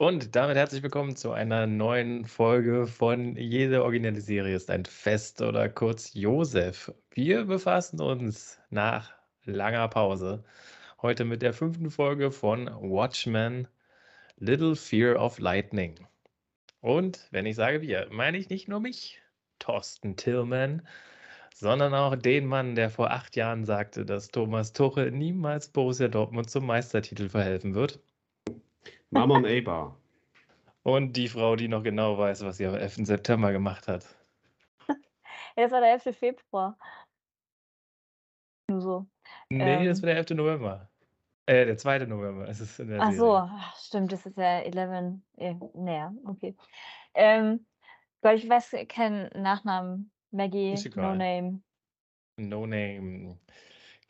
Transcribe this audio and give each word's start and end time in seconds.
Und 0.00 0.34
damit 0.34 0.56
herzlich 0.56 0.82
willkommen 0.82 1.14
zu 1.14 1.32
einer 1.32 1.66
neuen 1.66 2.24
Folge 2.24 2.86
von 2.86 3.36
Jede 3.36 3.84
originelle 3.84 4.22
Serie 4.22 4.56
ist 4.56 4.70
ein 4.70 4.86
Fest 4.86 5.42
oder 5.42 5.68
kurz 5.68 6.14
Josef. 6.14 6.90
Wir 7.10 7.44
befassen 7.44 8.00
uns 8.00 8.58
nach 8.70 9.12
langer 9.44 9.88
Pause 9.88 10.42
heute 11.02 11.26
mit 11.26 11.42
der 11.42 11.52
fünften 11.52 11.90
Folge 11.90 12.30
von 12.30 12.68
Watchmen 12.80 13.68
Little 14.38 14.74
Fear 14.74 15.22
of 15.22 15.38
Lightning. 15.38 15.96
Und 16.80 17.28
wenn 17.30 17.44
ich 17.44 17.56
sage 17.56 17.82
wir, 17.82 18.08
meine 18.10 18.38
ich 18.38 18.48
nicht 18.48 18.68
nur 18.68 18.80
mich, 18.80 19.20
Thorsten 19.58 20.16
Tillman, 20.16 20.80
sondern 21.54 21.92
auch 21.92 22.16
den 22.16 22.46
Mann, 22.46 22.74
der 22.74 22.88
vor 22.88 23.10
acht 23.10 23.36
Jahren 23.36 23.66
sagte, 23.66 24.06
dass 24.06 24.28
Thomas 24.28 24.72
Tuchel 24.72 25.10
niemals 25.10 25.68
Borussia 25.68 26.08
Dortmund 26.08 26.48
zum 26.48 26.64
Meistertitel 26.64 27.28
verhelfen 27.28 27.74
wird. 27.74 28.00
Mammon 29.10 29.44
Eber. 29.44 29.96
Und 30.82 31.12
die 31.16 31.28
Frau, 31.28 31.56
die 31.56 31.68
noch 31.68 31.82
genau 31.82 32.16
weiß, 32.18 32.44
was 32.44 32.56
sie 32.56 32.66
am 32.66 32.74
11. 32.74 33.06
September 33.06 33.52
gemacht 33.52 33.88
hat. 33.88 34.04
Ja, 35.56 35.64
das 35.64 35.72
war 35.72 35.80
der 35.80 35.90
11. 35.92 36.12
Februar. 36.16 36.78
Nur 38.68 38.80
so. 38.80 39.06
Nee, 39.50 39.84
das 39.84 39.98
Ähm. 39.98 40.02
war 40.02 40.06
der 40.06 40.16
11. 40.16 40.34
November. 40.34 40.88
Äh, 41.46 41.66
der 41.66 41.76
2. 41.76 42.06
November. 42.06 42.48
Es 42.48 42.60
ist 42.60 42.78
in 42.78 42.88
der 42.88 43.00
Ach 43.02 43.12
so, 43.12 43.36
ach, 43.36 43.76
stimmt, 43.76 44.12
das 44.12 44.24
ist 44.24 44.36
ja 44.38 44.60
11. 44.60 45.20
äh, 45.36 45.54
Naja, 45.74 46.14
okay. 46.24 46.54
Ähm, 47.14 47.66
Gott, 48.22 48.34
ich 48.34 48.48
weiß 48.48 48.76
keinen 48.88 49.28
Nachnamen. 49.42 50.12
Maggie, 50.30 50.76
No. 50.94 51.14
Name. 51.14 51.62
No 52.38 52.66
Name. 52.66 53.38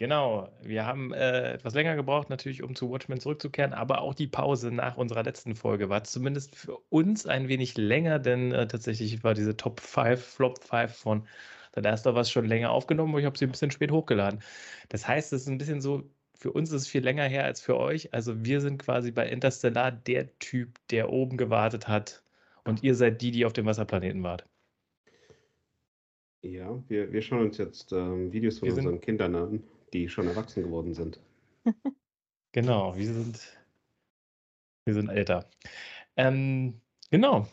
Genau, 0.01 0.49
wir 0.63 0.87
haben 0.87 1.13
äh, 1.13 1.53
etwas 1.53 1.75
länger 1.75 1.95
gebraucht, 1.95 2.31
natürlich, 2.31 2.63
um 2.63 2.75
zu 2.75 2.91
Watchmen 2.91 3.21
zurückzukehren, 3.21 3.75
aber 3.75 4.01
auch 4.01 4.15
die 4.15 4.29
Pause 4.29 4.71
nach 4.71 4.97
unserer 4.97 5.23
letzten 5.25 5.55
Folge 5.55 5.91
war 5.91 6.05
zumindest 6.05 6.57
für 6.57 6.79
uns 6.89 7.27
ein 7.27 7.49
wenig 7.49 7.77
länger, 7.77 8.19
denn 8.19 8.51
äh, 8.51 8.67
tatsächlich 8.67 9.23
war 9.23 9.35
diese 9.35 9.59
Top 9.59 9.79
5, 9.79 10.19
Flop 10.19 10.65
5 10.65 10.91
von 10.91 11.29
The 11.75 11.83
Last 11.83 12.07
of 12.07 12.17
Us 12.17 12.31
schon 12.31 12.47
länger 12.47 12.71
aufgenommen, 12.71 13.11
aber 13.13 13.21
ich 13.21 13.27
habe 13.27 13.37
sie 13.37 13.45
ein 13.45 13.51
bisschen 13.51 13.73
spät 13.73 13.91
hochgeladen. 13.91 14.41
Das 14.89 15.07
heißt, 15.07 15.35
es 15.35 15.43
ist 15.43 15.49
ein 15.49 15.59
bisschen 15.59 15.83
so, 15.83 16.09
für 16.35 16.51
uns 16.51 16.71
ist 16.71 16.81
es 16.81 16.89
viel 16.89 17.05
länger 17.05 17.25
her 17.25 17.45
als 17.45 17.61
für 17.61 17.77
euch. 17.77 18.15
Also 18.15 18.43
wir 18.43 18.63
sind 18.63 18.79
quasi 18.79 19.11
bei 19.11 19.29
Interstellar 19.29 19.93
der 19.93 20.39
Typ, 20.39 20.79
der 20.89 21.13
oben 21.13 21.37
gewartet 21.37 21.89
hat 21.89 22.23
und 22.65 22.83
ihr 22.83 22.95
seid 22.95 23.21
die, 23.21 23.33
die 23.33 23.45
auf 23.45 23.53
dem 23.53 23.67
Wasserplaneten 23.67 24.23
wart. 24.23 24.47
Ja, 26.41 26.83
wir, 26.89 27.13
wir 27.13 27.21
schauen 27.21 27.43
uns 27.43 27.59
jetzt 27.59 27.93
ähm, 27.93 28.33
Videos 28.33 28.61
von 28.61 28.69
Wir 28.71 28.77
unseren 28.79 28.99
Kindern 29.03 29.35
an, 29.35 29.63
die 29.93 30.09
schon 30.09 30.27
erwachsen 30.27 30.63
geworden 30.63 30.95
sind. 30.95 31.21
Genau, 32.53 32.97
wir 32.97 33.07
sind, 33.07 33.41
wir 34.85 34.95
sind 34.95 35.09
älter. 35.09 35.49
Ähm, 36.17 36.81
genau. 37.11 37.47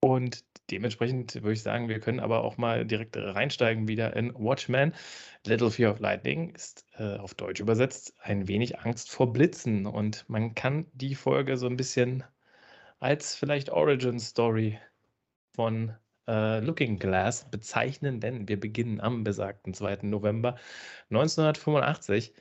Und 0.00 0.44
dementsprechend 0.70 1.36
würde 1.36 1.52
ich 1.52 1.62
sagen, 1.62 1.88
wir 1.88 2.00
können 2.00 2.18
aber 2.20 2.42
auch 2.42 2.56
mal 2.56 2.84
direkt 2.84 3.16
reinsteigen 3.16 3.86
wieder 3.86 4.16
in 4.16 4.34
Watchmen. 4.34 4.92
Little 5.46 5.70
Fear 5.70 5.92
of 5.92 6.00
Lightning 6.00 6.52
ist 6.54 6.84
äh, 6.98 7.16
auf 7.16 7.34
Deutsch 7.34 7.60
übersetzt 7.60 8.14
ein 8.20 8.48
wenig 8.48 8.80
Angst 8.80 9.10
vor 9.10 9.32
Blitzen. 9.32 9.86
Und 9.86 10.28
man 10.28 10.54
kann 10.54 10.86
die 10.94 11.14
Folge 11.14 11.56
so 11.56 11.66
ein 11.66 11.76
bisschen 11.76 12.24
als 12.98 13.36
vielleicht 13.36 13.70
Origin 13.70 14.18
Story 14.18 14.80
von 15.54 15.94
äh, 16.28 16.60
Looking 16.60 16.98
Glass 16.98 17.50
bezeichnen, 17.50 18.20
denn 18.20 18.48
wir 18.48 18.58
beginnen 18.58 19.00
am 19.00 19.24
besagten 19.24 19.74
2. 19.74 19.98
November 20.02 20.56
1985. 21.10 22.34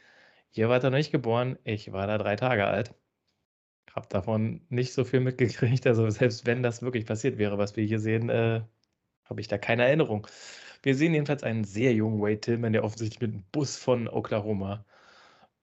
Ihr 0.54 0.70
wart 0.70 0.84
da 0.84 0.90
noch 0.90 0.98
nicht 0.98 1.12
geboren, 1.12 1.58
ich 1.64 1.92
war 1.92 2.08
da 2.08 2.18
drei 2.18 2.36
Tage 2.36 2.66
alt. 2.66 2.94
Hab 3.94 4.10
davon 4.10 4.66
nicht 4.70 4.94
so 4.94 5.04
viel 5.04 5.20
mitgekriegt. 5.20 5.86
Also 5.88 6.10
selbst 6.10 6.46
wenn 6.46 6.64
das 6.64 6.82
wirklich 6.82 7.06
passiert 7.06 7.38
wäre, 7.38 7.58
was 7.58 7.76
wir 7.76 7.86
hier 7.86 8.00
sehen, 8.00 8.30
äh, 8.30 8.62
habe 9.26 9.42
ich 9.42 9.48
da 9.48 9.58
keine 9.58 9.86
Erinnerung. 9.86 10.28
Wir 10.84 10.96
sehen 10.96 11.14
jedenfalls 11.14 11.44
einen 11.44 11.64
sehr 11.64 11.94
jungen 11.94 12.22
Wade 12.22 12.42
Tillman, 12.42 12.74
der 12.74 12.84
offensichtlich 12.84 13.22
mit 13.22 13.32
einem 13.34 13.46
Bus 13.52 13.78
von 13.78 14.08
Oklahoma 14.08 14.86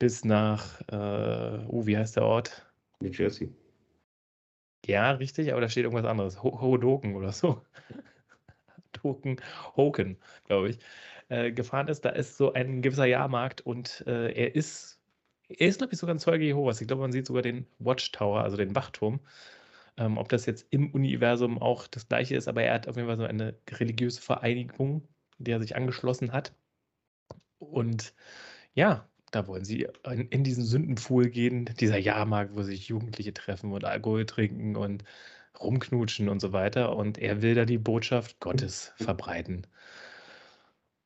bis 0.01 0.25
nach, 0.25 0.81
äh, 0.89 1.65
oh, 1.69 1.87
wie 1.87 1.97
heißt 1.97 2.17
der 2.17 2.25
Ort? 2.25 2.67
New 3.01 3.11
Jersey. 3.11 3.53
Ja, 4.91 5.13
richtig, 5.13 5.53
aber 5.53 5.61
da 5.61 5.69
steht 5.69 5.85
irgendwas 5.85 6.05
anderes. 6.07 6.43
Ho 6.43 6.61
Hodoken 6.61 7.15
oder 7.17 7.33
so. 7.33 7.63
Hoken, 9.03 9.41
Hoken, 9.77 10.19
glaube 10.47 10.71
ich, 10.71 10.79
äh, 11.29 11.53
gefahren 11.53 11.89
ist. 11.89 12.05
Da 12.05 12.11
ist 12.11 12.37
so 12.37 12.53
ein 12.53 12.83
gewisser 12.83 13.07
Jahrmarkt 13.07 13.61
und 13.63 14.05
äh, 14.07 14.33
er 14.33 14.55
ist, 14.55 15.01
er 15.49 15.69
ist, 15.69 15.79
glaube 15.79 15.93
ich, 15.95 15.99
sogar 15.99 16.15
ein 16.15 16.19
Zeuge 16.19 16.45
Jehovas. 16.45 16.81
Ich 16.81 16.89
glaube, 16.89 17.03
man 17.03 17.13
sieht 17.13 17.27
sogar 17.27 17.43
den 17.43 17.67
Watchtower, 17.79 18.43
also 18.43 18.57
den 18.57 18.75
Wachturm. 18.75 19.21
Ähm, 19.99 20.19
ob 20.19 20.29
das 20.31 20.47
jetzt 20.47 20.67
im 20.73 20.93
Universum 20.95 21.61
auch 21.63 21.87
das 21.89 22.09
gleiche 22.09 22.37
ist, 22.37 22.49
aber 22.49 22.63
er 22.65 22.75
hat 22.75 22.89
auf 22.89 22.97
jeden 22.97 23.09
Fall 23.09 23.19
so 23.19 23.25
eine 23.25 23.59
religiöse 23.71 24.23
Vereinigung, 24.23 25.09
der 25.39 25.57
er 25.59 25.63
sich 25.63 25.77
angeschlossen 25.77 26.33
hat. 26.33 26.55
Und 27.59 28.15
ja, 28.75 29.10
da 29.31 29.47
wollen 29.47 29.65
sie 29.65 29.87
in, 30.05 30.29
in 30.29 30.45
diesen 30.45 30.65
Sündenpfuhl 30.65 31.29
gehen, 31.31 31.67
dieser 31.79 31.99
Jahrmarkt, 31.99 32.57
wo 32.57 32.63
sich 32.63 32.89
Jugendliche 32.89 33.33
treffen 33.35 33.73
und 33.73 33.85
Alkohol 33.85 34.27
trinken 34.27 34.77
und 34.77 35.05
rumknutschen 35.61 36.29
und 36.29 36.41
so 36.41 36.53
weiter. 36.53 36.97
Und 36.97 37.19
er 37.19 37.43
will 37.43 37.55
da 37.55 37.65
die 37.65 37.79
Botschaft 37.79 38.41
Gottes 38.41 38.93
verbreiten. 38.97 39.67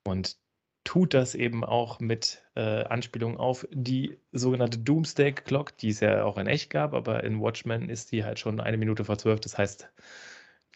Und 0.07 0.37
tut 0.85 1.15
das 1.15 1.35
eben 1.35 1.65
auch 1.65 1.99
mit 1.99 2.43
äh, 2.57 2.85
Anspielung 2.85 3.39
auf 3.39 3.67
die 3.73 4.19
sogenannte 4.33 4.79
Doomsday 4.79 5.33
Clock, 5.33 5.77
die 5.79 5.89
es 5.89 6.01
ja 6.01 6.25
auch 6.25 6.37
in 6.39 6.47
echt 6.47 6.71
gab, 6.71 6.93
aber 6.93 7.25
in 7.25 7.41
Watchmen 7.41 7.89
ist 7.89 8.13
die 8.13 8.23
halt 8.25 8.39
schon 8.39 8.61
eine 8.61 8.77
Minute 8.77 9.05
vor 9.05 9.17
zwölf. 9.19 9.41
Das 9.41 9.57
heißt, 9.57 9.89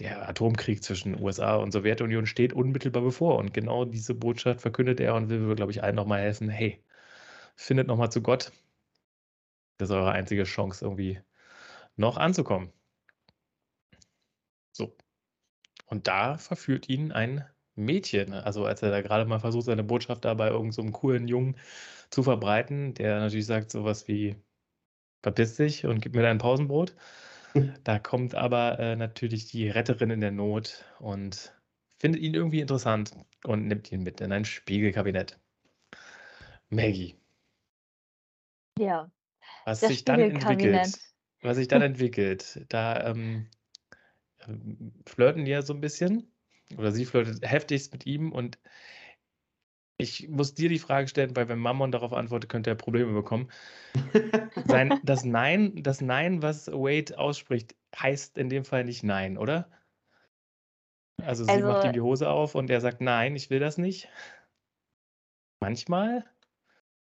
der 0.01 0.29
Atomkrieg 0.29 0.83
zwischen 0.83 1.21
USA 1.21 1.57
und 1.57 1.73
Sowjetunion 1.73 2.27
steht 2.27 2.53
unmittelbar 2.53 3.03
bevor. 3.03 3.37
Und 3.37 3.53
genau 3.53 3.85
diese 3.85 4.15
Botschaft 4.15 4.61
verkündet 4.61 5.01
er 5.01 5.15
und 5.15 5.29
will, 5.29 5.55
glaube 5.55 5.73
ich, 5.73 5.83
allen 5.83 5.97
nochmal 5.97 6.21
helfen. 6.21 6.49
Hey, 6.49 6.83
findet 7.59 7.89
nochmal 7.89 8.11
zu 8.11 8.23
Gott. 8.23 8.53
Das 9.79 9.91
ist 9.91 9.95
eure 9.95 10.13
einzige 10.13 10.45
Chance, 10.45 10.85
irgendwie 10.85 11.21
noch 11.97 12.17
anzukommen. 12.17 12.73
So. 14.73 14.97
Und 15.87 16.07
da 16.07 16.39
verführt 16.39 16.89
ihn 16.89 17.13
ein 17.13 17.45
Mädchen. 17.75 18.33
Also 18.33 18.65
als 18.65 18.83
er 18.83 18.91
da 18.91 19.03
gerade 19.03 19.25
mal 19.25 19.41
versucht, 19.41 19.67
seine 19.67 19.85
Botschaft 19.85 20.25
da 20.25 20.35
bei 20.35 20.49
irgendeinem 20.49 20.73
so 20.73 20.99
coolen 20.99 21.29
Jungen 21.29 21.57
zu 22.11 22.23
verbreiten, 22.23 22.95
der 22.95 23.21
natürlich 23.21 23.47
sagt 23.47 23.71
sowas 23.71 24.09
wie, 24.09 24.37
verpiss 25.23 25.57
dich 25.57 25.85
und 25.85 26.01
gib 26.01 26.15
mir 26.15 26.23
dein 26.23 26.39
Pausenbrot. 26.39 26.95
Da 27.83 27.99
kommt 27.99 28.35
aber 28.35 28.79
äh, 28.79 28.95
natürlich 28.95 29.47
die 29.47 29.71
Retterin 29.71 30.11
in 30.11 30.21
der 30.21 30.31
Not 30.31 30.85
und 31.01 31.59
findet 31.99 32.21
ihn 32.21 32.35
irgendwie 32.35 32.61
interessant 32.61 33.13
und 33.43 33.67
nimmt 33.67 33.91
ihn 33.91 34.03
mit 34.03 34.21
in 34.21 34.33
ein 34.33 34.45
Spiegelkabinett. 34.45 35.41
Maggie, 36.69 37.18
Ja, 38.79 39.11
was 39.65 39.81
sich 39.81 40.05
dann 40.05 40.21
entwickelt, 40.21 40.99
was 41.43 41.57
sich 41.57 41.69
dann 41.69 41.83
entwickelt, 41.83 42.65
da 42.69 43.11
ähm, 43.11 43.49
ähm, 44.47 44.93
flirten 45.07 45.45
die 45.45 45.51
ja 45.51 45.63
so 45.63 45.75
ein 45.75 45.81
bisschen 45.81 46.33
oder 46.77 46.93
sie 46.93 47.05
flirtet 47.05 47.49
heftigst 47.49 47.93
mit 47.93 48.07
ihm 48.07 48.33
und 48.33 48.59
ich 50.01 50.29
muss 50.29 50.55
dir 50.55 50.69
die 50.69 50.79
Frage 50.79 51.09
stellen, 51.09 51.35
weil 51.35 51.49
wenn 51.49 51.59
Mammon 51.59 51.91
darauf 51.91 52.13
antwortet, 52.13 52.49
könnte 52.49 52.71
er 52.71 52.77
Probleme 52.77 53.13
bekommen. 53.13 53.51
Sein, 54.67 55.01
das 55.03 55.25
Nein, 55.25 55.83
das 55.83 56.01
Nein, 56.01 56.41
was 56.41 56.69
Wade 56.69 57.19
ausspricht, 57.19 57.75
heißt 57.97 58.39
in 58.39 58.49
dem 58.49 58.65
Fall 58.65 58.85
nicht 58.85 59.03
Nein, 59.03 59.37
oder? 59.37 59.69
Also 61.21 61.43
sie 61.43 61.51
Also- 61.51 61.67
macht 61.67 61.85
ihm 61.85 61.93
die 61.93 62.01
Hose 62.01 62.29
auf 62.31 62.55
und 62.55 62.71
er 62.71 62.81
sagt 62.81 63.01
Nein, 63.01 63.35
ich 63.35 63.51
will 63.51 63.59
das 63.59 63.77
nicht. 63.77 64.09
Manchmal? 65.61 66.25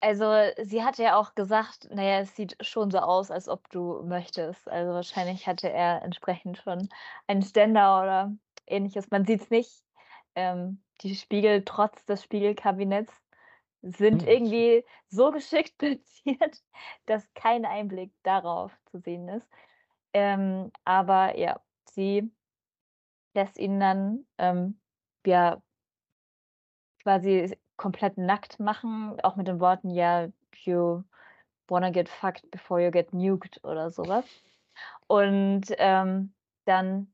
Also, 0.03 0.25
sie 0.61 0.83
hatte 0.83 1.01
ja 1.03 1.15
auch 1.17 1.33
gesagt, 1.33 1.87
naja, 1.89 2.19
es 2.19 2.35
sieht 2.35 2.57
schon 2.65 2.91
so 2.91 2.97
aus, 2.99 3.31
als 3.31 3.47
ob 3.47 3.69
du 3.69 4.03
möchtest. 4.03 4.67
Also 4.69 4.91
wahrscheinlich 4.93 5.47
hatte 5.47 5.69
er 5.71 6.01
entsprechend 6.01 6.57
schon 6.57 6.89
einen 7.27 7.41
Ständer 7.41 8.01
oder 8.01 8.35
ähnliches. 8.67 9.09
Man 9.11 9.25
sieht 9.25 9.41
es 9.43 9.49
nicht. 9.49 9.85
Ähm, 10.35 10.83
die 11.01 11.15
Spiegel, 11.15 11.63
trotz 11.63 12.05
des 12.05 12.21
Spiegelkabinetts, 12.23 13.13
sind 13.81 14.23
Hm. 14.23 14.27
irgendwie 14.27 14.85
so 15.09 15.31
geschickt 15.31 15.77
platziert, 15.79 16.63
dass 17.05 17.33
kein 17.33 17.65
Einblick 17.65 18.13
darauf 18.23 18.73
zu 18.91 18.99
sehen 18.99 19.29
ist. 19.29 19.49
Ähm, 20.13 20.71
aber 20.85 21.37
ja, 21.37 21.61
sie 21.91 22.31
lässt 23.35 23.57
ihn 23.57 23.79
dann 23.79 24.27
ähm, 24.37 24.81
ja 25.25 25.61
quasi 27.03 27.57
komplett 27.77 28.17
nackt 28.17 28.59
machen, 28.59 29.17
auch 29.23 29.35
mit 29.35 29.47
den 29.47 29.59
Worten, 29.59 29.89
ja, 29.89 30.27
you 30.63 31.03
wanna 31.67 31.89
get 31.91 32.09
fucked 32.09 32.49
before 32.51 32.83
you 32.83 32.91
get 32.91 33.13
nuked 33.13 33.63
oder 33.63 33.91
sowas. 33.91 34.25
Und 35.07 35.65
ähm, 35.77 36.33
dann 36.65 37.13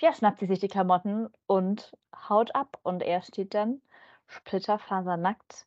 ja, 0.00 0.12
schnappt 0.12 0.40
sie 0.40 0.46
sich 0.46 0.58
die 0.58 0.68
Klamotten 0.68 1.28
und 1.46 1.96
haut 2.28 2.54
ab. 2.54 2.78
Und 2.82 3.02
er 3.02 3.22
steht 3.22 3.54
dann 3.54 3.80
splitterfasernackt 4.26 5.66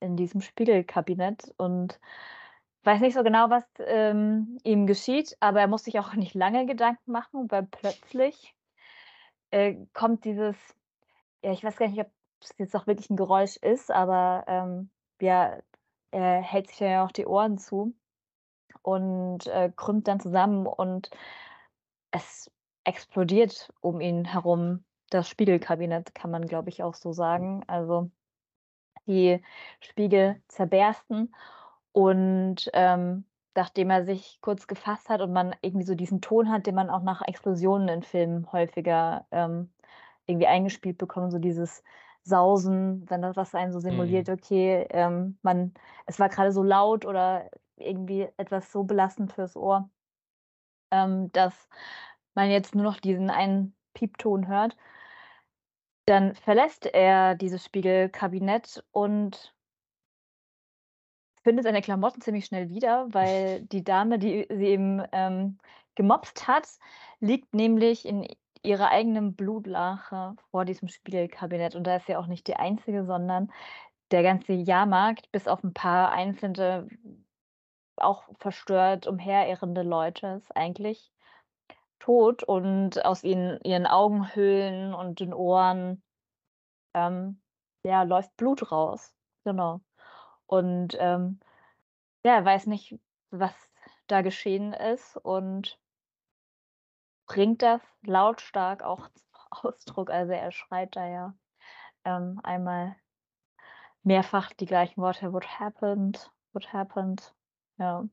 in 0.00 0.16
diesem 0.16 0.40
Spiegelkabinett 0.40 1.54
und 1.56 1.98
weiß 2.82 3.00
nicht 3.00 3.14
so 3.14 3.22
genau, 3.22 3.48
was 3.48 3.64
ähm, 3.78 4.58
ihm 4.64 4.86
geschieht, 4.86 5.36
aber 5.40 5.60
er 5.60 5.68
muss 5.68 5.84
sich 5.84 5.98
auch 5.98 6.12
nicht 6.14 6.34
lange 6.34 6.66
Gedanken 6.66 7.12
machen, 7.12 7.50
weil 7.50 7.64
plötzlich 7.64 8.54
äh, 9.50 9.76
kommt 9.94 10.24
dieses, 10.24 10.56
ja, 11.42 11.52
ich 11.52 11.64
weiß 11.64 11.76
gar 11.76 11.88
nicht, 11.88 12.00
ob 12.00 12.10
es 12.44 12.58
jetzt 12.58 12.76
auch 12.76 12.86
wirklich 12.86 13.10
ein 13.10 13.16
Geräusch 13.16 13.56
ist, 13.56 13.90
aber 13.90 14.44
ähm, 14.46 14.90
ja, 15.20 15.58
er 16.10 16.42
hält 16.42 16.68
sich 16.68 16.80
ja 16.80 17.04
auch 17.04 17.12
die 17.12 17.26
Ohren 17.26 17.58
zu 17.58 17.94
und 18.82 19.46
äh, 19.46 19.72
krümmt 19.74 20.08
dann 20.08 20.20
zusammen 20.20 20.66
und 20.66 21.10
es 22.10 22.50
explodiert 22.84 23.72
um 23.80 24.00
ihn 24.00 24.24
herum. 24.24 24.84
Das 25.10 25.28
Spiegelkabinett 25.28 26.14
kann 26.14 26.30
man, 26.30 26.46
glaube 26.46 26.68
ich, 26.70 26.82
auch 26.82 26.94
so 26.94 27.12
sagen. 27.12 27.64
Also 27.66 28.10
die 29.06 29.42
Spiegel 29.80 30.40
zerbersten 30.48 31.34
und 31.92 32.70
ähm, 32.72 33.24
nachdem 33.54 33.90
er 33.90 34.04
sich 34.04 34.38
kurz 34.40 34.66
gefasst 34.66 35.08
hat 35.08 35.20
und 35.20 35.32
man 35.32 35.54
irgendwie 35.62 35.86
so 35.86 35.94
diesen 35.94 36.20
Ton 36.20 36.50
hat, 36.50 36.66
den 36.66 36.74
man 36.74 36.90
auch 36.90 37.02
nach 37.02 37.22
Explosionen 37.22 37.88
in 37.88 38.02
Filmen 38.02 38.50
häufiger 38.52 39.26
ähm, 39.30 39.72
irgendwie 40.26 40.46
eingespielt 40.46 40.98
bekommt, 40.98 41.32
so 41.32 41.38
dieses 41.38 41.82
Sausen, 42.24 43.08
wenn 43.10 43.22
das 43.22 43.36
was 43.36 43.54
einen 43.54 43.72
so 43.72 43.80
simuliert, 43.80 44.28
Mhm. 44.28 44.34
okay, 44.34 44.86
ähm, 44.90 45.38
man, 45.42 45.74
es 46.06 46.18
war 46.18 46.28
gerade 46.28 46.52
so 46.52 46.62
laut 46.62 47.04
oder 47.06 47.50
irgendwie 47.76 48.28
etwas 48.36 48.72
so 48.72 48.84
belastend 48.84 49.32
fürs 49.32 49.56
Ohr, 49.56 49.90
ähm, 50.90 51.30
dass 51.32 51.68
man 52.34 52.50
jetzt 52.50 52.74
nur 52.74 52.84
noch 52.84 53.00
diesen 53.00 53.30
einen 53.30 53.76
Piepton 53.94 54.48
hört. 54.48 54.76
Dann 56.06 56.34
verlässt 56.34 56.86
er 56.86 57.34
dieses 57.34 57.64
Spiegelkabinett 57.64 58.84
und 58.92 59.54
findet 61.42 61.64
seine 61.64 61.82
Klamotten 61.82 62.20
ziemlich 62.20 62.46
schnell 62.46 62.68
wieder, 62.70 63.06
weil 63.12 63.62
die 63.66 63.84
Dame, 63.84 64.18
die 64.18 64.46
sie 64.50 64.66
eben 64.66 65.02
ähm, 65.12 65.58
gemopst 65.94 66.46
hat, 66.48 66.68
liegt 67.20 67.54
nämlich 67.54 68.06
in 68.06 68.26
ihrer 68.64 68.90
eigenen 68.90 69.34
Blutlache 69.34 70.36
vor 70.50 70.64
diesem 70.64 70.88
Spiegelkabinett. 70.88 71.74
Und 71.74 71.86
da 71.86 71.96
ist 71.96 72.06
sie 72.06 72.16
auch 72.16 72.26
nicht 72.26 72.46
die 72.48 72.56
einzige, 72.56 73.04
sondern 73.04 73.52
der 74.10 74.22
ganze 74.22 74.52
Jahrmarkt, 74.52 75.30
bis 75.32 75.48
auf 75.48 75.62
ein 75.64 75.74
paar 75.74 76.12
einzelne 76.12 76.88
auch 77.96 78.24
verstört 78.38 79.06
umherirrende 79.06 79.82
Leute, 79.82 80.26
ist 80.38 80.56
eigentlich 80.56 81.12
tot 82.00 82.42
und 82.42 83.04
aus 83.04 83.24
ihnen, 83.24 83.60
ihren 83.62 83.86
Augenhöhlen 83.86 84.94
und 84.94 85.20
den 85.20 85.32
Ohren 85.32 86.02
ähm, 86.94 87.40
ja, 87.84 88.02
läuft 88.02 88.36
Blut 88.36 88.72
raus. 88.72 89.14
Genau. 89.44 89.80
Und 90.46 90.96
ähm, 90.98 91.40
ja, 92.24 92.36
er 92.36 92.44
weiß 92.44 92.66
nicht, 92.66 92.98
was 93.30 93.54
da 94.06 94.22
geschehen 94.22 94.72
ist 94.72 95.16
und 95.16 95.78
bringt 97.26 97.62
das 97.62 97.80
lautstark 98.02 98.82
auch 98.82 99.08
zum 99.14 99.40
Ausdruck. 99.50 100.10
Also 100.10 100.32
er 100.32 100.52
schreit 100.52 100.96
da 100.96 101.06
ja 101.08 101.34
ähm, 102.04 102.40
einmal 102.42 102.96
mehrfach 104.02 104.52
die 104.52 104.66
gleichen 104.66 105.00
Worte. 105.00 105.32
What 105.32 105.58
happened? 105.58 106.30
What 106.52 106.72
happened? 106.72 107.34
Ja. 107.78 108.06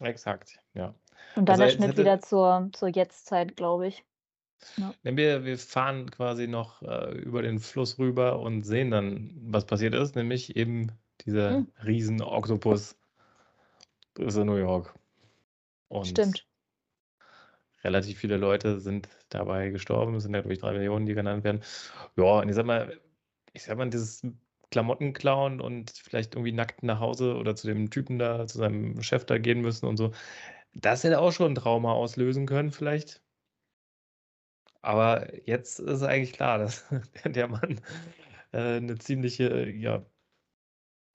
Exakt, 0.00 0.58
ja. 0.74 0.94
Und 1.36 1.46
dann 1.46 1.60
Also 1.60 1.64
der 1.64 1.70
Schnitt 1.70 1.88
hätte- 1.90 2.00
wieder 2.00 2.20
zur, 2.20 2.70
zur 2.72 2.88
Jetztzeit, 2.88 3.56
glaube 3.56 3.88
ich. 3.88 4.04
Wenn 5.02 5.16
wir, 5.16 5.44
wir 5.44 5.56
fahren 5.58 6.10
quasi 6.10 6.46
noch 6.46 6.82
äh, 6.82 7.12
über 7.12 7.40
den 7.40 7.58
Fluss 7.60 7.98
rüber 7.98 8.40
und 8.40 8.62
sehen 8.62 8.90
dann, 8.90 9.30
was 9.40 9.64
passiert 9.64 9.94
ist, 9.94 10.16
nämlich 10.16 10.54
eben 10.56 10.92
dieser 11.24 11.50
Hm. 11.50 11.72
riesen 11.84 12.20
Oktopus 12.22 12.94
ist 14.18 14.36
in 14.36 14.46
New 14.46 14.56
York. 14.56 14.94
Und 15.88 16.08
Stimmt. 16.08 16.46
Relativ 17.84 18.18
viele 18.18 18.36
Leute 18.36 18.80
sind 18.80 19.08
dabei 19.30 19.70
gestorben. 19.70 20.14
Es 20.14 20.24
sind 20.24 20.34
ja, 20.34 20.40
glaube 20.40 20.54
ich, 20.54 20.60
drei 20.60 20.72
Millionen, 20.72 21.06
die 21.06 21.14
genannt 21.14 21.44
werden. 21.44 21.62
Ja, 22.16 22.40
und 22.40 22.48
ich 22.48 22.54
sag 22.54 22.66
mal, 22.66 23.00
ich 23.52 23.64
sag 23.64 23.78
mal, 23.78 23.90
dieses 23.90 24.22
Klamotten 24.70 25.12
klauen 25.12 25.60
und 25.60 25.90
vielleicht 25.90 26.34
irgendwie 26.34 26.52
nackt 26.52 26.82
nach 26.82 27.00
Hause 27.00 27.36
oder 27.36 27.56
zu 27.56 27.66
dem 27.66 27.90
Typen 27.90 28.18
da, 28.18 28.46
zu 28.46 28.58
seinem 28.58 29.02
Chef 29.02 29.24
da 29.26 29.38
gehen 29.38 29.60
müssen 29.62 29.86
und 29.86 29.96
so, 29.96 30.12
das 30.74 31.04
hätte 31.04 31.20
auch 31.20 31.32
schon 31.32 31.52
ein 31.52 31.56
Trauma 31.56 31.92
auslösen 31.92 32.46
können, 32.46 32.70
vielleicht. 32.72 33.22
Aber 34.82 35.26
jetzt 35.46 35.78
ist 35.80 36.02
eigentlich 36.02 36.32
klar, 36.32 36.58
dass 36.60 36.84
der 37.24 37.48
Mann 37.48 37.80
äh, 38.52 38.76
eine 38.76 38.98
ziemliche, 38.98 39.70
ja, 39.70 40.04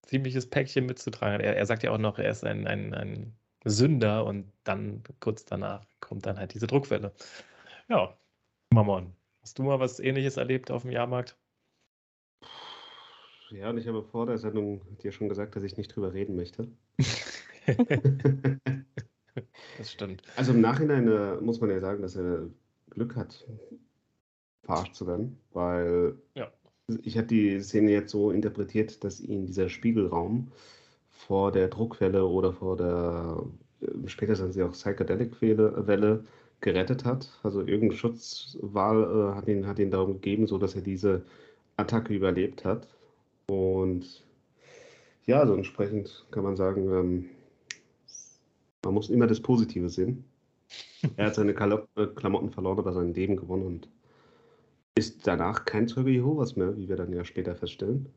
ziemliches 0.03 0.49
Päckchen 0.49 0.85
mitzutragen 0.85 1.35
hat. 1.35 1.41
Er, 1.41 1.57
er 1.57 1.65
sagt 1.65 1.83
ja 1.83 1.91
auch 1.91 1.97
noch, 1.97 2.19
er 2.19 2.29
ist 2.31 2.43
ein, 2.45 2.67
ein, 2.67 2.93
ein 2.93 3.37
Sünder 3.65 4.25
und 4.25 4.51
dann 4.63 5.03
kurz 5.19 5.43
danach 5.45 5.85
kommt 5.99 6.25
dann 6.25 6.37
halt 6.37 6.53
diese 6.53 6.67
Druckwelle. 6.67 7.13
Ja, 7.89 8.17
Mammon, 8.71 9.15
hast 9.41 9.59
du 9.59 9.63
mal 9.63 9.79
was 9.79 9.99
ähnliches 9.99 10.37
erlebt 10.37 10.71
auf 10.71 10.83
dem 10.83 10.91
Jahrmarkt? 10.91 11.37
Ja, 13.51 13.69
und 13.69 13.77
ich 13.77 13.87
habe 13.87 14.03
vor 14.03 14.25
der 14.25 14.37
Sendung 14.37 14.81
dir 14.97 15.11
schon 15.11 15.29
gesagt, 15.29 15.55
dass 15.55 15.63
ich 15.63 15.77
nicht 15.77 15.95
drüber 15.95 16.13
reden 16.13 16.35
möchte. 16.35 16.67
das 19.77 19.91
stimmt. 19.91 20.23
Also 20.35 20.53
im 20.53 20.61
Nachhinein 20.61 21.07
äh, 21.07 21.35
muss 21.37 21.59
man 21.61 21.69
ja 21.69 21.79
sagen, 21.79 22.01
dass 22.01 22.15
er 22.15 22.49
Glück 22.89 23.15
hat, 23.15 23.45
verarscht 24.63 24.95
zu 24.95 25.07
werden, 25.07 25.39
weil 25.51 26.15
Ja. 26.35 26.51
ich 27.03 27.17
habe 27.17 27.27
die 27.27 27.59
Szene 27.61 27.91
jetzt 27.91 28.11
so 28.11 28.31
interpretiert, 28.31 29.03
dass 29.03 29.19
ihn 29.19 29.45
dieser 29.45 29.69
Spiegelraum 29.69 30.51
vor 31.27 31.51
der 31.51 31.67
Druckwelle 31.69 32.25
oder 32.25 32.53
vor 32.53 32.77
der, 32.77 33.43
äh, 33.81 34.07
später 34.07 34.35
sind 34.35 34.53
sie 34.53 34.63
auch 34.63 34.71
Psychedelic-Welle 34.71 35.87
Welle 35.87 36.23
gerettet 36.61 37.05
hat. 37.05 37.29
Also 37.43 37.61
irgendein 37.61 37.97
Schutzwahl 37.97 39.03
äh, 39.03 39.35
hat, 39.35 39.47
ihn, 39.47 39.67
hat 39.67 39.79
ihn 39.79 39.91
darum 39.91 40.13
gegeben, 40.13 40.47
so 40.47 40.57
dass 40.57 40.75
er 40.75 40.81
diese 40.81 41.23
Attacke 41.77 42.13
überlebt 42.13 42.65
hat. 42.65 42.87
Und 43.47 44.25
ja, 45.25 45.39
also 45.39 45.55
entsprechend 45.55 46.25
kann 46.31 46.43
man 46.43 46.55
sagen, 46.55 46.89
ähm, 46.91 47.29
man 48.83 48.93
muss 48.93 49.09
immer 49.09 49.27
das 49.27 49.41
Positive 49.41 49.89
sehen. 49.89 50.25
Er 51.17 51.27
hat 51.27 51.35
seine 51.35 51.51
äh, 51.51 52.07
Klamotten 52.15 52.49
verloren, 52.49 52.79
aber 52.79 52.93
sein 52.93 53.13
Leben 53.13 53.35
gewonnen 53.35 53.65
und 53.65 53.89
ist 54.97 55.27
danach 55.27 55.65
kein 55.65 55.87
Zeuge 55.87 56.09
Jehovas 56.09 56.55
mehr, 56.55 56.75
wie 56.77 56.89
wir 56.89 56.95
dann 56.95 57.13
ja 57.13 57.23
später 57.23 57.55
feststellen. 57.55 58.09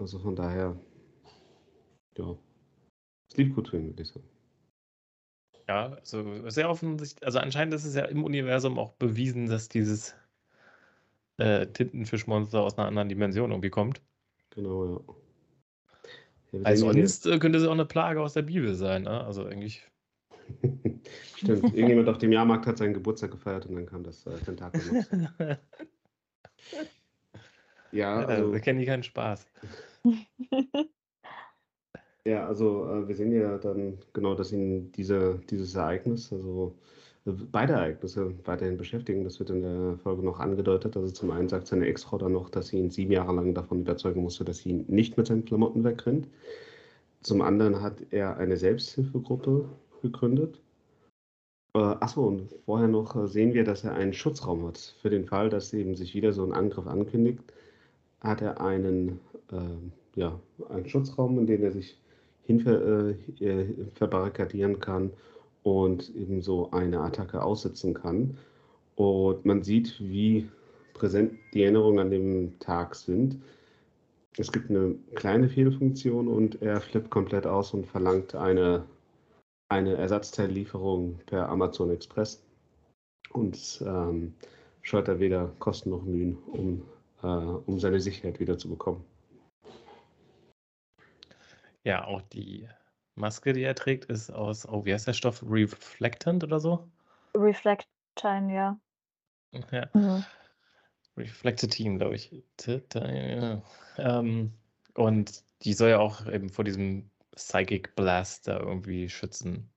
Also 0.00 0.18
von 0.18 0.34
daher, 0.34 0.76
ja, 2.18 2.36
es 3.28 3.36
lief 3.36 3.54
gut 3.54 3.68
für 3.68 3.78
ihn, 3.78 3.86
würde 3.86 4.02
ich 4.02 4.08
sagen. 4.08 4.28
Ja, 5.68 5.92
also 5.92 6.48
sehr 6.50 6.68
offensichtlich, 6.68 7.24
also 7.24 7.38
anscheinend 7.38 7.74
ist 7.74 7.84
es 7.84 7.94
ja 7.94 8.04
im 8.06 8.24
Universum 8.24 8.78
auch 8.78 8.92
bewiesen, 8.94 9.46
dass 9.46 9.68
dieses 9.68 10.16
äh, 11.38 11.66
Tintenfischmonster 11.66 12.60
aus 12.60 12.76
einer 12.76 12.88
anderen 12.88 13.08
Dimension 13.08 13.50
irgendwie 13.50 13.70
kommt. 13.70 14.02
Genau, 14.50 14.84
ja. 14.84 15.00
ja 16.52 16.60
Also 16.64 16.92
sonst 16.92 17.26
äh, 17.26 17.38
könnte 17.38 17.58
es 17.58 17.66
auch 17.66 17.72
eine 17.72 17.86
Plage 17.86 18.20
aus 18.20 18.32
der 18.32 18.42
Bibel 18.42 18.74
sein, 18.74 19.04
ne? 19.04 19.24
Also 19.24 19.44
eigentlich. 19.44 19.88
Stimmt, 21.36 21.64
irgendjemand 21.74 22.08
auf 22.08 22.18
dem 22.18 22.32
Jahrmarkt 22.32 22.66
hat 22.66 22.78
seinen 22.78 22.92
Geburtstag 22.92 23.30
gefeiert 23.30 23.66
und 23.66 23.76
dann 23.76 23.86
kam 23.86 24.02
das 24.02 24.26
äh, 24.26 24.36
Tentakel. 24.38 24.80
Ja, 27.92 28.20
Ja, 28.20 28.26
also, 28.26 28.52
da 28.52 28.58
kennen 28.60 28.78
die 28.78 28.86
keinen 28.86 29.02
Spaß. 29.02 29.46
Ja, 32.24 32.46
also 32.46 32.86
äh, 32.86 33.08
wir 33.08 33.16
sehen 33.16 33.32
ja 33.32 33.58
dann 33.58 33.98
genau, 34.12 34.34
dass 34.34 34.52
ihn 34.52 34.92
diese, 34.92 35.40
dieses 35.50 35.74
Ereignis, 35.74 36.32
also 36.32 36.74
äh, 37.26 37.32
beide 37.50 37.74
Ereignisse 37.74 38.34
weiterhin 38.44 38.76
beschäftigen. 38.76 39.24
Das 39.24 39.38
wird 39.38 39.50
in 39.50 39.62
der 39.62 39.98
Folge 40.02 40.22
noch 40.22 40.38
angedeutet. 40.38 40.96
Also 40.96 41.10
zum 41.12 41.30
einen 41.30 41.48
sagt 41.48 41.66
seine 41.66 41.86
Ex-Frau 41.86 42.18
dann 42.18 42.32
noch, 42.32 42.50
dass 42.50 42.68
sie 42.68 42.78
ihn 42.78 42.90
sieben 42.90 43.12
Jahre 43.12 43.34
lang 43.34 43.54
davon 43.54 43.80
überzeugen 43.80 44.22
musste, 44.22 44.44
dass 44.44 44.58
sie 44.58 44.70
ihn 44.70 44.84
nicht 44.88 45.16
mit 45.16 45.26
seinen 45.26 45.44
Klamotten 45.44 45.84
wegrennt. 45.84 46.28
Zum 47.22 47.42
anderen 47.42 47.82
hat 47.82 48.02
er 48.10 48.38
eine 48.38 48.56
Selbsthilfegruppe 48.56 49.68
gegründet. 50.02 50.60
Äh, 51.74 51.78
achso, 51.78 52.26
und 52.26 52.54
vorher 52.64 52.88
noch 52.88 53.14
äh, 53.16 53.28
sehen 53.28 53.54
wir, 53.54 53.64
dass 53.64 53.84
er 53.84 53.94
einen 53.94 54.12
Schutzraum 54.12 54.66
hat. 54.66 54.78
Für 55.00 55.10
den 55.10 55.26
Fall, 55.26 55.50
dass 55.50 55.72
eben 55.72 55.96
sich 55.96 56.14
wieder 56.14 56.32
so 56.32 56.44
ein 56.44 56.52
Angriff 56.52 56.86
ankündigt, 56.86 57.44
hat 58.20 58.42
er 58.42 58.60
einen, 58.60 59.20
äh, 59.52 60.18
ja, 60.20 60.40
einen 60.68 60.88
Schutzraum, 60.88 61.38
in 61.38 61.46
den 61.46 61.62
er 61.62 61.72
sich 61.72 61.98
hin 62.50 62.60
ver, 62.60 63.14
äh, 63.40 63.44
äh, 63.44 63.86
verbarrikadieren 63.94 64.80
kann 64.80 65.12
und 65.62 66.14
eben 66.16 66.42
so 66.42 66.70
eine 66.72 67.00
Attacke 67.00 67.42
aussitzen 67.42 67.94
kann. 67.94 68.36
Und 68.96 69.44
man 69.44 69.62
sieht, 69.62 70.00
wie 70.00 70.48
präsent 70.94 71.34
die 71.54 71.62
Erinnerungen 71.62 72.00
an 72.00 72.10
dem 72.10 72.58
Tag 72.58 72.94
sind. 72.94 73.40
Es 74.36 74.50
gibt 74.50 74.70
eine 74.70 74.94
kleine 75.14 75.48
Fehlfunktion 75.48 76.28
und 76.28 76.60
er 76.62 76.80
flippt 76.80 77.10
komplett 77.10 77.46
aus 77.46 77.72
und 77.72 77.86
verlangt 77.86 78.34
eine, 78.34 78.84
eine 79.68 79.94
Ersatzteillieferung 79.94 81.18
per 81.26 81.48
Amazon 81.48 81.90
Express 81.90 82.42
und 83.32 83.82
ähm, 83.86 84.34
scheut 84.82 85.08
er 85.08 85.20
weder 85.20 85.52
Kosten 85.58 85.90
noch 85.90 86.02
Mühen, 86.02 86.38
um, 86.52 86.82
äh, 87.22 87.26
um 87.26 87.78
seine 87.78 88.00
Sicherheit 88.00 88.40
wieder 88.40 88.58
zu 88.58 88.68
bekommen. 88.68 89.04
Ja, 91.84 92.04
auch 92.04 92.22
die 92.22 92.68
Maske, 93.14 93.52
die 93.52 93.62
er 93.62 93.74
trägt, 93.74 94.06
ist 94.06 94.30
aus, 94.30 94.68
oh, 94.68 94.84
wie 94.84 94.92
heißt 94.92 95.06
der 95.06 95.12
Stoff? 95.12 95.42
Reflectant 95.46 96.44
oder 96.44 96.60
so? 96.60 96.88
Reflectine, 97.34 98.54
ja. 98.54 98.80
Ja. 99.70 99.88
Mhm. 99.94 100.24
Reflectitine, 101.16 101.98
glaube 101.98 102.14
ich. 102.14 102.30
Ähm, 103.98 104.52
und 104.94 105.44
die 105.62 105.72
soll 105.74 105.90
ja 105.90 105.98
auch 105.98 106.26
eben 106.26 106.48
vor 106.48 106.64
diesem 106.64 107.10
Psychic 107.34 107.94
Blast 107.96 108.48
da 108.48 108.58
irgendwie 108.58 109.08
schützen. 109.08 109.70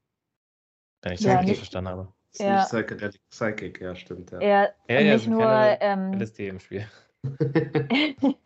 Wenn 1.01 1.13
ich 1.13 1.19
das 1.19 1.25
Ja, 1.25 1.31
richtig 1.33 1.50
nicht- 1.50 1.57
verstanden 1.60 1.89
habe. 1.89 2.13
Ist 2.31 2.41
Ja. 2.41 2.55
nicht 2.55 2.65
Psychedelic 2.69 3.22
Psychic, 3.29 3.81
ja, 3.81 3.95
stimmt, 3.95 4.31
ja. 4.31 4.39
Er 4.39 4.75
Ja, 4.88 5.00
ja, 5.00 5.13
nicht 5.13 5.27
nur 5.27 5.45
ähm, 5.81 6.13
LSD 6.13 6.48
im 6.48 6.60
Spiel. 6.60 6.88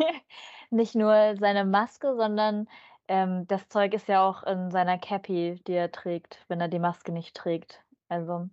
nicht 0.71 0.95
nur 0.95 1.35
seine 1.39 1.65
Maske, 1.65 2.15
sondern 2.15 2.67
ähm, 3.07 3.47
das 3.47 3.67
Zeug 3.69 3.93
ist 3.93 4.07
ja 4.07 4.27
auch 4.27 4.43
in 4.43 4.71
seiner 4.71 4.97
Cappy, 4.97 5.61
die 5.67 5.73
er 5.73 5.91
trägt, 5.91 6.43
wenn 6.47 6.61
er 6.61 6.67
die 6.67 6.79
Maske 6.79 7.11
nicht 7.11 7.35
trägt. 7.35 7.83
Also 8.09 8.49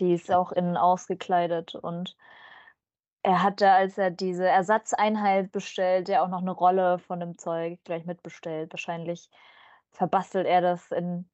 die 0.00 0.14
ist 0.14 0.30
auch 0.32 0.52
innen 0.52 0.76
ausgekleidet 0.76 1.74
und 1.74 2.16
er 3.22 3.42
hatte, 3.42 3.70
als 3.70 3.96
er 3.96 4.10
diese 4.10 4.46
Ersatzeinheit 4.46 5.50
bestellt, 5.50 6.08
ja 6.08 6.22
auch 6.22 6.28
noch 6.28 6.42
eine 6.42 6.50
Rolle 6.50 6.98
von 6.98 7.20
dem 7.20 7.38
Zeug 7.38 7.78
gleich 7.84 8.04
mitbestellt. 8.04 8.72
Wahrscheinlich 8.72 9.30
verbastelt 9.92 10.46
er 10.46 10.60
das 10.60 10.90
in 10.90 11.28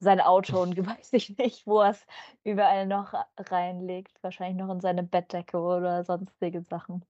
sein 0.00 0.20
Auto 0.20 0.60
und 0.60 0.76
weiß 0.86 1.12
ich 1.14 1.38
nicht, 1.38 1.66
wo 1.66 1.80
er 1.80 1.90
es 1.90 2.06
überall 2.44 2.86
noch 2.86 3.14
reinlegt. 3.38 4.22
Wahrscheinlich 4.22 4.58
noch 4.58 4.72
in 4.72 4.80
seine 4.80 5.02
Bettdecke 5.02 5.58
oder 5.58 6.04
sonstige 6.04 6.62
Sachen. 6.62 7.04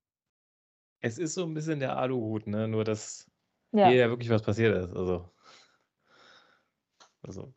Es 1.00 1.18
ist 1.18 1.34
so 1.34 1.44
ein 1.44 1.54
bisschen 1.54 1.80
der 1.80 1.96
Aluhut, 1.96 2.46
ne? 2.46 2.68
Nur 2.68 2.84
dass 2.84 3.29
Ja. 3.72 3.88
hier 3.88 3.96
ja 3.96 4.08
wirklich 4.08 4.30
was 4.30 4.42
passiert 4.42 4.76
ist. 4.76 4.94
Also, 4.94 5.30
also. 7.22 7.52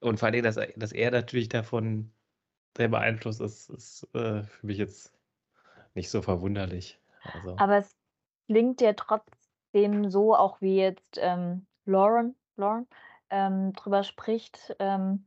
Und 0.00 0.18
vor 0.18 0.28
allem, 0.28 0.42
dass, 0.42 0.56
er- 0.56 0.72
dass 0.76 0.92
er 0.92 1.10
natürlich 1.10 1.48
davon 1.48 2.12
sehr 2.76 2.88
beeinflusst 2.88 3.40
ist, 3.40 3.68
ist 3.70 4.08
äh, 4.14 4.42
für 4.44 4.66
mich 4.66 4.78
jetzt 4.78 5.12
nicht 5.94 6.10
so 6.10 6.22
verwunderlich. 6.22 7.00
Also, 7.24 7.56
Aber 7.56 7.78
es 7.78 7.96
klingt 8.46 8.80
ja 8.80 8.92
trotzdem 8.92 10.10
so, 10.10 10.34
auch 10.36 10.60
wie 10.60 10.76
jetzt 10.76 11.18
ähm, 11.18 11.66
Lauren, 11.84 12.36
Lauren 12.56 12.86
ähm, 13.30 13.72
drüber 13.72 14.04
spricht, 14.04 14.74
ähm, 14.78 15.26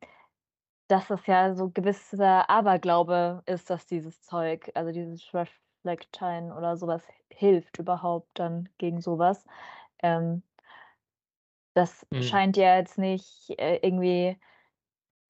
dass 0.87 1.09
es 1.09 1.25
ja 1.25 1.53
so 1.55 1.69
gewisser 1.69 2.49
Aberglaube 2.49 3.43
ist, 3.45 3.69
dass 3.69 3.85
dieses 3.85 4.21
Zeug, 4.21 4.71
also 4.75 4.91
dieses 4.91 5.23
Reflectine 5.85 6.55
oder 6.55 6.77
sowas 6.77 7.03
hilft 7.31 7.79
überhaupt 7.79 8.29
dann 8.35 8.69
gegen 8.77 9.01
sowas. 9.01 9.45
Ähm, 10.01 10.43
das 11.73 12.05
Mhm. 12.11 12.21
scheint 12.21 12.57
ja 12.57 12.77
jetzt 12.77 12.97
nicht 12.97 13.49
äh, 13.59 13.77
irgendwie 13.81 14.37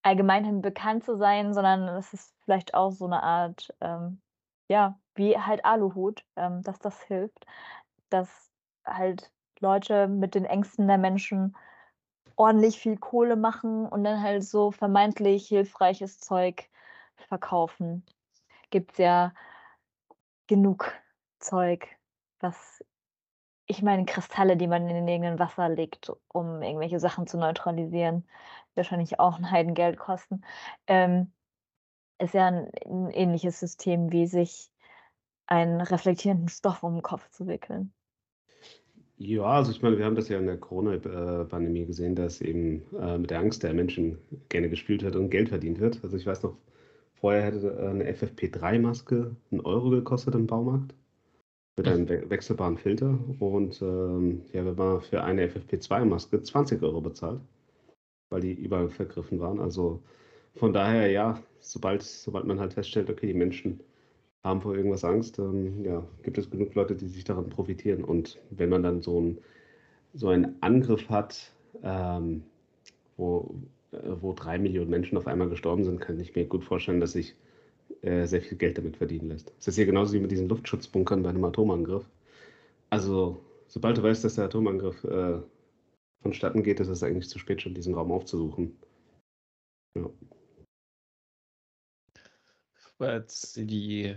allgemeinhin 0.03 0.61
bekannt 0.61 1.03
zu 1.03 1.17
sein, 1.17 1.53
sondern 1.53 1.87
es 1.89 2.13
ist 2.13 2.35
vielleicht 2.43 2.73
auch 2.73 2.91
so 2.91 3.05
eine 3.05 3.23
Art, 3.23 3.73
ähm, 3.81 4.21
ja, 4.69 4.99
wie 5.15 5.37
halt 5.37 5.65
Aluhut, 5.65 6.25
ähm, 6.35 6.61
dass 6.63 6.79
das 6.79 7.01
hilft, 7.03 7.45
dass 8.09 8.51
halt 8.85 9.31
Leute 9.59 10.07
mit 10.07 10.35
den 10.35 10.45
Ängsten 10.45 10.87
der 10.87 10.97
Menschen 10.97 11.55
ordentlich 12.35 12.79
viel 12.79 12.97
Kohle 12.97 13.35
machen 13.35 13.85
und 13.87 14.03
dann 14.03 14.21
halt 14.23 14.43
so 14.43 14.71
vermeintlich 14.71 15.47
hilfreiches 15.47 16.19
Zeug 16.19 16.69
verkaufen. 17.17 18.05
Gibt's 18.71 18.97
ja 18.97 19.33
genug 20.51 20.91
Zeug, 21.39 21.87
was 22.41 22.83
ich 23.67 23.81
meine, 23.81 24.03
Kristalle, 24.03 24.57
die 24.57 24.67
man 24.67 24.89
in 24.89 25.07
irgendein 25.07 25.39
Wasser 25.39 25.69
legt, 25.69 26.11
um 26.27 26.61
irgendwelche 26.61 26.99
Sachen 26.99 27.25
zu 27.25 27.37
neutralisieren, 27.37 28.25
wahrscheinlich 28.75 29.17
auch 29.17 29.37
ein 29.37 29.49
Heidengeld 29.49 29.97
kosten. 29.97 30.43
Ähm, 30.87 31.31
ist 32.19 32.33
ja 32.33 32.47
ein, 32.47 32.69
ein 32.85 33.09
ähnliches 33.11 33.61
System, 33.61 34.11
wie 34.11 34.27
sich 34.27 34.69
einen 35.47 35.79
reflektierenden 35.79 36.49
Stoff 36.49 36.83
um 36.83 36.95
den 36.95 37.01
Kopf 37.01 37.29
zu 37.29 37.47
wickeln. 37.47 37.93
Ja, 39.17 39.43
also 39.43 39.71
ich 39.71 39.81
meine, 39.81 39.97
wir 39.97 40.03
haben 40.03 40.15
das 40.15 40.27
ja 40.27 40.37
in 40.37 40.47
der 40.47 40.57
Corona-Pandemie 40.57 41.85
gesehen, 41.85 42.15
dass 42.15 42.41
eben 42.41 42.83
äh, 42.99 43.17
mit 43.17 43.29
der 43.29 43.39
Angst 43.39 43.63
der 43.63 43.73
Menschen 43.73 44.17
gerne 44.49 44.69
gespielt 44.69 45.01
wird 45.01 45.15
und 45.15 45.29
Geld 45.29 45.47
verdient 45.47 45.79
wird. 45.79 46.03
Also 46.03 46.17
ich 46.17 46.25
weiß 46.25 46.43
noch, 46.43 46.57
vorher 47.21 47.43
hätte 47.43 47.69
äh, 47.69 47.87
eine 47.87 48.11
FFP3-Maske 48.11 49.35
einen 49.51 49.61
Euro 49.61 49.91
gekostet 49.91 50.35
im 50.35 50.47
Baumarkt 50.47 50.93
mit 51.77 51.87
einem 51.87 52.09
we 52.09 52.29
wechselbaren 52.29 52.77
Filter. 52.77 53.17
Und 53.39 53.81
ähm, 53.81 54.41
ja, 54.51 54.65
wir 54.65 54.75
haben 54.75 55.01
für 55.01 55.23
eine 55.23 55.47
FFP2-Maske 55.47 56.41
20 56.41 56.81
Euro 56.83 56.99
bezahlt, 57.01 57.39
weil 58.29 58.41
die 58.41 58.53
überall 58.53 58.89
vergriffen 58.89 59.39
waren. 59.39 59.59
Also 59.59 60.01
von 60.55 60.73
daher, 60.73 61.09
ja, 61.09 61.41
sobald, 61.59 62.03
sobald 62.03 62.45
man 62.45 62.59
halt 62.59 62.73
feststellt, 62.73 63.09
okay, 63.09 63.27
die 63.27 63.33
Menschen 63.33 63.79
haben 64.43 64.61
vor 64.61 64.75
irgendwas 64.75 65.05
Angst, 65.05 65.39
ähm, 65.39 65.85
ja, 65.85 66.03
gibt 66.23 66.37
es 66.37 66.49
genug 66.49 66.73
Leute, 66.73 66.95
die 66.95 67.07
sich 67.07 67.23
daran 67.23 67.49
profitieren. 67.49 68.03
Und 68.03 68.39
wenn 68.49 68.69
man 68.69 68.83
dann 68.83 69.01
so, 69.01 69.21
ein, 69.21 69.37
so 70.13 70.29
einen 70.29 70.55
Angriff 70.61 71.07
hat, 71.09 71.51
ähm, 71.83 72.43
wo, 73.17 73.55
wo 73.91 74.33
drei 74.33 74.57
Millionen 74.57 74.89
Menschen 74.89 75.17
auf 75.17 75.27
einmal 75.27 75.49
gestorben 75.49 75.83
sind, 75.83 75.99
kann 75.99 76.19
ich 76.19 76.35
mir 76.35 76.45
gut 76.45 76.63
vorstellen, 76.63 76.99
dass 76.99 77.13
sich 77.13 77.35
äh, 78.01 78.25
sehr 78.25 78.41
viel 78.41 78.57
Geld 78.57 78.77
damit 78.77 78.97
verdienen 78.97 79.29
lässt. 79.29 79.53
Das 79.57 79.69
ist 79.69 79.75
hier 79.75 79.85
genauso 79.85 80.13
wie 80.13 80.19
mit 80.19 80.31
diesen 80.31 80.49
Luftschutzbunkern 80.49 81.23
bei 81.23 81.29
einem 81.29 81.43
Atomangriff. 81.43 82.05
Also, 82.89 83.43
sobald 83.67 83.97
du 83.97 84.03
weißt, 84.03 84.23
dass 84.23 84.35
der 84.35 84.45
Atomangriff 84.45 85.03
äh, 85.03 85.39
vonstatten 86.21 86.63
geht, 86.63 86.79
ist 86.79 86.87
es 86.87 87.03
eigentlich 87.03 87.29
zu 87.29 87.39
spät, 87.39 87.61
schon 87.61 87.73
diesen 87.73 87.93
Raum 87.93 88.11
aufzusuchen. 88.11 88.77
Ja. 89.97 90.09
als 92.99 93.53
die 93.53 94.15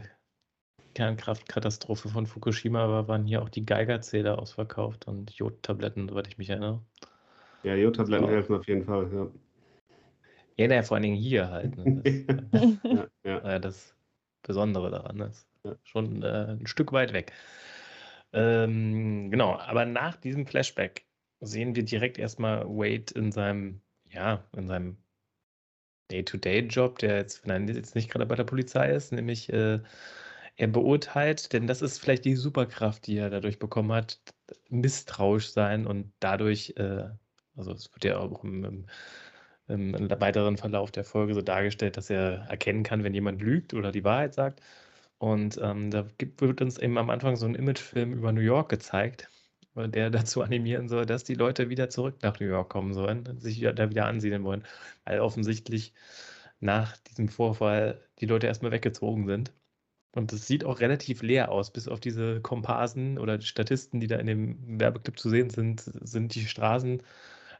Kernkraftkatastrophe 0.94 2.08
von 2.08 2.26
Fukushima 2.26 2.88
war, 2.88 3.08
waren 3.08 3.24
hier 3.24 3.42
auch 3.42 3.48
die 3.48 3.66
Geigerzähler 3.66 4.38
ausverkauft 4.38 5.08
und 5.08 5.32
Jodtabletten, 5.32 6.08
soweit 6.08 6.28
ich 6.28 6.38
mich 6.38 6.50
erinnere. 6.50 6.80
Ja, 7.64 7.74
Jodtabletten 7.74 8.28
helfen 8.28 8.54
auf 8.54 8.68
jeden 8.68 8.84
Fall. 8.84 9.10
Ja. 9.12 9.30
Ja, 10.56 10.68
naja, 10.68 10.82
vor 10.82 10.96
allen 10.96 11.02
Dingen 11.04 11.16
hier 11.16 11.50
halt. 11.50 11.76
Ne? 11.76 11.90
Das, 12.50 12.78
ja, 12.90 13.08
ja. 13.25 13.38
äh, 13.56 13.61
das 13.61 13.96
Besondere 14.42 14.90
daran 14.90 15.20
ist 15.20 15.49
Ja. 15.64 15.76
schon 15.84 16.23
äh, 16.23 16.56
ein 16.58 16.66
Stück 16.66 16.92
weit 16.92 17.12
weg. 17.12 17.32
Ähm, 18.32 19.30
genau, 19.30 19.56
aber 19.58 19.84
nach 19.87 20.16
diesem 20.16 20.46
Flashback 20.46 21.06
sehen 21.40 21.75
wir 21.76 21.84
direkt 21.84 22.18
erstmal 22.18 22.66
Wade 22.66 23.14
in 23.14 23.32
seinem, 23.32 23.80
ja, 24.11 24.44
in 24.56 24.66
seinem 24.66 24.99
Day-to-Day-Job, 26.11 26.99
der 26.99 27.16
jetzt, 27.16 27.46
wenn 27.46 27.68
er 27.68 27.75
jetzt 27.75 27.94
nicht 27.94 28.11
gerade 28.11 28.26
bei 28.26 28.34
der 28.37 28.44
Polizei 28.44 28.90
ist, 28.92 29.12
nämlich 29.12 29.50
äh, 29.52 29.80
er 30.56 30.68
beurteilt, 30.68 31.52
denn 31.52 31.66
das 31.66 31.82
ist 31.82 31.99
vielleicht 31.99 32.25
die 32.25 32.37
Superkraft, 32.37 33.06
die 33.06 33.16
er 33.16 33.30
dadurch 33.30 33.58
bekommen 33.58 33.92
hat, 33.92 34.20
misstrauisch 34.68 35.50
sein 35.50 35.87
und 35.87 36.12
dadurch, 36.20 36.75
äh, 36.76 37.08
also 37.56 37.73
es 37.73 37.92
wird 37.94 38.04
ja 38.04 38.18
auch 38.18 38.44
im, 38.44 38.64
im, 38.64 38.87
im 39.68 39.94
weiteren 40.21 40.56
Verlauf 40.56 40.90
der 40.90 41.04
Folge 41.04 41.35
so 41.35 41.40
dargestellt, 41.42 41.97
dass 41.97 42.11
er 42.11 42.47
erkennen 42.49 42.83
kann, 42.83 43.04
wenn 43.04 43.14
jemand 43.14 43.40
lügt 43.42 43.75
oder 43.75 43.92
die 43.92 44.04
Wahrheit 44.04 44.35
sagt. 44.35 44.61
Und 45.18 45.59
ähm, 45.62 45.90
da 45.90 46.06
gibt, 46.18 46.40
wird 46.40 46.61
uns 46.61 46.78
eben 46.78 46.99
am 46.99 47.11
Anfang 47.11 47.37
so 47.37 47.47
ein 47.47 47.54
Imagefilm 47.54 48.12
über 48.12 48.33
New 48.33 48.40
York 48.42 48.68
gezeigt, 48.68 49.30
der 49.75 50.11
dazu 50.11 50.42
animieren 50.42 50.88
soll, 50.88 51.06
dass 51.06 51.25
die 51.25 51.35
Leute 51.35 51.71
wieder 51.71 51.88
zurück 51.88 52.16
nach 52.23 52.38
New 52.40 52.47
York 52.47 52.68
kommen 52.71 52.92
sollen, 52.92 53.38
sich 53.40 53.61
da 53.61 53.90
wieder 53.90 54.06
ansiedeln 54.06 54.44
wollen, 54.44 54.64
weil 55.04 55.21
offensichtlich 55.21 55.94
nach 56.61 56.97
diesem 56.99 57.28
Vorfall 57.28 58.00
die 58.21 58.26
Leute 58.26 58.47
erstmal 58.47 58.73
weggezogen 58.73 59.26
sind. 59.26 59.52
Und 60.14 60.33
es 60.33 60.47
sieht 60.47 60.64
auch 60.64 60.80
relativ 60.80 61.23
leer 61.23 61.50
aus, 61.50 61.73
bis 61.73 61.88
auf 61.88 62.00
diese 62.00 62.40
Komparsen 62.40 63.18
oder 63.18 63.40
Statisten, 63.40 64.00
die 64.00 64.06
da 64.06 64.16
in 64.16 64.26
dem 64.26 64.80
Werbeclip 64.80 65.18
zu 65.18 65.28
sehen 65.28 65.50
sind, 65.50 65.80
sind 65.80 66.35
die 66.35 66.47
Straßen. 66.47 67.02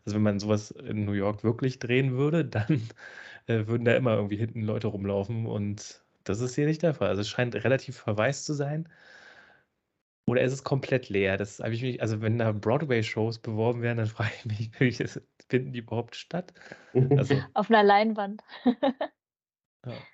Also 0.05 0.17
wenn 0.17 0.23
man 0.23 0.39
sowas 0.41 0.71
in 0.71 1.05
New 1.05 1.13
York 1.13 1.45
wirklich 1.45 1.79
drehen 1.79 2.13
würde, 2.17 2.45
dann 2.47 2.83
äh, 3.47 3.67
würden 3.67 3.85
da 3.85 3.95
immer 3.97 4.15
irgendwie 4.17 4.37
hinten 4.37 4.63
Leute 4.63 4.89
rumlaufen 4.89 5.47
und 5.47 6.05
das 6.25 6.41
ist 6.41 6.55
hier 6.57 6.67
nicht 6.67 6.83
der 6.83 6.95
Fall. 6.95 7.09
Also 7.09 7.23
es 7.23 7.29
scheint 7.29 7.55
relativ 7.57 7.99
verwaist 7.99 8.47
zu 8.47 8.55
sein. 8.55 8.89
Oder 10.27 10.43
ist 10.43 10.53
es 10.53 10.65
komplett 10.65 11.09
leer? 11.11 11.37
Das 11.37 11.61
habe 11.61 11.75
ich 11.75 11.83
mich, 11.83 12.01
also 12.01 12.21
wenn 12.23 12.39
da 12.39 12.53
Broadway-Shows 12.53 13.41
beworben 13.41 13.83
werden, 13.83 13.99
dann 13.99 14.07
frage 14.09 14.33
ich 14.39 14.45
mich, 14.47 14.81
wie 14.81 14.91
das, 15.05 15.21
finden 15.49 15.73
die 15.73 15.81
überhaupt 15.81 16.17
statt? 16.17 16.53
Also, 17.15 17.45
Auf 17.55 17.71
einer 17.71 17.83
Leinwand. 17.83 18.43
ja. 19.85 20.07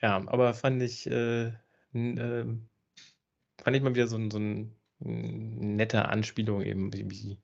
Ja, 0.00 0.16
aber 0.28 0.54
fand 0.54 0.82
ich, 0.82 1.06
äh, 1.08 1.52
ähm, 1.92 2.68
fand 3.62 3.76
ich 3.76 3.82
mal 3.82 3.94
wieder 3.94 4.08
so, 4.08 4.16
ein- 4.18 4.30
so 4.32 4.38
ein 4.40 4.77
nette 5.00 6.08
Anspielung 6.08 6.62
eben, 6.62 6.92
wie, 6.92 7.38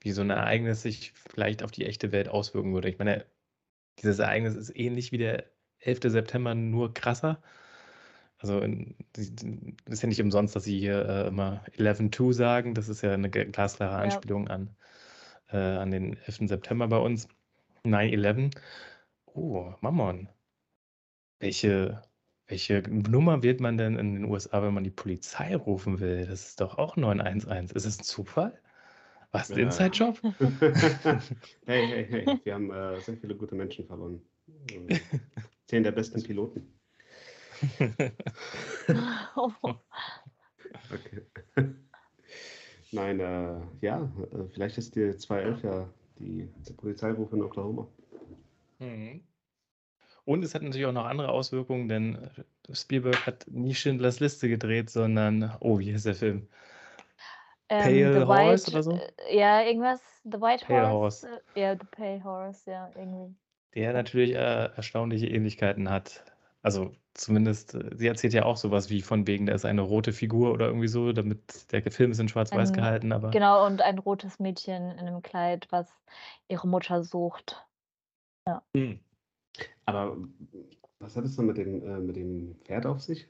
wie, 0.00 0.12
so 0.12 0.20
ein 0.22 0.30
Ereignis 0.30 0.82
sich 0.82 1.12
vielleicht 1.12 1.62
auf 1.62 1.70
die 1.70 1.86
echte 1.86 2.12
Welt 2.12 2.28
auswirken 2.28 2.74
würde. 2.74 2.88
Ich 2.88 2.98
meine, 2.98 3.24
dieses 3.98 4.18
Ereignis 4.18 4.54
ist 4.54 4.76
ähnlich 4.76 5.12
wie 5.12 5.18
der 5.18 5.44
11. 5.80 6.00
September, 6.04 6.54
nur 6.54 6.94
krasser. 6.94 7.42
Also 8.38 8.60
ist 9.16 10.02
ja 10.02 10.08
nicht 10.08 10.20
umsonst, 10.20 10.56
dass 10.56 10.64
sie 10.64 10.78
hier 10.78 11.08
äh, 11.08 11.28
immer 11.28 11.64
11-2 11.76 12.32
sagen. 12.32 12.74
Das 12.74 12.88
ist 12.88 13.02
ja 13.02 13.12
eine 13.12 13.30
glasklare 13.30 13.92
Ja. 13.92 13.98
Anspielung 14.00 14.48
an, 14.48 14.76
äh, 15.48 15.56
an 15.56 15.92
den 15.92 16.16
11. 16.16 16.48
September 16.48 16.88
bei 16.88 16.98
uns. 16.98 17.28
9-11. 17.84 18.56
Oh, 19.26 19.72
Mammon. 19.80 20.28
Welche, 21.38 22.02
welche 22.46 22.82
Nummer 22.88 23.42
wählt 23.42 23.60
man 23.60 23.78
denn 23.78 23.98
in 23.98 24.14
den 24.14 24.24
USA, 24.24 24.62
wenn 24.62 24.74
man 24.74 24.84
die 24.84 24.90
Polizei 24.90 25.56
rufen 25.56 26.00
will? 26.00 26.26
Das 26.26 26.48
ist 26.48 26.60
doch 26.60 26.78
auch 26.78 26.96
911. 26.96 27.72
Ist 27.72 27.86
es 27.86 27.98
ein 27.98 28.04
Zufall? 28.04 28.58
Was, 29.30 29.50
ein 29.50 29.58
Ja. 29.58 29.64
Inside-Job? 29.64 30.20
hey, 31.66 31.86
hey, 31.86 32.06
hey, 32.10 32.40
wir 32.44 32.54
haben 32.54 32.70
äh, 32.70 33.00
sehr 33.00 33.16
viele 33.16 33.34
gute 33.34 33.54
Menschen 33.54 33.86
verloren. 33.86 34.20
Zehn 35.66 35.82
der 35.82 35.92
besten 35.92 36.22
Piloten. 36.22 36.66
Okay. 40.92 41.22
Nein, 42.92 43.20
äh, 43.20 43.60
ja, 43.80 44.02
äh, 44.02 44.48
vielleicht 44.52 44.78
ist 44.78 44.96
die 44.96 45.16
211 45.16 45.62
ja 45.62 45.88
die, 46.18 46.48
der 46.68 46.74
Polizeiruf 46.74 47.32
in 47.32 47.42
Oklahoma. 47.42 47.88
Mhm. 48.78 49.22
Und 50.24 50.44
es 50.44 50.54
hat 50.54 50.62
natürlich 50.62 50.86
auch 50.86 50.92
noch 50.92 51.04
andere 51.06 51.30
Auswirkungen, 51.30 51.88
denn 51.88 52.16
äh, 52.68 52.74
Spielberg 52.74 53.26
hat 53.26 53.46
nie 53.48 53.74
Schindlers 53.74 54.20
Liste 54.20 54.48
gedreht, 54.48 54.90
sondern, 54.90 55.56
oh, 55.60 55.78
wie 55.78 55.92
heißt 55.92 56.06
der 56.06 56.14
Film? 56.14 56.48
Ähm, 57.68 57.82
Pale 57.82 58.20
The 58.20 58.26
Horse 58.26 58.66
White, 58.66 58.70
oder 58.70 58.82
so? 58.82 58.92
äh, 59.28 59.36
Ja, 59.38 59.62
irgendwas. 59.62 60.00
The 60.24 60.40
White 60.40 60.66
Pale 60.66 60.88
Horse. 60.90 61.28
Horse. 61.28 61.42
äh, 61.54 61.60
Ja, 61.60 61.72
The 61.78 61.86
Pale 61.90 62.24
Horse, 62.24 62.70
ja, 62.70 62.88
irgendwie. 62.96 63.34
Der 63.74 63.92
natürlich 63.94 64.34
äh, 64.34 64.36
erstaunliche 64.76 65.26
Ähnlichkeiten 65.28 65.88
hat. 65.90 66.24
Also 66.62 66.94
zumindest, 67.14 67.76
sie 67.96 68.06
erzählt 68.06 68.34
ja 68.34 68.44
auch 68.44 68.56
sowas 68.56 68.90
wie 68.90 69.02
von 69.02 69.26
wegen, 69.26 69.46
da 69.46 69.54
ist 69.54 69.64
eine 69.64 69.80
rote 69.80 70.12
Figur 70.12 70.52
oder 70.52 70.66
irgendwie 70.66 70.88
so, 70.88 71.12
damit 71.12 71.72
der 71.72 71.82
Film 71.90 72.12
ist 72.12 72.20
in 72.20 72.28
schwarz-weiß 72.28 72.70
Ein- 72.70 72.76
gehalten, 72.76 73.12
aber 73.12 73.32
Genau, 73.32 73.66
und 73.66 73.80
ein 73.82 73.98
rotes 73.98 74.38
Mädchen 74.38 74.90
in 74.92 74.98
einem 75.00 75.22
Kleid, 75.22 75.66
was 75.70 75.90
ihre 76.48 76.68
Mutter 76.68 77.02
sucht. 77.02 77.66
Hm. 78.74 79.00
Aber 79.84 80.16
was 80.98 81.16
hat 81.16 81.24
es 81.24 81.36
dann 81.36 81.46
mit 81.46 81.56
dem, 81.58 81.82
äh, 81.82 81.98
mit 82.00 82.16
dem 82.16 82.56
Pferd 82.64 82.86
auf 82.86 83.00
sich? 83.02 83.28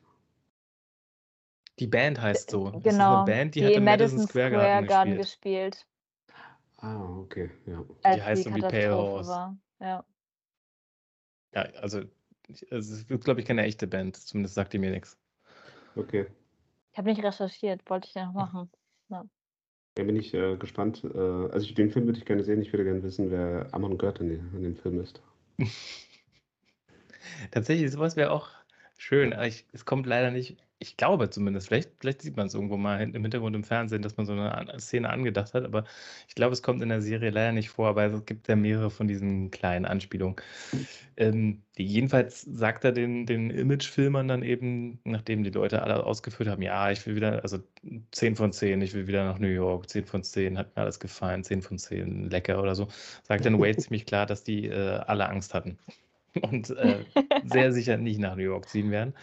die 1.78 1.86
Band 1.86 2.18
heißt 2.20 2.50
so. 2.50 2.70
Das 2.70 2.76
ist 2.78 2.82
Genau, 2.84 3.14
eine 3.16 3.24
Band, 3.24 3.54
die, 3.54 3.60
die 3.60 3.66
hat 3.66 3.76
im 3.76 3.84
Madison 3.84 4.18
Madison 4.18 4.28
Square 4.28 4.48
Square 4.48 4.70
Garden 4.70 4.86
Garden 4.86 5.16
gespielt. 5.16 5.18
gespielt, 5.18 5.86
Ah, 6.78 7.18
okay, 7.20 7.50
ja. 7.66 7.84
als 8.02 8.24
heißt 8.24 8.44
die 8.46 8.50
so 8.50 8.54
wie 8.54 8.60
Pale 8.62 8.94
Katastrophe 8.94 8.96
Horse. 8.96 9.28
war. 9.28 9.58
Ja. 9.80 10.04
Ja, 11.54 11.62
also 11.80 12.02
ich- 12.48 12.70
es 12.72 12.90
ist, 12.90 13.08
glaube 13.24 13.40
ich, 13.40 13.46
keine 13.46 13.62
echte 13.64 13.86
Band. 13.86 14.16
Zumindest 14.16 14.54
sagt 14.54 14.72
die 14.72 14.78
mir 14.78 14.90
nichts. 14.90 15.18
Okay. 15.96 16.26
Ich 16.92 16.98
habe 16.98 17.08
nicht 17.10 17.22
recherchiert, 17.22 17.88
wollte 17.90 18.08
ich 18.08 18.14
ja 18.14 18.26
noch 18.26 18.32
machen. 18.34 18.70
Da 19.94 20.02
bin 20.04 20.16
ich 20.16 20.34
äh, 20.34 20.56
gespannt. 20.58 21.02
Äh, 21.04 21.18
also 21.18 21.60
ich, 21.66 21.74
den 21.74 21.90
Film 21.90 22.04
würde 22.06 22.18
ich 22.18 22.24
gerne 22.26 22.44
sehen. 22.44 22.60
Ich 22.60 22.72
würde 22.72 22.84
gerne 22.84 23.02
wissen, 23.02 23.30
wer 23.30 23.68
Amon 23.72 23.96
Gert 23.98 24.20
in, 24.20 24.28
dem- 24.28 24.54
in 24.56 24.62
dem 24.62 24.76
Film 24.76 25.00
ist. 25.00 25.22
Tatsächlich, 27.50 27.90
sowas 27.90 28.16
wäre 28.16 28.30
auch 28.30 28.50
schön. 28.98 29.32
aber 29.32 29.46
Ich, 29.46 29.66
es 29.72 29.84
kommt 29.84 30.06
leider 30.06 30.30
nicht, 30.30 30.56
ich 30.78 30.96
glaube 30.96 31.30
zumindest, 31.30 31.68
vielleicht, 31.68 31.90
vielleicht 32.00 32.22
sieht 32.22 32.36
man 32.36 32.46
es 32.46 32.54
irgendwo 32.54 32.76
mal 32.76 33.00
im 33.02 33.22
Hintergrund 33.22 33.54
im 33.56 33.64
Fernsehen, 33.64 34.02
dass 34.02 34.16
man 34.16 34.26
so 34.26 34.32
eine 34.32 34.54
An- 34.54 34.80
Szene 34.80 35.10
angedacht 35.10 35.54
hat, 35.54 35.64
aber 35.64 35.84
ich 36.28 36.34
glaube, 36.34 36.52
es 36.52 36.62
kommt 36.62 36.82
in 36.82 36.88
der 36.88 37.02
Serie 37.02 37.30
leider 37.30 37.52
nicht 37.52 37.70
vor, 37.70 37.88
aber 37.88 38.04
es 38.04 38.24
gibt 38.26 38.48
ja 38.48 38.56
mehrere 38.56 38.90
von 38.90 39.08
diesen 39.08 39.50
kleinen 39.50 39.84
Anspielungen. 39.84 40.36
Ähm, 41.16 41.62
jedenfalls 41.76 42.42
sagt 42.42 42.84
er 42.84 42.92
den, 42.92 43.26
den 43.26 43.50
Imagefilmern 43.50 44.28
dann 44.28 44.42
eben, 44.42 45.00
nachdem 45.04 45.42
die 45.44 45.50
Leute 45.50 45.82
alle 45.82 46.04
ausgeführt 46.04 46.48
haben, 46.48 46.62
ja, 46.62 46.90
ich 46.90 47.06
will 47.06 47.16
wieder, 47.16 47.42
also 47.42 47.58
10 48.12 48.36
von 48.36 48.52
10, 48.52 48.80
ich 48.80 48.94
will 48.94 49.06
wieder 49.06 49.24
nach 49.24 49.38
New 49.38 49.48
York, 49.48 49.88
10 49.90 50.04
von 50.06 50.22
10, 50.22 50.58
hat 50.58 50.74
mir 50.76 50.82
alles 50.82 51.00
gefallen, 51.00 51.44
10 51.44 51.62
von 51.62 51.78
10, 51.78 52.30
lecker 52.30 52.60
oder 52.62 52.74
so, 52.74 52.88
sagt 53.24 53.44
dann 53.44 53.58
Wade 53.60 53.76
ziemlich 53.78 54.06
klar, 54.06 54.26
dass 54.26 54.44
die 54.44 54.66
äh, 54.68 54.98
alle 55.06 55.28
Angst 55.28 55.54
hatten 55.54 55.78
und 56.42 56.70
äh, 56.70 57.04
sehr 57.44 57.72
sicher 57.72 57.96
nicht 57.96 58.20
nach 58.20 58.36
New 58.36 58.42
York 58.42 58.68
ziehen 58.68 58.90
werden. 58.90 59.14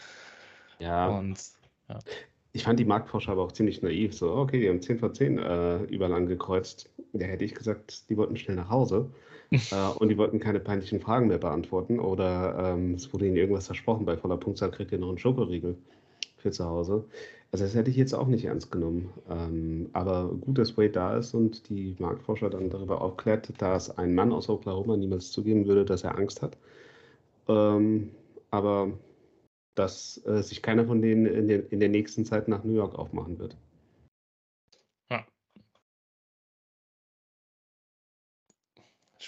Ja, 0.79 1.09
Und 1.09 1.39
ich 2.51 2.63
fand 2.63 2.79
die 2.79 2.85
Marktforscher 2.85 3.33
aber 3.33 3.43
auch 3.43 3.51
ziemlich 3.51 3.81
naiv. 3.81 4.13
So, 4.15 4.33
okay, 4.33 4.59
die 4.59 4.69
haben 4.69 4.81
10 4.81 4.99
von 4.99 5.13
10 5.13 5.37
äh, 5.37 5.83
überall 5.83 6.13
angekreuzt. 6.13 6.89
Da 7.13 7.25
hätte 7.25 7.45
ich 7.45 7.53
gesagt, 7.53 8.09
die 8.09 8.17
wollten 8.17 8.37
schnell 8.37 8.57
nach 8.57 8.69
Hause. 8.69 9.09
äh, 9.51 9.89
und 9.97 10.09
die 10.09 10.17
wollten 10.17 10.39
keine 10.39 10.59
peinlichen 10.59 10.99
Fragen 10.99 11.27
mehr 11.27 11.37
beantworten. 11.37 11.99
Oder 11.99 12.73
ähm, 12.73 12.95
es 12.95 13.11
wurde 13.13 13.27
ihnen 13.27 13.37
irgendwas 13.37 13.67
versprochen. 13.67 14.05
Bei 14.05 14.17
voller 14.17 14.37
Punktzahl 14.37 14.71
kriegt 14.71 14.91
ihr 14.91 14.97
noch 14.97 15.09
einen 15.09 15.17
Schokoriegel 15.17 15.75
für 16.37 16.51
zu 16.51 16.65
Hause. 16.65 17.05
Also 17.51 17.65
das 17.65 17.73
hätte 17.75 17.89
ich 17.89 17.97
jetzt 17.97 18.13
auch 18.13 18.27
nicht 18.27 18.45
ernst 18.45 18.71
genommen. 18.71 19.11
Ähm, 19.29 19.89
aber 19.93 20.29
gut, 20.41 20.57
dass 20.57 20.77
Wade 20.77 20.91
da 20.91 21.17
ist 21.17 21.33
und 21.33 21.69
die 21.69 21.95
Marktforscher 21.99 22.49
dann 22.49 22.69
darüber 22.69 23.01
aufklärt, 23.01 23.51
dass 23.59 23.95
ein 23.97 24.13
Mann 24.13 24.31
aus 24.31 24.49
Oklahoma 24.49 24.97
niemals 24.97 25.31
zugeben 25.31 25.65
würde, 25.67 25.85
dass 25.85 26.03
er 26.03 26.17
Angst 26.17 26.41
hat. 26.41 26.57
Ähm, 27.49 28.11
aber 28.51 28.97
dass 29.75 30.23
äh, 30.25 30.41
sich 30.43 30.61
keiner 30.61 30.85
von 30.85 31.01
denen 31.01 31.25
in, 31.25 31.47
den, 31.47 31.67
in 31.67 31.79
der 31.79 31.89
nächsten 31.89 32.25
Zeit 32.25 32.47
nach 32.47 32.63
New 32.63 32.75
York 32.75 32.95
aufmachen 32.95 33.39
wird. 33.39 33.57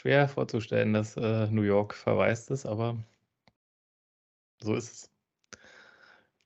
schwer 0.01 0.27
vorzustellen, 0.27 0.93
dass 0.93 1.15
äh, 1.15 1.47
New 1.47 1.61
York 1.61 1.93
verwaist 1.93 2.49
ist, 2.49 2.65
aber 2.65 2.97
so 4.59 4.73
ist 4.73 4.91
es. 4.91 5.11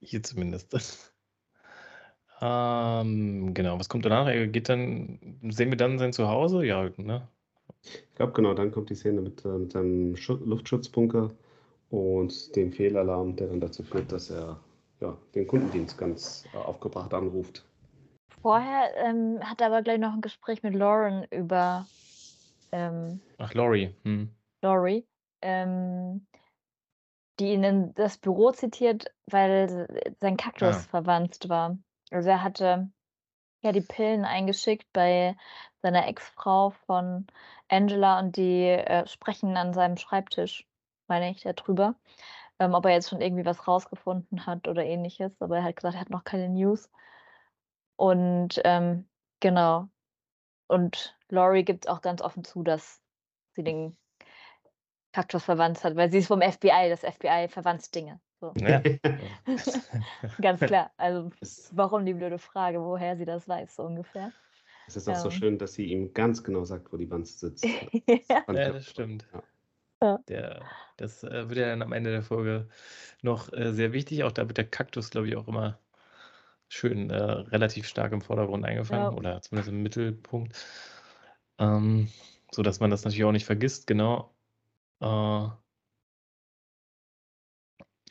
Hier 0.01 0.21
zumindest. 0.21 0.73
ähm, 2.41 3.53
genau, 3.53 3.79
was 3.79 3.87
kommt 3.87 4.05
danach? 4.05 4.27
Er 4.27 4.47
geht 4.47 4.67
dann, 4.67 5.39
sehen 5.49 5.69
wir 5.69 5.77
dann 5.77 5.99
sein 5.99 6.11
Zuhause? 6.11 6.65
Ja, 6.65 6.89
ne? 6.97 7.27
Ich 7.81 8.15
glaube, 8.15 8.33
genau, 8.33 8.53
dann 8.53 8.71
kommt 8.71 8.89
die 8.89 8.95
Szene 8.95 9.21
mit, 9.21 9.45
äh, 9.45 9.57
mit 9.57 9.71
seinem 9.71 10.17
Schu 10.17 10.33
Luftschutzbunker 10.33 11.31
und 11.89 12.55
dem 12.55 12.71
Fehlalarm, 12.71 13.35
der 13.35 13.47
dann 13.47 13.59
dazu 13.59 13.83
führt, 13.83 14.11
dass 14.11 14.29
er 14.29 14.59
ja, 15.01 15.17
den 15.33 15.47
Kundendienst 15.47 15.97
ganz 15.97 16.45
äh, 16.53 16.57
aufgebracht 16.57 17.13
anruft. 17.13 17.65
Vorher 18.41 18.95
ähm, 18.97 19.39
hat 19.41 19.61
er 19.61 19.67
aber 19.67 19.81
gleich 19.81 19.99
noch 19.99 20.13
ein 20.13 20.21
Gespräch 20.21 20.63
mit 20.63 20.75
Lauren 20.75 21.25
über 21.31 21.85
ähm, 22.71 23.19
Ach, 23.37 23.53
Laurie. 23.53 23.95
Hm. 24.03 24.29
Laurie, 24.61 25.05
ähm, 25.41 26.27
die 27.39 27.53
ihn 27.53 27.63
in 27.63 27.93
das 27.95 28.17
Büro 28.17 28.51
zitiert, 28.51 29.13
weil 29.25 29.87
sein 30.21 30.37
Kaktus 30.37 30.75
Ah. 30.75 30.89
verwandt 30.89 31.49
war. 31.49 31.77
Also 32.11 32.29
er 32.29 32.43
hatte 32.43 32.89
ja 33.61 33.71
die 33.71 33.81
Pillen 33.81 34.25
eingeschickt 34.25 34.87
bei 34.93 35.35
seiner 35.81 36.07
Ex-Frau 36.07 36.71
von 36.85 37.27
Angela 37.67 38.19
und 38.19 38.37
die 38.37 38.63
äh, 38.67 39.07
sprechen 39.07 39.57
an 39.57 39.73
seinem 39.73 39.97
Schreibtisch, 39.97 40.67
meine 41.07 41.31
ich, 41.31 41.41
darüber, 41.43 41.95
ähm, 42.59 42.73
ob 42.73 42.85
er 42.85 42.91
jetzt 42.91 43.09
schon 43.09 43.21
irgendwie 43.21 43.45
was 43.45 43.67
rausgefunden 43.67 44.45
hat 44.45 44.67
oder 44.67 44.83
ähnliches. 44.83 45.41
Aber 45.41 45.57
er 45.57 45.63
hat 45.63 45.75
gesagt, 45.75 45.95
er 45.95 46.01
hat 46.01 46.09
noch 46.09 46.23
keine 46.23 46.49
News. 46.49 46.89
Und 47.95 48.61
ähm, 48.63 49.07
genau. 49.39 49.89
Und 50.67 51.17
Laurie 51.29 51.63
gibt 51.63 51.87
auch 51.87 52.01
ganz 52.01 52.21
offen 52.21 52.43
zu, 52.43 52.63
dass 52.63 53.01
sie 53.53 53.63
den 53.63 53.95
Kaktus 55.13 55.43
verwandt 55.45 55.83
hat, 55.83 55.95
weil 55.95 56.11
sie 56.11 56.17
ist 56.17 56.27
vom 56.27 56.41
FBI. 56.41 56.89
Das 56.89 57.01
FBI 57.01 57.47
verwandt 57.49 57.93
Dinge. 57.95 58.19
So, 58.41 58.51
Ja. 58.57 58.81
ganz 60.41 60.59
klar. 60.61 60.91
Also, 60.97 61.29
warum 61.71 62.05
die 62.05 62.13
blöde 62.13 62.37
Frage, 62.37 62.81
woher 62.81 63.15
sie 63.15 63.23
das 63.25 63.47
weiß, 63.47 63.75
so 63.77 63.83
ungefähr. 63.83 64.33
es 64.87 64.97
ist 64.97 65.07
auch 65.07 65.15
so 65.15 65.29
Ähm. 65.29 65.31
schön, 65.31 65.57
dass 65.57 65.73
sie 65.73 65.85
ihm 65.85 66.13
ganz 66.13 66.43
genau 66.43 66.65
sagt, 66.65 66.91
wo 66.91 66.97
die 66.97 67.09
Wanze 67.09 67.37
sitzt. 67.37 67.63
ja. 68.29 68.43
Ja, 68.51 68.71
das 68.73 68.89
stimmt. 68.89 69.25
Ja. 69.33 69.41
Ja. 70.05 70.19
Der, 70.27 70.61
das 70.97 71.23
äh, 71.23 71.49
wird 71.49 71.57
ja 71.59 71.67
dann 71.67 71.81
am 71.81 71.91
Ende 71.93 72.11
der 72.11 72.23
Folge 72.23 72.67
noch 73.21 73.51
äh, 73.53 73.73
sehr 73.73 73.93
wichtig. 73.93 74.23
Auch 74.23 74.31
da 74.31 74.47
wird 74.47 74.57
der 74.57 74.67
Kaktus, 74.69 75.09
glaube 75.09 75.27
ich, 75.27 75.35
auch 75.35 75.47
immer 75.47 75.79
schön 76.69 77.09
äh, 77.09 77.15
relativ 77.15 77.87
stark 77.87 78.11
im 78.13 78.21
Vordergrund 78.21 78.65
eingefangen 78.65 79.11
Ja. 79.11 79.17
oder 79.17 79.41
zumindest 79.41 79.69
im 79.69 79.83
Mittelpunkt. 79.83 80.55
Ähm, 81.59 82.09
so 82.51 82.61
dass 82.63 82.79
man 82.79 82.91
das 82.91 83.03
natürlich 83.03 83.23
auch 83.25 83.31
nicht 83.31 83.45
vergisst, 83.45 83.87
genau. 83.87 84.33
Äh, 85.01 85.47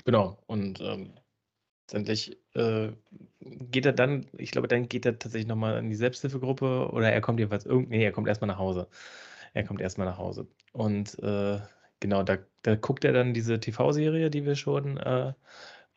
genau, 0.04 0.38
und 0.46 0.80
ähm, 0.80 1.14
letztendlich 1.83 2.38
äh, 2.54 2.92
geht 3.40 3.87
er 3.87 3.92
dann, 3.92 4.26
ich 4.38 4.50
glaube, 4.50 4.68
dann 4.68 4.88
geht 4.88 5.07
er 5.07 5.18
tatsächlich 5.18 5.48
nochmal 5.48 5.78
in 5.78 5.90
die 5.90 5.96
Selbsthilfegruppe 5.96 6.90
oder 6.92 7.12
er 7.12 7.20
kommt 7.20 7.38
jedenfalls 7.40 7.66
irgendwie, 7.66 7.98
nee, 7.98 8.04
er 8.04 8.12
kommt 8.12 8.28
erstmal 8.28 8.48
nach 8.48 8.59
Hause. 8.59 8.88
Er 9.54 9.64
kommt 9.64 9.80
erstmal 9.80 10.07
nach 10.09 10.18
Hause. 10.18 10.48
Und 10.72 11.18
äh, 11.22 11.61
genau, 12.05 12.23
da, 12.23 12.37
da 12.62 12.77
guckt 12.77 13.03
er 13.05 13.14
dann 13.14 13.33
diese 13.35 13.59
TV-Serie, 13.61 14.29
die 14.31 14.45
wir 14.45 14.57
schon 14.57 14.99
äh, 14.99 15.33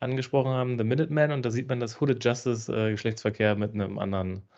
angesprochen 0.00 0.52
haben, 0.52 0.78
The 0.78 0.84
Minuteman, 0.84 1.32
und 1.32 1.44
da 1.44 1.50
sieht 1.50 1.68
man, 1.68 1.80
dass 1.80 2.00
Hooded 2.00 2.24
Justice 2.24 2.72
äh, 2.74 2.92
Geschlechtsverkehr 2.92 3.56
mit 3.56 3.74
einem 3.74 3.98
anderen 3.98 4.48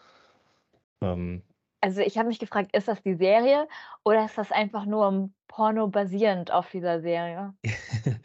ähm, 1.02 1.42
Also, 1.82 2.02
ich 2.02 2.18
habe 2.18 2.28
mich 2.28 2.38
gefragt, 2.38 2.76
ist 2.76 2.88
das 2.88 3.02
die 3.02 3.14
Serie 3.14 3.66
oder 4.04 4.26
ist 4.26 4.36
das 4.36 4.52
einfach 4.52 4.84
nur 4.84 5.06
'n 5.08 5.34
Porno 5.48 5.88
basierend 5.88 6.50
auf 6.50 6.70
dieser 6.70 7.00
Serie? 7.00 7.54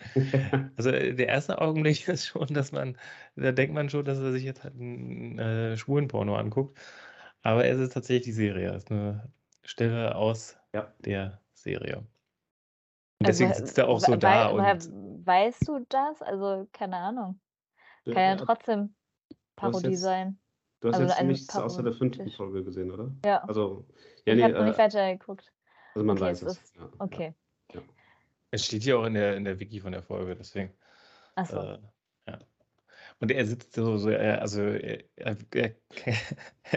Also, 0.77 0.89
äh, 0.91 1.13
der 1.13 1.27
erste 1.27 1.59
Augenblick 1.61 2.07
ist 2.07 2.25
schon, 2.27 2.47
dass 2.53 2.71
man 2.71 2.97
da 3.35 3.51
denkt 3.51 3.73
man 3.73 3.89
schon, 3.89 4.05
dass 4.05 4.19
er 4.19 4.31
sich 4.31 4.43
jetzt 4.43 4.63
halt 4.63 4.75
'n, 4.75 5.37
äh, 5.39 5.77
schwulen 5.77 6.07
Porno 6.07 6.35
anguckt. 6.35 6.77
Aber 7.43 7.65
es 7.65 7.79
ist 7.79 7.93
tatsächlich 7.93 8.25
die 8.25 8.31
Serie. 8.33 8.69
Es 8.71 8.83
ist 8.85 8.91
'ne 8.91 9.31
Stelle 9.63 10.15
aus 10.15 10.57
Ja. 10.73 10.95
der 10.99 11.41
Serie. 11.53 12.05
Und 13.25 13.29
Also, 13.29 13.43
deswegen 13.43 13.51
äh, 13.51 13.55
sitzt 13.65 13.77
er 13.77 13.87
auch 13.87 13.99
so 13.99 14.15
da 14.15 14.47
und 14.49 15.25
weißt 15.25 15.67
du 15.67 15.85
das? 15.89 16.21
Also, 16.21 16.67
keine 16.71 16.97
Ahnung. 16.97 17.39
Kann 18.05 18.13
ja 18.15 18.21
ja. 18.29 18.35
trotzdem 18.35 18.95
Parodie 19.55 19.89
jetzt 19.89 20.01
sein. 20.01 20.39
du 20.81 20.89
hast 20.89 20.99
Also, 20.99 21.07
jetzt 21.13 21.23
nichts 21.23 21.55
außer 21.55 21.81
der 21.81 21.93
5. 21.93 22.17
parodisch. 22.17 22.35
Folge 22.37 22.63
gesehen, 22.63 22.91
oder? 22.91 23.11
Ja. 23.25 23.43
Also, 23.45 23.87
ja, 24.25 24.33
Ich 24.33 24.37
ne, 24.39 24.43
habe 24.43 24.53
noch 24.53 24.65
nicht 24.65 24.75
äh, 24.75 24.83
weitergeguckt. 24.83 25.51
also 25.95 26.05
man 26.05 26.17
Okay, 26.17 26.25
weiß 26.25 26.41
es 26.43 26.57
ist 26.59 26.75
Ja, 26.75 26.89
okay. 26.99 27.33
ja. 27.73 27.81
es 28.51 28.65
steht 28.65 28.83
hier 28.83 28.99
auch 28.99 29.05
in 29.05 29.15
der 29.15 29.35
in 29.37 29.43
der 29.43 29.59
Wiki 29.59 29.79
von 29.79 29.91
der 29.91 30.03
Folge, 30.03 30.35
deswegen, 30.35 30.71
Ach 31.35 31.45
so. 31.47 31.57
äh. 31.57 31.79
Und 33.25 33.31
er 33.31 33.43
sitzt 33.47 33.73
so 33.73 33.97
so 33.97 34.09
er 34.11 34.39
also, 34.43 34.61
er 34.61 35.03
er 35.15 35.35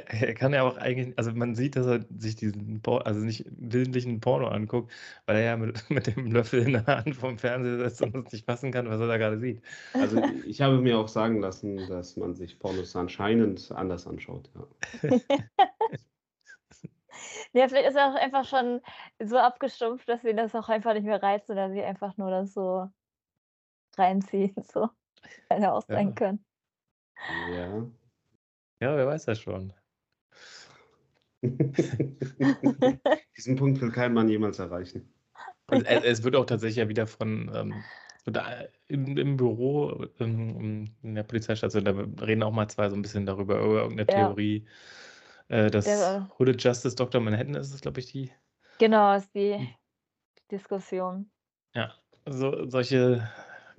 er 0.07 0.33
kann 0.35 0.55
ja 0.55 0.63
auch 0.63 0.79
eigentlich 0.79 1.13
also, 1.19 1.31
man 1.35 1.55
sieht, 1.55 1.77
dass 1.77 1.87
er 1.87 2.07
sich 2.17 2.37
diesen 2.37 2.81
Por 2.81 3.07
also, 3.07 3.21
nicht 3.21 3.45
willentlich 3.51 4.07
'n 4.07 4.21
Porno 4.21 4.49
anguckt, 4.49 4.91
weil 5.27 5.37
er 5.37 5.43
ja 5.45 5.57
mit 5.59 5.91
mit 5.91 6.07
dem 6.07 6.33
Löffel 6.33 6.63
in 6.63 6.73
der 6.73 6.87
Hand 6.87 7.17
vorm 7.17 7.37
Fernseher 7.37 7.91
sitzt 7.91 8.01
und 8.01 8.27
es 8.29 8.33
nicht 8.33 8.47
fassen 8.47 8.73
kann, 8.73 8.89
was 8.89 8.99
er 8.99 9.09
da 9.09 9.19
grade 9.19 9.39
sieht. 9.39 9.61
Also, 9.99 10.17
ich 10.43 10.63
habe 10.63 10.79
mir 10.81 10.99
auch 10.99 11.09
sagen 11.09 11.41
lassen, 11.41 11.87
dass 11.87 12.17
man 12.17 12.35
sich 12.35 12.59
Pornos 12.59 12.97
anscheinend 12.97 13.71
anders 13.73 14.07
anschaut, 14.07 14.51
ja. 14.55 14.67
Ja, 17.53 17.69
vielleicht 17.69 17.89
ist 17.89 17.97
er 17.97 18.11
auch 18.11 18.15
einfach 18.15 18.45
schon 18.45 18.81
so 19.23 19.39
abgestumpft, 19.39 20.09
dass 20.09 20.25
ihn 20.25 20.37
das 20.37 20.55
auch 20.55 20.69
einfach 20.69 20.95
nicht 20.95 21.05
mehr 21.05 21.23
reizt 21.23 21.51
oder 21.51 21.71
sie 21.71 21.83
einfach 21.83 22.17
nur 22.17 22.31
das 22.31 22.53
so 22.55 22.89
reinziehen, 23.99 24.55
so. 24.63 24.89
Hätte 25.51 25.63
ja 25.63 25.73
auch 25.73 25.85
sein 25.93 26.15
Ja. 26.15 26.15
können. 26.15 26.45
Ja. 27.29 27.69
Ja, 28.81 28.97
wer 28.97 29.07
weiß 29.09 29.25
das 29.27 29.41
schon. 29.41 29.75
Diesen 33.37 33.57
Punkt 33.57 33.81
will 33.81 33.93
kein 33.93 34.13
Mann 34.15 34.29
jemals 34.29 34.59
erreichen. 34.59 35.15
Und 35.71 35.87
es 35.87 36.03
es 36.03 36.25
wird 36.25 36.37
auch 36.37 36.47
tatsächlich 36.47 36.77
ja 36.79 36.89
wieder 36.89 37.07
von, 37.07 37.51
ähm 37.55 37.91
da 38.27 38.65
im 38.89 39.17
im 39.17 39.37
Büro, 39.39 40.05
ähm, 40.21 40.91
in 41.03 41.15
der 41.15 41.23
Polizeistation, 41.25 41.85
da 41.85 41.93
reden 42.25 42.43
auch 42.43 42.53
mal 42.53 42.69
2 42.69 42.91
so 42.91 42.97
'n 42.97 43.03
bisschen 43.03 43.25
darüber, 43.27 43.57
über 43.61 43.83
irgend 43.83 43.97
'ne 43.97 44.09
Ja. 44.09 44.39
Theorie, 44.39 44.67
äh, 45.49 45.71
dass 45.71 46.19
Der 46.19 46.31
Hooded 46.39 46.63
Justice 46.63 46.97
Dr. 46.97 47.21
Manhattan 47.23 47.55
ist 47.55 47.75
es, 47.75 47.81
glaube 47.83 48.01
ich, 48.01 48.07
die 48.13 48.33
Genau, 48.81 49.13
ist 49.17 49.35
die 49.35 49.59
Hm. 49.59 49.79
Diskussion. 50.51 51.31
Ja, 51.75 51.93
so 52.27 52.69
solche 52.71 53.29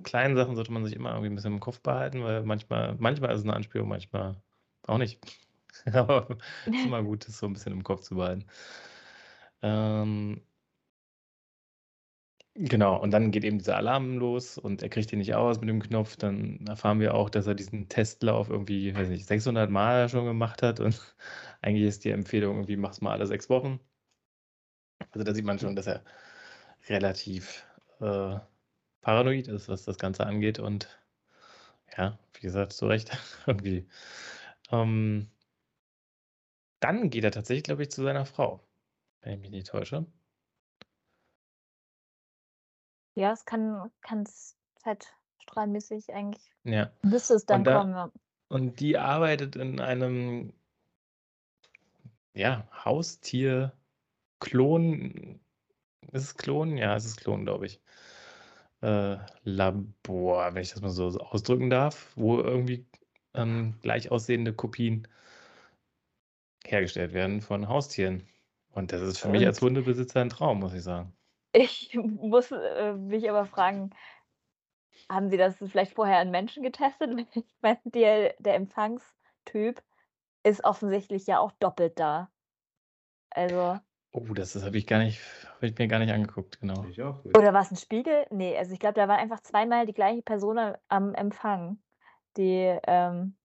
kleinen 0.02 0.36
Sachen 0.36 0.56
sollte 0.56 0.72
man 0.72 0.84
sich 0.84 0.94
immer 0.96 1.10
irgendwie 1.12 1.28
'n 1.30 1.34
bisschen 1.34 1.52
im 1.54 1.60
Kopf 1.60 1.80
behalten, 1.82 2.22
weil 2.24 2.42
manchmal 2.44 2.96
manchmal 2.98 3.30
ist 3.32 3.38
es 3.40 3.44
'ne 3.44 3.54
Anspielung, 3.54 3.88
manchmal 3.88 4.42
auch 4.86 4.98
nicht. 4.98 5.20
Aber 5.92 6.38
ist 6.74 6.84
immer 6.84 7.02
gut, 7.02 7.26
das 7.28 7.38
so 7.38 7.46
'n 7.46 7.52
bisschen 7.54 7.72
im 7.72 7.84
Kopf 7.84 8.02
zu 8.02 8.16
behalten. 8.16 8.46
Ähm 9.62 10.42
Genau, 12.56 12.96
und 13.00 13.12
dann 13.12 13.30
geht 13.30 13.44
eben 13.44 13.58
dieser 13.58 13.76
Alarm 13.76 14.18
los 14.18 14.58
und 14.58 14.82
er 14.82 14.88
kriegt 14.88 15.12
den 15.12 15.20
nicht 15.20 15.34
aus 15.34 15.60
mit 15.60 15.68
dem 15.68 15.80
Knopf. 15.82 16.16
Dann 16.16 16.64
erfahren 16.66 16.98
wir 16.98 17.14
auch, 17.14 17.30
dass 17.30 17.46
er 17.46 17.54
diesen 17.54 17.88
Testlauf 17.88 18.50
irgendwie, 18.50 18.92
weiß 18.94 19.08
nicht, 19.08 19.26
600 19.26 19.70
Mal 19.70 20.08
schon 20.08 20.24
gemacht 20.24 20.60
hat 20.62 20.80
und 20.80 21.00
eigentlich 21.62 21.86
ist 21.86 22.04
die 22.04 22.10
Empfehlung 22.10 22.56
irgendwie: 22.56 22.76
„Mach's 22.76 23.00
mal 23.00 23.12
alle 23.12 23.26
6 23.26 23.48
Wochen.“ 23.50 23.80
Also, 25.12 25.24
da 25.24 25.34
sieht 25.34 25.44
man 25.44 25.58
schon, 25.58 25.74
dass 25.76 25.86
er 25.86 26.04
relativ, 26.88 27.66
äh, 28.00 28.38
paranoid 29.02 29.48
ist, 29.48 29.68
was 29.68 29.84
das 29.84 29.98
Ganze 29.98 30.26
angeht 30.26 30.58
und 30.58 30.88
ja, 31.96 32.18
wie 32.34 32.40
gesagt, 32.40 32.72
zu 32.72 32.86
Recht 32.86 33.16
irgendwie. 33.46 33.86
Ähm 34.70 35.30
dann 36.80 37.10
geht 37.10 37.24
er 37.24 37.30
tatsächlich, 37.30 37.64
glaube 37.64 37.82
ich, 37.82 37.90
zu 37.90 38.02
seiner 38.02 38.24
Frau, 38.26 38.60
wenn 39.22 39.34
ich 39.34 39.40
mich 39.40 39.50
nicht 39.50 39.68
täusche. 39.68 40.06
Ja, 43.14 43.32
es 43.32 43.44
kann 43.44 43.90
kann's 44.00 44.56
zeitstrahlmäßig 44.76 46.12
eigentlich 46.12 46.50
Ja. 46.64 46.90
müsste 47.02 47.34
es 47.34 47.46
dann 47.46 47.60
Und 47.60 47.64
da 47.64 47.78
kommen, 47.78 47.94
ja. 47.94 48.10
und 48.48 48.80
die 48.80 48.98
arbeitet 48.98 49.56
in 49.56 49.80
einem 49.80 50.52
ja, 52.34 52.66
Haustier-Klon 52.84 55.40
ist 56.12 56.24
es 56.24 56.36
Klon? 56.36 56.76
Ja, 56.76 56.96
es 56.96 57.04
ist 57.04 57.20
Klon, 57.20 57.44
glaube 57.44 57.66
ich. 57.66 57.80
Äh, 58.82 59.18
Labor, 59.44 60.54
wenn 60.54 60.62
ich 60.62 60.70
das 60.72 60.80
mal 60.80 60.88
so 60.90 61.06
ausdrücken 61.20 61.68
darf, 61.70 62.12
wo 62.16 62.38
irgendwie, 62.40 62.86
ähm, 63.34 63.74
gleich 63.82 64.10
aussehende 64.10 64.54
Kopien 64.54 65.06
hergestellt 66.64 67.12
werden 67.12 67.42
von 67.42 67.68
Haustieren. 67.68 68.26
Und 68.70 68.92
das 68.92 69.02
ist 69.02 69.18
für 69.18 69.28
mich 69.28 69.46
als 69.46 69.60
Und 69.60 69.60
Hundebesitzer 69.60 70.22
'n 70.22 70.30
Traum, 70.30 70.60
muss 70.60 70.72
ich 70.72 70.82
sagen. 70.82 71.12
Ich 71.52 71.94
muss, 71.94 72.50
äh, 72.52 72.92
mich 72.94 73.28
aber 73.28 73.44
fragen, 73.46 73.90
haben 75.10 75.28
Sie 75.30 75.36
das 75.36 75.56
vielleicht 75.58 75.94
vorher 75.94 76.18
an 76.18 76.30
Menschen 76.30 76.62
getestet? 76.62 77.10
Ich 77.34 77.44
meine, 77.62 77.80
der 77.84 78.34
der 78.38 78.54
Empfangstyp 78.54 79.82
ist 80.44 80.64
offensichtlich 80.64 81.26
ja 81.26 81.40
auch 81.40 81.52
doppelt 81.52 81.98
da. 82.00 82.30
Also 83.34 83.80
Oh, 84.12 84.34
das 84.34 84.52
das 84.54 84.64
habe 84.64 84.76
ich 84.78 84.86
gar 84.86 84.98
nicht 84.98 85.20
habe 85.62 85.68
ich 85.72 85.78
mir 85.78 85.88
gar 85.88 85.98
nicht 86.00 86.12
angeguckt, 86.12 86.60
genau. 86.60 86.86
Ich 86.90 87.00
auch 87.02 87.24
nicht. 87.24 87.36
Oder 87.36 87.52
war's 87.54 87.70
'n 87.70 87.76
Spiegel? 87.76 88.26
Ne, 88.30 88.56
also, 88.58 88.72
ich 88.72 88.78
glaube, 88.80 88.94
da 88.94 89.08
war 89.08 89.18
einfach 89.18 89.40
zweimal 89.40 89.86
die 89.86 89.92
gleiche 89.94 90.22
Person 90.22 90.58
am 90.88 91.14
Empfang, 91.14 91.82
die, 92.36 92.78
ähm 92.86 93.36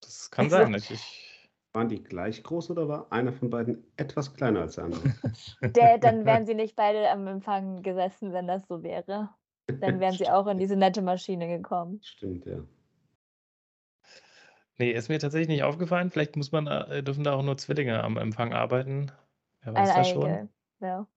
Das 0.00 0.30
kann 0.30 0.48
also 0.54 0.68
sein. 0.68 0.74
Ich 0.74 0.90
ich 0.90 1.34
Waren 1.74 1.88
die 1.88 2.02
gleich 2.02 2.42
groß 2.42 2.70
oder 2.70 2.88
war 2.88 3.12
einer 3.12 3.32
von 3.32 3.50
beiden 3.50 3.84
etwas 3.96 4.34
kleiner 4.34 4.62
als 4.62 4.76
der 4.76 4.84
andere? 4.84 5.12
Der 5.74 5.96
dann 5.98 6.26
wären 6.26 6.44
sie 6.46 6.54
nicht 6.54 6.76
beide 6.76 7.08
am 7.10 7.26
Empfang 7.26 7.82
gesessen, 7.82 8.32
wenn 8.34 8.46
das 8.46 8.66
so 8.68 8.82
wäre. 8.82 9.34
Dann 9.80 9.98
wären 10.00 10.18
sie 10.18 10.28
auch 10.28 10.46
in 10.46 10.58
diese 10.58 10.76
nette 10.76 11.00
Maschine 11.02 11.48
gekommen. 11.48 12.02
Stimmt, 12.02 12.44
ja. 12.46 12.64
Ne, 14.78 14.92
ist 14.92 15.08
mir 15.08 15.18
tatsächlich 15.18 15.48
nicht 15.48 15.62
aufgefallen. 15.64 16.10
Vielleicht 16.10 16.36
muss 16.36 16.52
man 16.52 16.66
äh, 16.66 17.02
dürfen 17.02 17.24
da 17.24 17.32
auch 17.34 17.42
nur 17.42 17.56
Zwillinge 17.58 18.02
am 18.02 18.16
Empfang 18.16 18.52
arbeiten. 18.52 19.10
Wer 19.62 19.74
weiß 19.74 19.94
das 19.94 20.08
schon. 20.08 20.40
Ja. 20.80 21.08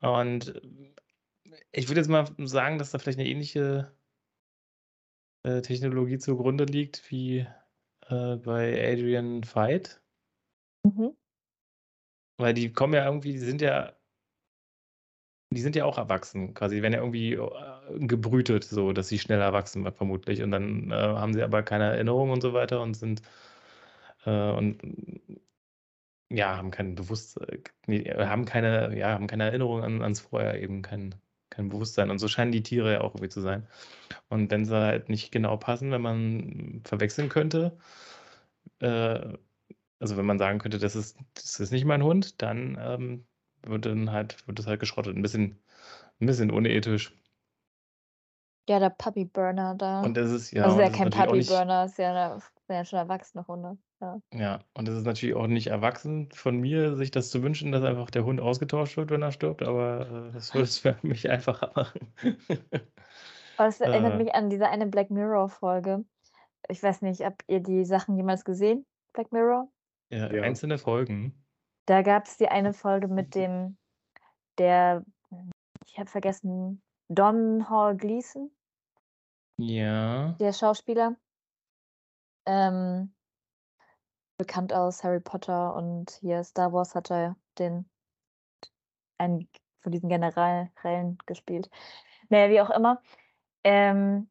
Und 0.00 0.60
ich 1.72 1.88
würde 1.88 2.00
jetzt 2.00 2.08
mal 2.08 2.26
sagen, 2.38 2.78
dass 2.78 2.90
da 2.92 2.98
vielleicht 2.98 3.18
'ne 3.18 3.26
ähnliche 3.28 3.96
äh, 5.44 5.60
Technologie 5.60 6.18
zugrunde 6.18 6.64
liegt 6.64 7.10
wie, 7.10 7.46
äh, 8.08 8.36
bei 8.36 8.92
Adrian 8.92 9.42
Veidt. 9.44 10.00
Mhm. 10.84 11.12
Weil 12.38 12.54
die 12.54 12.72
kommen 12.72 12.94
ja 12.94 13.04
irgendwie 13.06 13.32
die 13.32 13.38
sind 13.38 13.60
ja 13.60 13.92
die 15.52 15.60
sind 15.60 15.76
ja 15.76 15.84
auch 15.84 15.98
erwachsen 15.98 16.54
quasi. 16.54 16.76
Die 16.76 16.82
werden 16.82 16.94
ja 16.94 17.00
irgendwie, 17.00 17.34
äh, 17.34 18.06
gebrütet, 18.06 18.64
so 18.64 18.92
dass 18.92 19.08
sie 19.08 19.18
schneller 19.18 19.52
wachsen 19.52 19.90
vermutlich. 19.92 20.42
Und 20.42 20.50
dann, 20.50 20.90
äh, 20.90 20.94
haben 20.94 21.34
sie 21.34 21.42
aber 21.42 21.62
keine 21.62 21.84
Erinnerung 21.84 22.30
und 22.30 22.40
so 22.40 22.52
weiter 22.54 22.80
und 22.80 22.94
sind, 22.94 23.22
äh 24.26 24.50
und 24.52 24.82
ja, 26.36 26.56
haben 26.56 26.70
kein 26.70 26.94
Bewusst 26.94 27.38
äh, 27.40 27.58
ne, 27.86 28.28
haben 28.28 28.44
keine 28.44 28.96
ja, 28.98 29.10
haben 29.10 29.26
keine 29.26 29.44
Erinnerung 29.44 29.82
an 29.84 30.02
ans 30.02 30.20
Vorher 30.20 30.60
eben, 30.62 30.82
kein 30.82 31.14
kein 31.50 31.68
Bewusstsein. 31.68 32.10
Und 32.10 32.18
so 32.18 32.28
scheinen 32.28 32.52
die 32.52 32.62
Tiere 32.62 32.92
ja 32.94 33.00
auch 33.02 33.14
irgendwie 33.14 33.28
zu 33.28 33.40
sein. 33.42 33.68
Und 34.28 34.50
wenn 34.50 34.64
sie 34.66 34.76
halt 34.76 35.08
nicht 35.10 35.32
genau 35.32 35.56
passen, 35.58 35.90
wenn 35.92 36.02
man 36.02 36.82
verwechseln 36.84 37.28
könnte, 37.30 37.78
äh 38.80 39.38
also, 40.00 40.16
wenn 40.18 40.26
man 40.26 40.38
sagen 40.38 40.58
könnte: 40.60 40.78
„Das 40.78 40.96
ist 40.96 41.18
das 41.34 41.60
ist 41.60 41.72
nicht 41.72 41.84
mein 41.86 42.02
Hund“, 42.04 42.42
dann, 42.42 42.78
ähm, 42.80 43.26
wird 43.66 43.86
dann 43.86 44.12
halt 44.12 44.46
wird 44.48 44.58
das 44.60 44.66
halt 44.68 44.80
geschrottet. 44.80 45.16
'N 45.16 45.22
bisschen 45.22 45.60
'n 46.20 46.26
bisschen 46.26 46.50
unethisch. 46.52 47.14
Ja, 48.68 48.78
der 48.78 48.90
Puppy 48.90 49.24
Burner 49.24 49.74
da. 49.74 50.04
Und 50.04 50.16
das 50.16 50.30
ist 50.32 50.50
ja 50.52 50.64
Also, 50.64 50.80
ja 50.80 50.90
kein 50.90 51.10
Puppy 51.10 51.42
Burner, 51.42 51.84
ist 51.86 51.98
ja 51.98 52.12
'ne 52.36 52.40
sind 52.40 52.76
ja 52.76 52.84
schon 52.84 52.98
erwachsene 53.00 53.44
Hunde, 53.48 53.78
ja. 54.02 54.20
Ja, 54.34 54.64
und 54.74 54.88
das 54.88 54.96
ist 54.96 55.04
natürlich 55.06 55.34
auch 55.34 55.46
nicht 55.46 55.68
erwachsen 55.68 56.30
von 56.32 56.58
mir, 56.58 56.96
sich 56.96 57.10
das 57.10 57.30
zu 57.30 57.42
wünschen, 57.42 57.72
dass 57.72 57.84
einfach 57.84 58.10
der 58.10 58.24
Hund 58.24 58.40
ausgetauscht 58.40 58.96
wird, 58.96 59.10
wenn 59.10 59.22
er 59.22 59.32
stirbt, 59.32 59.62
aber, 59.62 60.28
äh, 60.30 60.32
das 60.32 60.54
würde 60.54 60.64
es 60.64 60.78
für 60.78 60.96
mich 61.02 61.30
einfacher 61.30 61.72
machen. 61.74 62.12
Aber 63.58 63.68
das 63.68 63.80
erinnert 63.80 64.14
Äh. 64.14 64.24
mich 64.24 64.34
an 64.34 64.50
diese 64.50 64.68
eine 64.68 64.86
Black 64.86 65.10
Mirror 65.10 65.48
Folge. 65.48 66.04
Ich 66.68 66.82
weiß 66.82 67.02
nicht, 67.02 67.20
habt 67.22 67.44
ihr 67.48 67.60
die 67.60 67.84
Sachen 67.84 68.16
jemals 68.16 68.44
gesehen, 68.44 68.86
Black 69.12 69.30
Mirror? 69.32 69.68
Ja, 70.10 70.32
Ja. 70.32 70.42
einzelne 70.42 70.78
Folgen. 70.78 71.34
Da 71.86 72.02
gab's 72.02 72.38
die 72.38 72.48
eine 72.48 72.72
Folge 72.72 73.08
mit 73.08 73.34
dem 73.34 73.76
der 74.58 75.04
ich 75.86 75.98
habe 75.98 76.08
vergessen, 76.08 76.82
Domhnall 77.08 77.96
Gleeson? 77.96 78.50
Ja. 79.58 80.32
Der 80.40 80.52
Schauspieler. 80.52 81.16
Ähm 82.46 83.12
bekannt 84.38 84.72
aus 84.72 85.04
Harry 85.04 85.20
Potter 85.20 85.74
und 85.74 86.10
hier 86.20 86.42
Star 86.44 86.72
Wars 86.72 86.94
hat 86.94 87.10
er 87.10 87.36
den 87.58 87.88
einen 89.18 89.48
von 89.80 89.92
diesen 89.92 90.08
Generalen 90.08 91.18
gespielt. 91.26 91.70
Naja, 92.28 92.50
wie 92.50 92.60
auch 92.60 92.70
immer. 92.70 93.02
Ähm, 93.64 94.28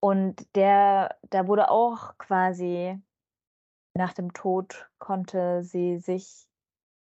und 0.00 0.54
der, 0.54 1.16
da 1.30 1.46
wurde 1.46 1.70
auch 1.70 2.18
quasi 2.18 3.00
nach 3.94 4.12
dem 4.12 4.32
Tod 4.32 4.90
konnte 4.98 5.62
sie 5.62 5.98
sich 5.98 6.46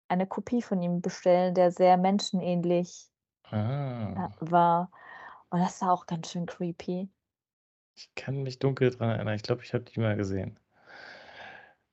eine 0.08 0.26
Kopie 0.26 0.62
von 0.62 0.80
ihm 0.80 1.00
bestellen, 1.00 1.54
der 1.54 1.70
sehr 1.70 1.96
menschenähnlich 1.96 3.10
Ah. 3.50 4.30
war. 4.40 4.90
Und 5.50 5.60
das 5.60 5.80
war 5.80 5.92
auch 5.92 6.06
ganz 6.06 6.30
schön 6.30 6.46
creepy. 6.46 7.08
Ich 7.96 8.14
kann 8.14 8.42
mich 8.42 8.58
dunkel 8.58 8.90
dran 8.90 9.10
erinnern. 9.10 9.34
Ich 9.34 9.42
glaube, 9.42 9.62
ich 9.64 9.74
habe 9.74 9.84
die 9.84 9.98
mal 10.00 10.16
gesehen. 10.16 10.58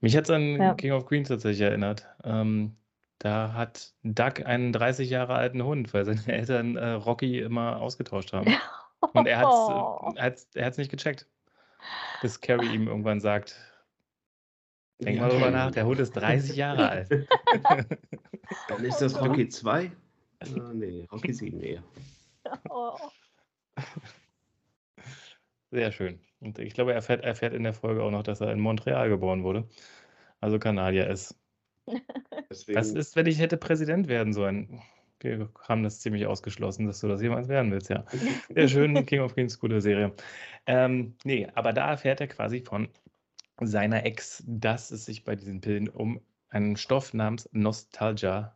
Mich 0.01 0.15
hat 0.15 0.25
es 0.25 0.29
an 0.29 0.57
Ja. 0.61 0.73
King 0.75 0.91
of 0.91 1.05
Queens 1.05 1.29
tatsächlich 1.29 1.61
erinnert. 1.61 2.07
Ähm, 2.23 2.75
da 3.19 3.53
hat 3.53 3.93
Doug 4.03 4.45
einen 4.45 4.73
30 4.73 5.09
Jahre 5.09 5.35
alten 5.35 5.63
Hund, 5.63 5.93
weil 5.93 6.05
seine 6.05 6.21
Eltern 6.27 6.75
äh, 6.75 6.89
Rocky 6.91 7.39
immer 7.39 7.81
ausgetauscht 7.81 8.33
haben. 8.33 8.53
Und 9.13 9.27
er 9.27 9.39
hat 9.39 9.47
Oh. 9.49 10.11
es 10.15 10.21
hat's, 10.21 10.47
er 10.55 10.65
hat's 10.65 10.77
nicht 10.77 10.91
gecheckt, 10.91 11.27
bis 12.21 12.41
Carrie 12.41 12.73
ihm 12.73 12.87
irgendwann 12.87 13.19
sagt, 13.21 13.55
denk 14.99 15.19
mal 15.19 15.29
drüber 15.29 15.51
nach, 15.51 15.71
der 15.71 15.85
Hund 15.85 15.99
ist 15.99 16.11
30 16.13 16.55
Jahre 16.55 16.89
alt. 16.89 17.27
Dann 18.67 18.83
ist 18.83 18.97
das 18.99 19.19
Rocky 19.21 19.47
2? 19.47 19.91
Ah, 20.39 20.45
nee, 20.73 21.05
Rocky 21.11 21.33
7 21.33 21.59
eher. 21.61 21.83
Oh. 22.69 22.95
Sehr 25.75 25.91
schön. 25.91 26.21
Und 26.39 26.57
ich 26.57 26.73
glaube, 26.73 26.91
er 26.91 26.95
erfährt, 26.95 27.25
erfährt 27.25 27.53
in 27.53 27.63
der 27.63 27.73
Folge 27.73 28.01
auch 28.01 28.09
noch, 28.09 28.23
dass 28.23 28.39
er 28.39 28.49
in 28.53 28.61
Montreal 28.61 29.09
geboren 29.09 29.43
wurde. 29.43 29.67
Also 30.39 30.57
Kanadier 30.57 31.09
ist. 31.09 31.37
Deswegen, 32.49 32.79
Was 32.79 32.91
ist, 32.91 33.17
wenn 33.17 33.25
ich 33.25 33.39
hätte 33.39 33.57
Präsident 33.57 34.07
werden 34.07 34.31
sollen? 34.31 34.81
Wir 35.19 35.49
haben 35.67 35.83
das 35.83 35.99
ziemlich 35.99 36.27
ausgeschlossen, 36.27 36.87
dass 36.87 37.01
du 37.01 37.09
das 37.09 37.21
jemals 37.21 37.49
werden 37.49 37.73
willst, 37.73 37.89
ja. 37.89 38.05
Sehr 38.55 38.69
schön, 38.69 39.05
King 39.05 39.19
of 39.19 39.33
Queens, 39.33 39.59
gute 39.59 39.81
Serie. 39.81 40.13
Ähm, 40.65 41.17
nee, 41.25 41.45
aber 41.55 41.73
da 41.73 41.89
erfährt 41.89 42.21
er 42.21 42.27
quasi 42.27 42.61
von 42.61 42.87
seiner 43.59 44.05
Ex, 44.05 44.41
dass 44.47 44.91
es 44.91 45.03
sich 45.03 45.25
bei 45.25 45.35
diesen 45.35 45.59
Pillen 45.59 45.89
um 45.89 46.21
einen 46.47 46.77
Stoff 46.77 47.13
namens 47.13 47.49
Nostalgia 47.51 48.55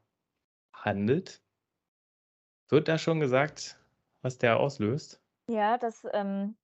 handelt. 0.71 1.41
Wird 2.69 2.87
da 2.87 2.97
schon 2.97 3.19
gesagt, 3.19 3.77
was 4.21 4.37
der 4.37 4.57
auslöst? 4.57 5.21
Ja, 5.49 5.77
das, 5.77 6.07
ähm, 6.13 6.55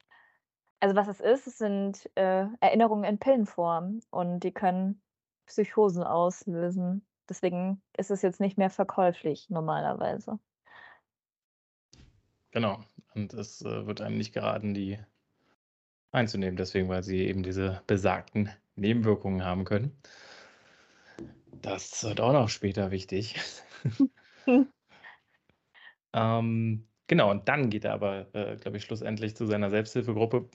also 0.80 0.96
was 0.96 1.08
es 1.08 1.20
ist, 1.20 1.48
es 1.48 1.58
sind 1.58 2.10
äh, 2.16 2.46
Erinnerungen 2.60 3.04
in 3.06 3.18
Pillenform 3.18 4.02
und 4.10 4.42
die 4.42 4.52
können 4.52 5.02
Psychosen 5.46 6.04
auslösen. 6.04 7.06
Deswegen 7.30 7.82
ist 7.98 8.12
es 8.12 8.22
jetzt 8.22 8.40
nicht 8.40 8.58
mehr 8.58 8.70
verkäuflich 8.70 9.50
normalerweise. 9.50 10.40
Genau. 12.52 12.84
Und 13.14 13.34
es 13.34 13.62
äh, 13.62 13.86
wird 13.88 14.02
einem 14.02 14.18
nicht 14.18 14.34
geraten, 14.34 14.74
die 14.74 15.00
einzunehmen, 16.12 16.56
deswegen, 16.56 16.88
weil 16.90 17.04
sie 17.04 17.26
eben 17.28 17.44
diese 17.44 17.82
besagten 17.88 18.50
Nebenwirkungen 18.76 19.44
haben 19.44 19.66
können. 19.66 19.98
Das 21.62 22.04
wird 22.04 22.22
auch 22.22 22.34
noch 22.34 22.50
später 22.50 22.92
wichtig. 22.92 23.36
ähm, 26.14 26.88
genau, 27.08 27.32
und 27.32 27.48
dann 27.48 27.70
geht 27.70 27.86
er 27.86 27.94
aber, 27.94 28.34
äh, 28.34 28.58
glaube 28.58 28.78
ich, 28.78 28.84
schlussendlich 28.84 29.36
zu 29.36 29.46
seiner 29.46 29.70
Selbsthilfegruppe 29.70 30.50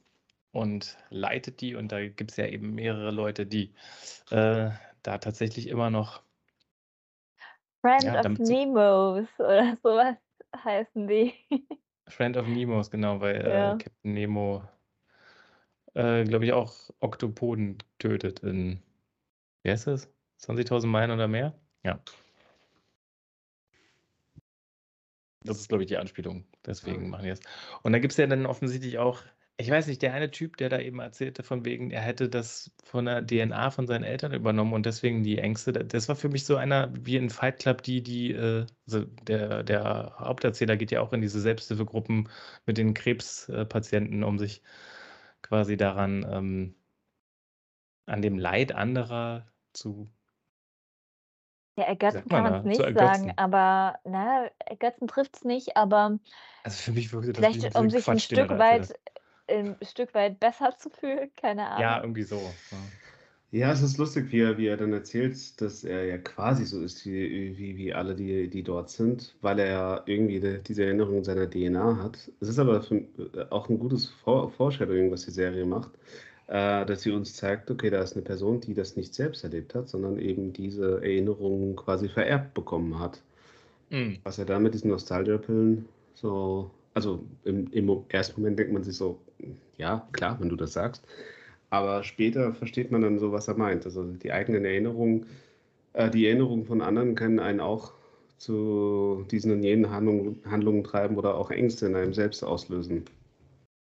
und 0.53 0.97
leitet 1.11 1.61
die. 1.61 1.75
Und 1.75 1.93
da 1.93 2.07
gibt 2.09 2.33
es 2.33 2.37
ja 2.37 2.47
eben 2.47 2.75
mehrere 2.75 3.11
Leute, 3.11 3.47
die 3.47 3.75
äh, 4.31 4.71
da 5.03 5.19
tatsächlich 5.19 5.69
immer 5.69 5.91
noch 5.91 6.23
Friend 7.81 8.05
Ja, 8.05 8.21
of 8.21 8.39
Nemos 8.39 9.29
oder 9.39 9.77
sowas 9.83 10.17
heißen 10.57 11.07
die. 11.09 11.35
Friend 12.09 12.37
of 12.37 12.47
Nemos, 12.47 12.91
genau, 12.91 13.21
weil 13.21 13.37
äh, 13.37 13.49
Ja. 13.49 13.73
Captain 13.79 14.13
Nemo, 14.13 14.63
äh, 15.95 16.25
glaube 16.25 16.45
ich, 16.45 16.53
auch 16.53 16.91
Oktopoden 17.01 17.79
tötet 17.99 18.41
in, 18.41 18.83
wie 19.63 19.71
heißt 19.71 19.87
das? 19.87 20.13
20.000 20.39 20.87
Meilen 20.87 21.11
oder 21.11 21.29
mehr? 21.29 21.55
Ja. 21.85 22.01
Das 25.43 25.59
ist, 25.59 25.69
glaube 25.69 25.85
ich, 25.85 25.89
die 25.89 25.97
Anspielung. 25.97 26.45
Deswegen 26.67 27.09
machen 27.09 27.25
die 27.25 27.31
das. 27.31 27.41
Und 27.83 27.93
da 27.93 27.99
gibt 27.99 28.13
es 28.13 28.19
ja 28.19 28.27
dann 28.27 28.47
offensichtlich 28.47 28.99
auch, 28.99 29.23
ich 29.61 29.71
weiß 29.71 29.87
nicht, 29.87 30.03
der 30.03 30.15
eine 30.15 30.31
Typ, 30.31 30.57
der 30.57 30.69
da 30.69 30.79
eben 30.81 30.99
erzählte, 31.01 31.43
von 31.43 31.65
wegen, 31.65 31.91
er 31.91 32.01
hätte 32.03 32.29
das 32.29 32.73
von 32.85 33.05
der 33.07 33.27
DNA 33.27 33.71
von 33.71 33.87
seinen 33.87 34.05
Eltern 34.05 34.33
übernommen 34.33 34.73
und 34.73 34.87
deswegen 34.87 35.23
die 35.23 35.39
Ängste. 35.39 35.73
Das 35.73 36.09
war 36.09 36.17
für 36.17 36.29
mich 36.29 36.45
so 36.47 36.57
einer 36.57 36.93
wie 36.95 37.17
in 37.17 37.31
Fight 37.31 37.59
Club, 37.61 37.83
die, 37.83 38.03
die, 38.03 38.37
also 38.87 39.05
der, 39.23 39.63
der 39.63 40.15
Haupterzähler 40.19 40.77
geht 40.77 40.91
ja 40.91 41.01
auch 41.01 41.13
in 41.13 41.21
diese 41.21 41.41
Selbsthilfegruppen 41.41 42.29
mit 42.67 42.79
den 42.79 42.95
Krebspatienten, 42.95 44.25
um 44.25 44.39
sich 44.39 44.63
quasi 45.43 45.77
daran, 45.77 46.27
ähm, 46.31 46.75
an 48.07 48.23
dem 48.23 48.39
Leid 48.39 48.73
anderer 48.73 49.47
zu 49.73 50.11
Ja, 51.77 51.85
ergötzen 51.85 52.25
man 52.29 52.45
kann 52.45 52.53
man 52.53 52.61
es 52.61 52.65
nicht 52.65 52.99
sagen, 52.99 53.33
aber 53.37 53.99
na, 54.05 54.51
ergötzen 54.67 55.09
trifft 55.09 55.37
es 55.37 55.45
nicht, 55.45 55.77
aber 55.77 56.19
Also 56.65 56.83
für 56.83 56.93
mich 56.93 57.13
wirkte 57.13 57.33
das 57.33 57.41
vielleicht 57.45 57.75
um 57.77 57.89
sich 57.89 58.07
ein 58.09 58.19
Quatsch, 58.19 58.33
er 58.33 58.47
Stück 58.47 58.59
weit, 58.59 58.95
ein 59.51 59.77
Stück 59.83 60.15
weit 60.15 60.41
besser 60.41 60.77
zu 60.79 60.91
fühlen, 60.91 61.31
keine 61.37 61.69
hat. 61.69 61.81
Ja, 61.81 61.97
Ahnung. 61.97 62.05
irgendwie 62.05 62.23
so. 62.23 62.37
Ja. 62.37 62.79
Ja, 63.53 63.73
es 63.73 63.83
ist 63.83 63.99
lustig, 63.99 64.31
wie 64.31 64.43
er, 64.43 64.59
wie 64.59 64.69
er 64.69 64.77
dann 64.77 64.93
erzählt, 64.93 65.61
dass 65.61 65.83
er 65.83 66.05
ja 66.05 66.19
quasi 66.19 66.65
so 66.65 66.81
ist 66.83 67.05
wie, 67.05 67.59
wie, 67.59 67.77
wie 67.77 67.93
alle, 67.93 68.15
die, 68.15 68.49
die 68.49 68.63
dort 68.63 68.91
sind, 68.91 69.35
weil 69.41 69.59
er 69.59 69.67
ja 69.67 70.03
irgendwie 70.07 70.39
die, 70.39 70.61
diese 70.63 70.85
Erinnerung 70.85 71.19
in 71.19 71.25
seiner 71.25 71.51
DNA 71.51 72.01
hat. 72.01 72.31
Es 72.41 72.49
ist 72.49 72.61
aber 72.61 72.81
für, 72.81 73.03
auch 73.51 73.69
ein 73.69 73.81
gutes 73.81 74.07
Vor 74.07 74.53
Foreshadowing, 74.53 75.11
was 75.11 75.25
die 75.25 75.33
Serie 75.33 75.67
macht, 75.67 75.91
äh, 76.47 76.87
dass 76.87 77.03
sie 77.03 77.11
uns 77.11 77.35
zeigt, 77.35 77.73
okay, 77.73 77.91
da 77.91 78.01
ist 78.01 78.15
eine 78.15 78.23
Person, 78.23 78.61
die 78.61 78.73
das 78.73 78.95
nicht 78.95 79.15
selbst 79.15 79.43
erlebt 79.43 79.75
hat, 79.75 79.89
sondern 79.89 80.21
eben 80.21 80.53
diese 80.53 81.03
Erinnerungen 81.03 81.75
quasi 81.75 82.09
vererbt 82.09 82.55
bekommen 82.55 83.01
hat. 83.01 83.21
Mm. 83.91 84.13
Was 84.23 84.39
er 84.39 84.45
da 84.45 84.61
mit 84.61 84.75
diesen 84.75 84.91
Nostalgia-Pillen 84.91 85.89
so, 86.15 86.71
also 86.95 87.25
im, 87.45 87.71
im 87.73 88.05
ersten 88.09 88.41
Moment 88.41 88.59
denkt 88.59 88.73
man 88.73 88.83
sich 88.85 88.97
so, 88.97 89.21
ja, 89.77 90.09
klar, 90.13 90.39
wenn 90.41 90.49
du 90.49 90.57
das 90.57 90.73
sagst. 90.73 91.07
Aber 91.71 92.03
später 92.03 92.53
versteht 92.55 92.91
man 92.91 93.03
dann 93.03 93.19
so, 93.19 93.33
was 93.33 93.49
er 93.49 93.57
meint. 93.57 93.85
Also 93.87 94.05
die 94.05 94.33
eigenen 94.33 94.65
Erinnerungen, 94.65 95.27
äh, 95.93 96.11
die 96.11 96.27
Erinnerungen 96.27 96.67
von 96.67 96.83
anderen 96.83 97.15
können 97.15 97.39
einen 97.39 97.61
auch 97.61 97.93
zu 98.39 99.27
diesen 99.31 99.53
und 99.53 99.63
jenen 99.63 99.91
Handlungen, 99.91 100.43
Handlungen 100.51 100.83
treiben 100.85 101.17
oder 101.17 101.35
auch 101.37 101.51
Ängste 101.51 101.87
in 101.87 101.95
einem 101.95 102.15
selbst 102.15 102.43
auslösen. 102.43 103.05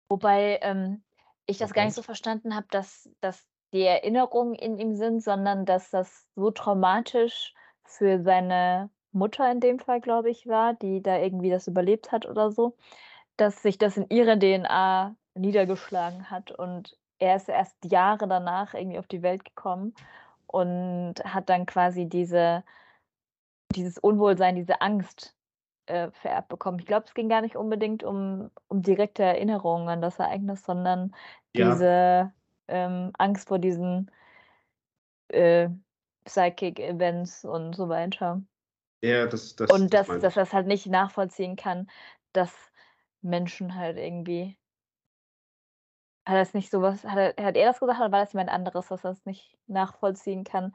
Wobei 0.09 0.59
ähm, 0.61 1.03
ich 1.45 1.57
das 1.57 1.73
gar 1.73 1.85
nicht 1.85 1.95
so 1.95 2.01
Okay. 2.01 2.05
verstanden 2.05 2.55
habe, 2.55 2.67
dass, 2.69 3.09
dass 3.21 3.47
die 3.73 3.83
Erinnerungen 3.83 4.55
in 4.55 4.77
ihm 4.77 4.95
sind, 4.95 5.23
sondern 5.23 5.65
dass 5.65 5.89
das 5.89 6.27
so 6.35 6.51
traumatisch 6.51 7.53
für 7.85 8.21
seine 8.21 8.89
Mutter 9.13 9.51
in 9.51 9.59
dem 9.59 9.79
Fall, 9.79 10.01
glaube 10.01 10.29
ich, 10.29 10.47
war, 10.47 10.73
die 10.75 11.01
da 11.01 11.17
irgendwie 11.17 11.49
das 11.49 11.67
überlebt 11.67 12.11
hat 12.11 12.25
oder 12.25 12.51
so, 12.51 12.75
dass 13.37 13.61
sich 13.61 13.77
das 13.77 13.97
in 13.97 14.09
ihrer 14.09 14.37
DNA 14.37 15.15
niedergeschlagen 15.35 16.29
hat 16.29 16.51
und 16.51 16.97
er 17.19 17.35
ist 17.35 17.49
erst 17.49 17.77
Jahre 17.91 18.27
danach 18.27 18.73
irgendwie 18.73 18.99
auf 18.99 19.07
die 19.07 19.21
Welt 19.21 19.45
gekommen 19.45 19.93
und 20.47 21.15
hat 21.23 21.49
dann 21.49 21.65
quasi 21.65 22.07
diese, 22.07 22.63
dieses 23.75 23.97
Unwohlsein, 23.97 24.55
diese 24.55 24.81
Angst 24.81 25.35
äh, 25.85 26.11
vererbt 26.11 26.49
bekommen. 26.49 26.79
Ich 26.79 26.85
glaube, 26.85 27.05
es 27.07 27.13
ging 27.13 27.29
gar 27.29 27.41
nicht 27.41 27.55
unbedingt 27.55 28.03
um, 28.03 28.51
um 28.67 28.81
direkte 28.81 29.23
Erinnerungen 29.23 29.87
an 29.89 30.01
das 30.01 30.19
Ereignis, 30.19 30.63
sondern 30.63 31.13
Ja. 31.53 31.73
diese 31.73 32.33
ähm, 32.67 33.11
Angst 33.17 33.47
vor 33.47 33.59
diesen 33.59 34.11
äh, 35.29 35.69
Psychic 36.25 36.79
Events 36.79 37.45
und 37.45 37.75
so 37.75 37.89
weiter. 37.89 38.41
Ja, 39.03 39.25
das, 39.27 39.55
das, 39.55 39.69
Und 39.69 39.89
das 39.89 40.07
dass, 40.07 40.09
er 40.09 40.19
das 40.19 40.53
halt 40.53 40.67
nicht 40.67 40.87
nachvollziehen 40.87 41.55
kann, 41.55 41.89
dass 42.33 42.71
Menschen 43.21 43.75
halt 43.75 43.97
irgendwie. 43.97 44.57
Hat 46.27 46.35
er 46.35 46.41
es 46.41 46.53
nicht 46.53 46.69
sowas, 46.69 47.03
hat 47.03 47.17
er, 47.17 47.45
hat 47.45 47.55
er 47.57 47.65
das 47.65 47.79
gesagt 47.79 47.99
oder 47.99 48.11
war 48.11 48.23
das 48.23 48.33
jemand 48.33 48.49
anderes, 48.49 48.87
dass 48.89 49.03
er 49.03 49.11
es 49.11 49.25
nicht 49.25 49.57
nachvollziehen 49.67 50.43
kann, 50.43 50.73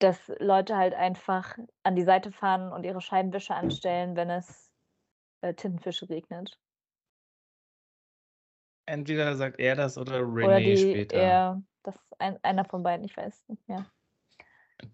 dass 0.00 0.28
Leute 0.40 0.76
halt 0.76 0.94
einfach 0.94 1.56
an 1.84 1.94
die 1.96 2.02
Seite 2.04 2.32
fahren 2.32 2.72
und 2.72 2.84
ihre 2.84 3.00
Scheibenwischer 3.00 3.56
anstellen, 3.56 4.16
wenn 4.16 4.30
es 4.30 4.70
äh, 5.42 5.54
Tintenfische 5.54 6.08
regnet? 6.10 6.58
Entweder 8.86 9.34
sagt 9.36 9.60
er 9.60 9.76
das 9.76 9.96
oder 9.98 10.20
Oder 10.40 10.60
Renee 10.60 10.60
die, 10.60 10.76
später. 10.76 11.16
ja, 11.16 11.62
das 11.82 11.96
ist 11.96 12.20
ein, 12.20 12.38
einer 12.42 12.64
von 12.64 12.82
beiden, 12.82 13.04
ich 13.04 13.16
weiß 13.16 13.44
nicht 13.48 13.66
mehr. 13.68 13.86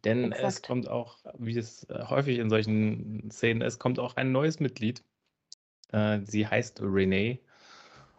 Denn 0.04 0.32
es 0.32 0.38
Exakt. 0.38 0.66
kommt 0.66 0.88
auch, 0.88 1.18
wie 1.38 1.56
es 1.56 1.84
äh, 1.84 2.04
häufig 2.04 2.38
in 2.38 2.50
solchen 2.50 3.30
Szenen 3.30 3.62
ist, 3.62 3.78
kommt 3.78 3.98
auch 3.98 4.16
ein 4.16 4.32
neues 4.32 4.60
Mitglied. 4.60 5.04
Äh, 5.92 6.20
sie 6.24 6.46
heißt 6.46 6.80
Renee. 6.82 7.40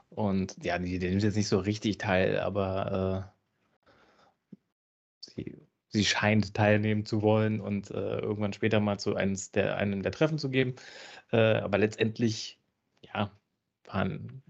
Und 0.09 0.63
ja, 0.63 0.77
die, 0.79 0.99
die 0.99 1.09
nimmt 1.09 1.23
jetzt 1.23 1.37
nicht 1.37 1.47
so 1.47 1.59
richtig 1.59 1.97
teil, 1.97 2.39
aber 2.39 3.31
äh, 4.51 4.55
sie 5.21 5.67
sie 5.91 6.05
scheint 6.05 6.53
teilnehmen 6.53 7.05
zu 7.05 7.21
wollen 7.21 7.59
und 7.59 7.91
äh, 7.91 8.19
irgendwann 8.19 8.53
später 8.53 8.79
mal 8.79 8.97
zu 8.99 9.15
eines 9.15 9.51
der, 9.51 9.77
einem 9.77 10.01
der 10.03 10.11
Treffen 10.11 10.37
zu 10.37 10.49
geben. 10.49 10.75
Äh, 11.31 11.55
aber 11.57 11.77
letztendlich, 11.77 12.59
ja, 13.01 13.31
fahren, 13.83 14.41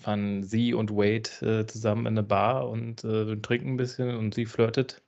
fahren 0.00 0.42
sie 0.42 0.74
und 0.74 0.90
Wade 0.90 1.60
äh, 1.62 1.66
zusammen 1.66 2.02
in 2.02 2.18
eine 2.18 2.22
Bar 2.22 2.68
und 2.68 3.00
trinken 3.00 3.74
ein 3.74 3.76
bisschen 3.76 4.16
und 4.16 4.34
sie 4.34 4.46
flirtet. 4.46 5.02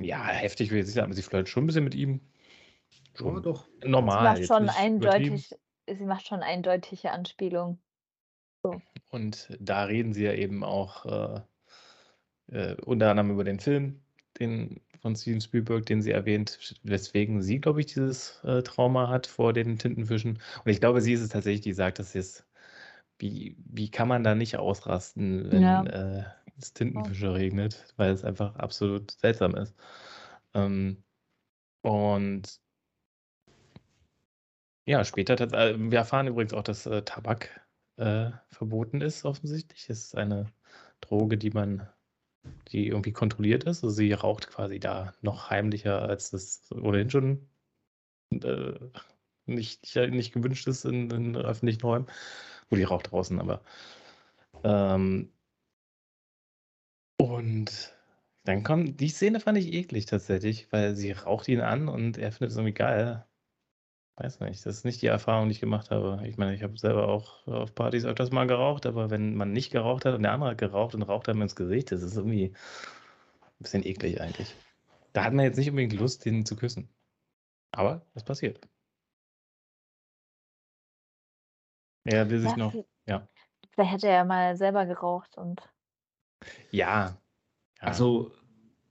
Ja, 0.00 0.24
heftig 0.26 0.70
will 0.70 0.78
ich 0.78 0.86
nicht 0.86 0.94
sagen, 0.94 1.06
aber 1.06 1.14
sie 1.14 1.22
flirtet 1.22 1.48
schon 1.48 1.64
ein 1.64 1.66
bisschen 1.66 1.84
mit 1.84 1.94
ihm. 1.94 2.20
Schon 3.14 3.36
Ja, 3.36 3.40
doch. 3.40 3.68
normal. 3.84 4.18
sie 4.18 4.24
macht 4.24 4.38
jetzt 4.38 4.48
schon 4.48 4.68
eindeutig, 4.68 5.54
sie 5.86 6.04
macht 6.04 6.26
schon 6.26 6.42
eindeutige 6.42 7.10
Anspielungen. 7.10 7.78
Und 9.10 9.56
da 9.58 9.84
reden 9.84 10.12
sie 10.12 10.24
ja 10.24 10.32
eben 10.32 10.62
auch 10.62 11.06
äh, 11.06 11.40
äh, 12.52 12.76
unter 12.82 13.10
anderem 13.10 13.30
über 13.30 13.44
den 13.44 13.58
Film, 13.58 14.00
den 14.38 14.80
von 15.00 15.16
Steven 15.16 15.40
Spielberg, 15.40 15.86
den 15.86 16.02
sie 16.02 16.10
erwähnt, 16.10 16.76
weswegen 16.82 17.42
sie, 17.42 17.58
glaube 17.60 17.80
ich, 17.80 17.86
dieses 17.86 18.42
äh, 18.44 18.62
Trauma 18.62 19.08
hat 19.08 19.26
vor 19.26 19.52
den 19.52 19.78
Tintenfischen. 19.78 20.40
Und 20.64 20.70
ich 20.70 20.80
glaube, 20.80 21.00
sie 21.00 21.14
ist 21.14 21.22
es 21.22 21.30
tatsächlich, 21.30 21.62
die 21.62 21.72
sagt, 21.72 21.98
dass 21.98 22.14
es, 22.14 22.46
wie, 23.18 23.56
wie 23.64 23.90
kann 23.90 24.08
man 24.08 24.24
da 24.24 24.34
nicht 24.34 24.58
ausrasten, 24.58 25.50
wenn 25.50 25.86
Ja. 25.86 26.34
Es 26.62 26.72
Tintenfische 26.72 27.34
regnet, 27.34 27.92
weil 27.96 28.12
es 28.12 28.24
einfach 28.24 28.56
absolut 28.56 29.10
seltsam 29.12 29.54
ist. 29.56 29.74
Ähm, 30.54 31.02
und 31.82 32.60
ja, 34.86 35.04
später, 35.04 35.40
äh, 35.52 35.76
wir 35.78 35.98
erfahren 35.98 36.26
übrigens 36.26 36.52
auch, 36.52 36.62
dass 36.62 36.86
äh, 36.86 37.02
Tabak 37.02 37.60
äh, 37.96 38.30
verboten 38.48 39.00
ist, 39.00 39.24
offensichtlich. 39.24 39.88
Es 39.88 40.06
ist 40.06 40.16
eine 40.16 40.52
Droge, 41.00 41.38
die 41.38 41.50
man, 41.50 41.88
die 42.68 42.88
irgendwie 42.88 43.12
kontrolliert 43.12 43.64
ist. 43.64 43.84
Also 43.84 43.90
sie 43.90 44.12
raucht 44.12 44.48
quasi 44.48 44.80
da 44.80 45.14
noch 45.22 45.50
heimlicher, 45.50 46.02
als 46.02 46.30
das 46.30 46.70
ohnehin 46.72 47.10
schon 47.10 47.48
äh, 48.32 48.72
nicht, 49.46 49.94
nicht 49.96 50.32
gewünscht 50.32 50.66
ist 50.66 50.84
in, 50.84 51.10
in 51.10 51.36
öffentlichen 51.36 51.82
Räumen. 51.82 52.06
Wo 52.68 52.76
die 52.76 52.84
raucht 52.84 53.10
draußen, 53.12 53.40
aber. 53.40 53.62
Ähm, 54.64 55.32
und 57.40 57.96
dann 58.44 58.62
kommt, 58.62 59.00
die 59.00 59.08
Szene 59.08 59.40
fand 59.40 59.58
ich 59.58 59.72
eklig 59.72 60.06
tatsächlich, 60.06 60.70
weil 60.72 60.94
sie 60.94 61.12
raucht 61.12 61.48
ihn 61.48 61.60
an 61.60 61.88
und 61.88 62.18
er 62.18 62.32
findet 62.32 62.50
es 62.50 62.56
irgendwie 62.56 62.74
geil. 62.74 63.26
Weiß 64.16 64.40
nicht, 64.40 64.66
das 64.66 64.76
ist 64.76 64.84
nicht 64.84 65.00
die 65.00 65.06
Erfahrung, 65.06 65.48
die 65.48 65.52
ich 65.52 65.60
gemacht 65.60 65.90
habe. 65.90 66.20
Ich 66.26 66.36
meine, 66.36 66.54
ich 66.54 66.62
habe 66.62 66.76
selber 66.76 67.08
auch 67.08 67.46
auf 67.46 67.74
Partys 67.74 68.04
öfters 68.04 68.30
mal 68.30 68.46
geraucht, 68.46 68.84
aber 68.84 69.08
wenn 69.08 69.34
man 69.34 69.52
nicht 69.52 69.72
geraucht 69.72 70.04
hat 70.04 70.14
und 70.14 70.22
der 70.22 70.32
andere 70.32 70.50
hat 70.50 70.58
geraucht 70.58 70.94
und 70.94 71.02
raucht 71.02 71.28
einem 71.28 71.42
ins 71.42 71.56
Gesicht, 71.56 71.90
das 71.90 72.02
ist 72.02 72.16
irgendwie 72.16 72.52
ein 72.52 73.58
bisschen 73.58 73.86
eklig 73.86 74.20
eigentlich. 74.20 74.54
Da 75.14 75.24
hat 75.24 75.32
man 75.32 75.46
jetzt 75.46 75.56
nicht 75.56 75.70
unbedingt 75.70 75.94
Lust, 75.94 76.24
den 76.26 76.44
zu 76.44 76.54
küssen. 76.54 76.90
Aber 77.72 78.04
es 78.14 78.22
passiert. 78.22 78.60
Er 82.04 82.28
will 82.28 82.40
sich 82.40 82.50
Ja, 82.50 82.56
noch. 82.56 82.74
Ja. 83.06 83.28
Vielleicht 83.70 83.92
hätte 83.92 84.08
er 84.08 84.24
mal 84.24 84.56
selber 84.56 84.84
geraucht 84.84 85.38
und 85.38 85.62
Ja. 86.70 87.16
Ja. 87.80 87.86
Also, 87.88 88.32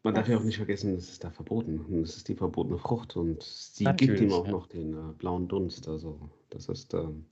man 0.03 0.13
darf 0.15 0.27
ja 0.27 0.35
auch 0.35 0.39
Das- 0.39 0.45
nicht 0.47 0.57
vergessen, 0.57 0.95
es 0.95 1.09
ist 1.09 1.23
da 1.23 1.29
verboten. 1.31 1.79
Und 1.79 2.03
es 2.03 2.17
ist 2.17 2.27
die 2.27 2.35
verbotene 2.35 2.77
Frucht 2.77 3.15
und 3.17 3.43
sie 3.43 3.83
gibt 3.83 4.01
Natürlich, 4.01 4.21
ihm 4.21 4.31
auch 4.33 4.45
ja. 4.45 4.51
noch 4.51 4.67
den 4.67 4.93
äh, 4.93 5.13
blauen 5.17 5.47
Dunst. 5.47 5.87
Also, 5.87 6.29
das 6.49 6.69
ist, 6.69 6.93
ähm, 6.93 7.25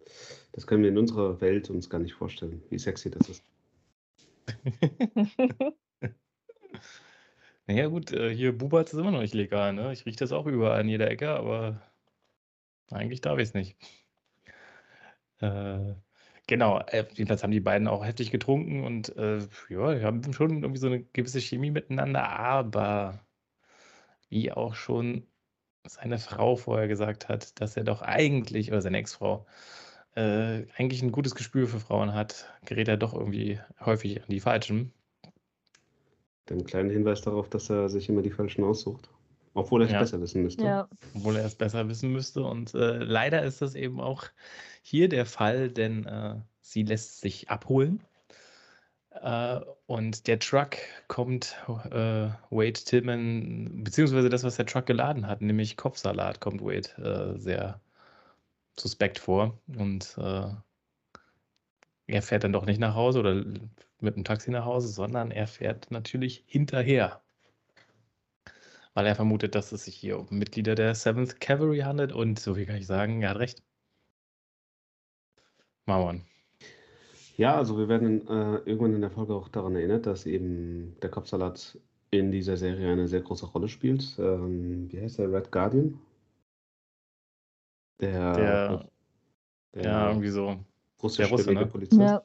das 0.52 0.68
können 0.68 0.84
wir 0.84 0.90
in 0.90 0.98
unserer 0.98 1.40
Welt 1.42 1.70
uns 1.70 1.90
gar 1.90 2.00
nicht 2.00 2.14
vorstellen, 2.14 2.62
wie 2.70 2.78
sexy 2.80 3.10
das 3.12 3.30
ist. 3.30 3.44
Naja, 7.70 7.88
gut, 7.88 8.14
äh, 8.14 8.34
hier 8.34 8.58
Bubatz 8.58 8.94
ist 8.94 9.00
immer 9.00 9.12
noch 9.12 9.20
nicht 9.20 9.34
legal, 9.34 9.74
ne? 9.74 9.92
Ich 9.92 10.06
rieche 10.06 10.16
das 10.20 10.32
auch 10.32 10.46
überall 10.46 10.80
in 10.82 10.88
jeder 10.88 11.10
Ecke, 11.12 11.32
aber 11.32 11.82
eigentlich 12.90 13.20
darf 13.20 13.40
ich 13.40 13.50
es 13.50 13.54
nicht. 13.54 13.76
Äh, 15.42 15.96
genau, 16.48 16.80
äh, 16.88 17.06
jedenfalls 17.14 17.44
haben 17.44 17.52
die 17.52 17.60
beiden 17.60 17.88
auch 17.88 18.04
heftig 18.04 18.32
getrunken 18.32 18.84
und 18.84 19.16
äh, 19.18 19.40
ja, 19.70 19.96
die 19.96 20.04
haben 20.04 20.34
schon 20.34 20.64
irgendwie 20.64 20.80
so 20.80 20.88
eine 20.88 21.04
gewisse 21.04 21.42
Chemie 21.42 21.72
miteinander, 21.72 22.28
aber 22.30 23.20
wie 24.30 24.52
auch 24.52 24.76
schon 24.76 25.28
seine 25.86 26.18
Frau 26.18 26.56
vorher 26.56 26.88
gesagt 26.88 27.30
hat, 27.30 27.60
dass 27.62 27.78
er 27.78 27.84
doch 27.84 28.02
eigentlich, 28.02 28.72
oder 28.72 28.82
seine 28.82 28.98
Ex-Frau, 28.98 29.46
äh, 30.16 30.66
eigentlich 30.76 31.02
ein 31.02 31.12
gutes 31.12 31.36
Gespür 31.36 31.68
für 31.68 31.80
Frauen 31.80 32.14
hat, 32.14 32.52
gerät 32.66 32.88
er 32.88 32.98
doch 32.98 33.14
irgendwie 33.14 33.60
häufig 33.80 34.22
an 34.22 34.30
die 34.30 34.40
Falschen. 34.40 34.92
Ein 36.50 36.66
kleiner 36.66 36.92
Hinweis 36.92 37.22
darauf, 37.22 37.50
dass 37.50 37.70
er 37.70 37.90
sich 37.90 38.10
immer 38.10 38.22
die 38.22 38.32
falschen 38.32 38.64
aussucht. 38.64 39.10
Obwohl 39.58 39.82
er 39.82 39.88
es 39.88 39.94
Ja. 39.94 40.00
besser 40.02 40.22
wissen 40.22 40.44
müsste. 40.44 40.64
ja. 40.64 40.88
obwohl 41.16 41.36
er 41.36 41.46
es 41.46 41.56
besser 41.56 41.90
wissen 41.90 42.12
müsste. 42.12 42.44
Und 42.44 42.76
äh, 42.76 42.98
leider 42.98 43.42
ist 43.44 43.60
das 43.62 43.74
eben 43.74 44.00
auch 44.00 44.26
hier 44.84 45.10
der 45.10 45.26
Fall, 45.26 45.70
denn 45.70 46.06
äh, 46.06 46.36
sie 46.62 46.84
lässt 46.84 47.22
sich 47.22 47.50
abholen. 47.50 48.04
Äh, 49.10 49.60
und 49.88 50.28
der 50.28 50.38
Truck 50.38 50.78
kommt 51.08 51.56
äh, 51.68 52.30
Wade 52.52 52.74
Tillman, 52.74 53.84
beziehungsweise 53.84 54.30
das, 54.30 54.44
was 54.44 54.58
der 54.58 54.68
Truck 54.68 54.86
geladen 54.86 55.26
hat, 55.28 55.42
nämlich 55.42 55.76
Kopfsalat, 55.76 56.40
kommt 56.40 56.62
Wade 56.62 57.36
äh, 57.36 57.40
sehr 57.40 57.82
suspekt 58.78 59.18
vor. 59.18 59.58
Und 59.76 60.16
äh, 60.20 60.50
er 62.06 62.22
fährt 62.22 62.44
dann 62.44 62.54
doch 62.54 62.68
nicht 62.68 62.80
nach 62.80 62.94
Hause 62.94 63.22
oder 63.22 63.44
mit 64.02 64.16
dem 64.16 64.24
Taxi 64.24 64.52
nach 64.52 64.66
Hause, 64.66 64.88
sondern 64.90 65.32
er 65.32 65.48
fährt 65.48 65.90
natürlich 65.90 66.44
hinterher 66.46 67.22
weil 68.98 69.06
er 69.06 69.14
vermutet, 69.14 69.54
dass 69.54 69.72
es 69.74 69.86
sich 69.86 69.96
hier 69.96 70.18
um 70.20 70.26
Mitglieder 70.32 70.74
der 70.74 70.96
7th 70.96 71.36
Cavalry 71.40 71.82
handelt 71.82 72.12
und 72.12 72.40
so 72.40 72.56
viel 72.56 72.66
kann 72.66 72.78
ich 72.78 72.88
sagen, 72.88 73.22
er 73.22 73.30
hat 73.30 73.38
recht. 73.38 73.62
Marwan. 75.86 76.26
Ja, 77.36 77.56
also 77.56 77.78
wir 77.78 77.90
werden 77.90 78.28
äh, 78.28 78.56
irgendwann 78.66 78.96
in 78.96 79.02
der 79.02 79.12
Folge 79.12 79.36
auch 79.36 79.50
daran 79.50 79.76
erinnert, 79.76 80.08
dass 80.08 80.26
eben 80.26 80.96
der 81.04 81.12
Kopfsalat 81.12 81.78
in 82.10 82.32
dieser 82.32 82.58
Serie 82.58 82.92
eine 82.92 83.08
sehr 83.08 83.22
große 83.22 83.46
Rolle 83.46 83.68
spielt. 83.70 84.18
Ähm, 84.18 84.92
wie 84.92 85.00
heißt 85.00 85.20
der? 85.20 85.32
Red 85.32 85.52
Guardian? 85.52 86.00
Der, 88.02 88.34
Der, 88.34 88.90
der 89.76 89.84
ja, 89.84 90.10
irgendwie 90.10 90.30
so. 90.30 90.58
russisch 91.04 91.32
Russe, 91.32 91.54
ne? 91.54 91.68
Polizist. 91.68 92.02
ja. 92.02 92.24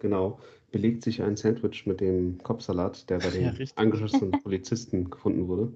Genau. 0.00 0.38
Belegt 0.70 1.02
sich 1.02 1.22
ein 1.22 1.38
Sandwich 1.38 1.86
mit 1.86 2.02
dem 2.02 2.42
Kopfsalat, 2.42 3.08
der 3.08 3.20
bei 3.20 3.28
Ja, 3.28 3.30
den 3.30 3.48
richtig. 3.56 3.78
angeschossenen 3.78 4.42
Polizisten 4.42 5.08
gefunden 5.08 5.48
wurde. 5.48 5.72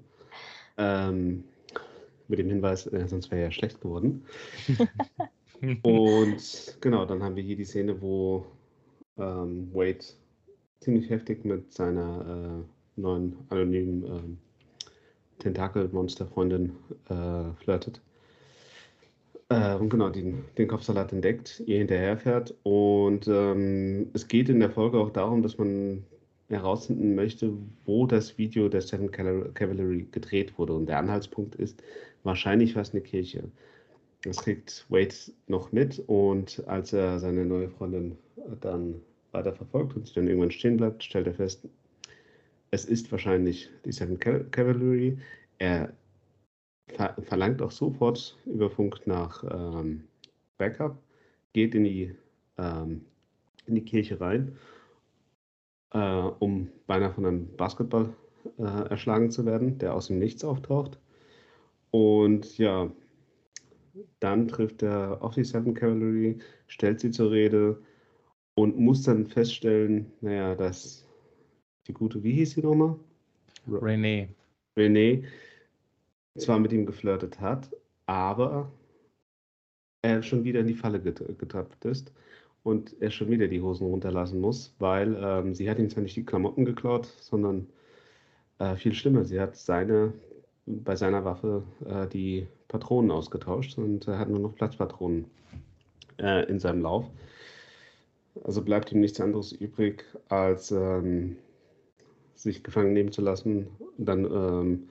Ähm, 0.79 1.43
mit 2.29 2.39
dem 2.39 2.47
Hinweis, 2.47 2.87
äh, 2.87 3.07
sonst 3.07 3.29
wäre 3.31 3.41
er 3.41 3.47
ja 3.47 3.51
schlecht 3.51 3.81
geworden. 3.81 4.23
Und 5.83 6.77
genau, 6.79 7.05
dann 7.05 7.21
haben 7.21 7.35
wir 7.35 7.43
hier 7.43 7.57
die 7.57 7.65
Szene, 7.65 8.01
wo 8.01 8.45
ähm, 9.17 9.69
Wade 9.73 9.99
ziemlich 10.79 11.09
heftig 11.09 11.43
mit 11.43 11.73
seiner 11.73 12.63
äh, 12.65 12.99
neuen 13.01 13.35
anonymen 13.49 14.05
ähm, 14.05 14.37
Tentakel-Monster-Freundin 15.39 16.71
äh, 17.09 17.51
flirtet. 17.61 18.01
Äh, 19.49 19.75
und 19.75 19.89
genau, 19.89 20.09
den, 20.09 20.45
den 20.57 20.67
Kopfsalat 20.67 21.11
entdeckt, 21.11 21.61
ihr 21.65 21.79
hinterherfährt. 21.79 22.55
Und 22.63 23.27
ähm, 23.27 24.09
es 24.13 24.27
geht 24.27 24.47
in 24.47 24.59
der 24.59 24.69
Folge 24.69 24.99
auch 24.99 25.09
darum, 25.09 25.41
dass 25.41 25.57
man 25.57 26.05
herausfinden 26.49 27.15
möchte, 27.15 27.53
wo 27.85 28.05
das 28.05 28.37
Video 28.37 28.69
der 28.69 28.81
Seven 28.81 29.11
Caval- 29.11 29.51
Cavalry 29.53 30.07
gedreht 30.11 30.57
wurde. 30.57 30.73
Und 30.73 30.87
der 30.87 30.97
Anhaltspunkt 30.97 31.55
ist 31.55 31.81
wahrscheinlich 32.23 32.73
fast 32.73 32.93
eine 32.93 33.01
Kirche. 33.01 33.43
Das 34.23 34.37
kriegt 34.37 34.85
Wade 34.89 35.15
noch 35.47 35.71
mit 35.71 36.03
und 36.07 36.63
als 36.67 36.91
er 36.91 37.19
seine 37.19 37.45
neue 37.45 37.69
Freundin 37.69 38.17
dann 38.59 38.95
weiter 39.31 39.53
verfolgt 39.53 39.95
und 39.95 40.07
sie 40.07 40.13
dann 40.15 40.27
irgendwann 40.27 40.51
stehen 40.51 40.77
bleibt, 40.77 41.03
stellt 41.03 41.27
er 41.27 41.35
fest, 41.35 41.67
es 42.71 42.85
ist 42.85 43.11
wahrscheinlich 43.11 43.69
die 43.85 43.91
Seven 43.91 44.19
Cavalry. 44.19 45.17
Er 45.57 45.93
ver 46.87 47.15
verlangt 47.21 47.61
auch 47.61 47.71
sofort 47.71 48.37
über 48.45 48.69
Funk 48.69 49.05
nach 49.05 49.43
ähm, 49.43 50.03
Backup, 50.57 50.97
geht 51.53 51.75
in 51.75 51.83
die, 51.83 52.15
ähm, 52.57 53.05
in 53.67 53.75
die 53.75 53.85
Kirche 53.85 54.19
rein, 54.19 54.57
äh, 55.93 56.21
um 56.39 56.69
beinahe 56.87 57.11
von 57.11 57.25
einem 57.25 57.55
Basketball 57.55 58.13
äh, 58.57 58.89
erschlagen 58.89 59.31
zu 59.31 59.45
werden, 59.45 59.77
der 59.77 59.93
aus 59.93 60.07
dem 60.07 60.19
Nichts 60.19 60.43
auftaucht. 60.43 60.99
Und 61.91 62.57
ja, 62.57 62.91
dann 64.19 64.47
trifft 64.47 64.83
er 64.83 65.21
auf 65.21 65.33
die 65.33 65.43
Seven 65.43 65.73
Cavalry, 65.73 66.39
stellt 66.67 66.99
sie 66.99 67.11
zur 67.11 67.31
Rede 67.31 67.81
und 68.55 68.77
muss 68.77 69.03
dann 69.03 69.25
feststellen, 69.25 70.11
naja, 70.21 70.55
dass 70.55 71.05
die 71.87 71.93
gute, 71.93 72.23
wie 72.23 72.33
hieß 72.33 72.51
sie 72.51 72.61
nochmal? 72.61 72.95
René. 73.67 74.29
René 74.77 75.23
zwar 76.37 76.59
mit 76.59 76.71
ihm 76.71 76.85
geflirtet 76.85 77.39
hat, 77.39 77.69
aber 78.05 78.71
er 80.01 80.23
schon 80.23 80.43
wieder 80.43 80.61
in 80.61 80.67
die 80.67 80.73
Falle 80.73 81.01
get 81.01 81.21
getappt 81.37 81.85
ist 81.85 82.13
und 82.63 82.95
er 83.01 83.11
schon 83.11 83.29
wieder 83.29 83.47
die 83.47 83.61
Hosen 83.61 83.87
runterlassen 83.87 84.39
muss, 84.41 84.73
weil 84.79 85.17
ähm, 85.21 85.53
sie 85.55 85.69
hat 85.69 85.79
ihm 85.79 85.89
zwar 85.89 86.03
nicht 86.03 86.15
die 86.15 86.25
Klamotten 86.25 86.65
geklaut, 86.65 87.07
sondern 87.21 87.67
Äh, 88.59 88.75
viel 88.75 88.93
schlimmer, 88.93 89.23
sie 89.23 89.39
hat 89.39 89.55
seine, 89.55 90.11
bei 90.65 90.97
seiner 90.97 91.23
Waffe 91.23 91.63
äh, 91.85 92.07
die 92.07 92.45
Patronen 92.67 93.09
ausgetauscht 93.09 93.77
und 93.77 94.05
er 94.07 94.19
hat 94.19 94.29
nur 94.29 94.39
noch 94.39 94.53
Platzpatronen 94.53 95.27
äh, 96.17 96.45
in 96.49 96.59
seinem 96.59 96.81
Lauf. 96.81 97.05
Also 98.43 98.61
bleibt 98.61 98.91
ihm 98.91 98.99
nichts 98.99 99.21
anderes 99.21 99.53
übrig, 99.53 100.03
als 100.27 100.71
ähm, 100.71 101.37
sich 102.35 102.61
gefangen 102.63 102.91
nehmen 102.93 103.13
zu 103.13 103.21
lassen. 103.21 103.67
Dann, 103.97 104.25
ähm, 104.25 104.89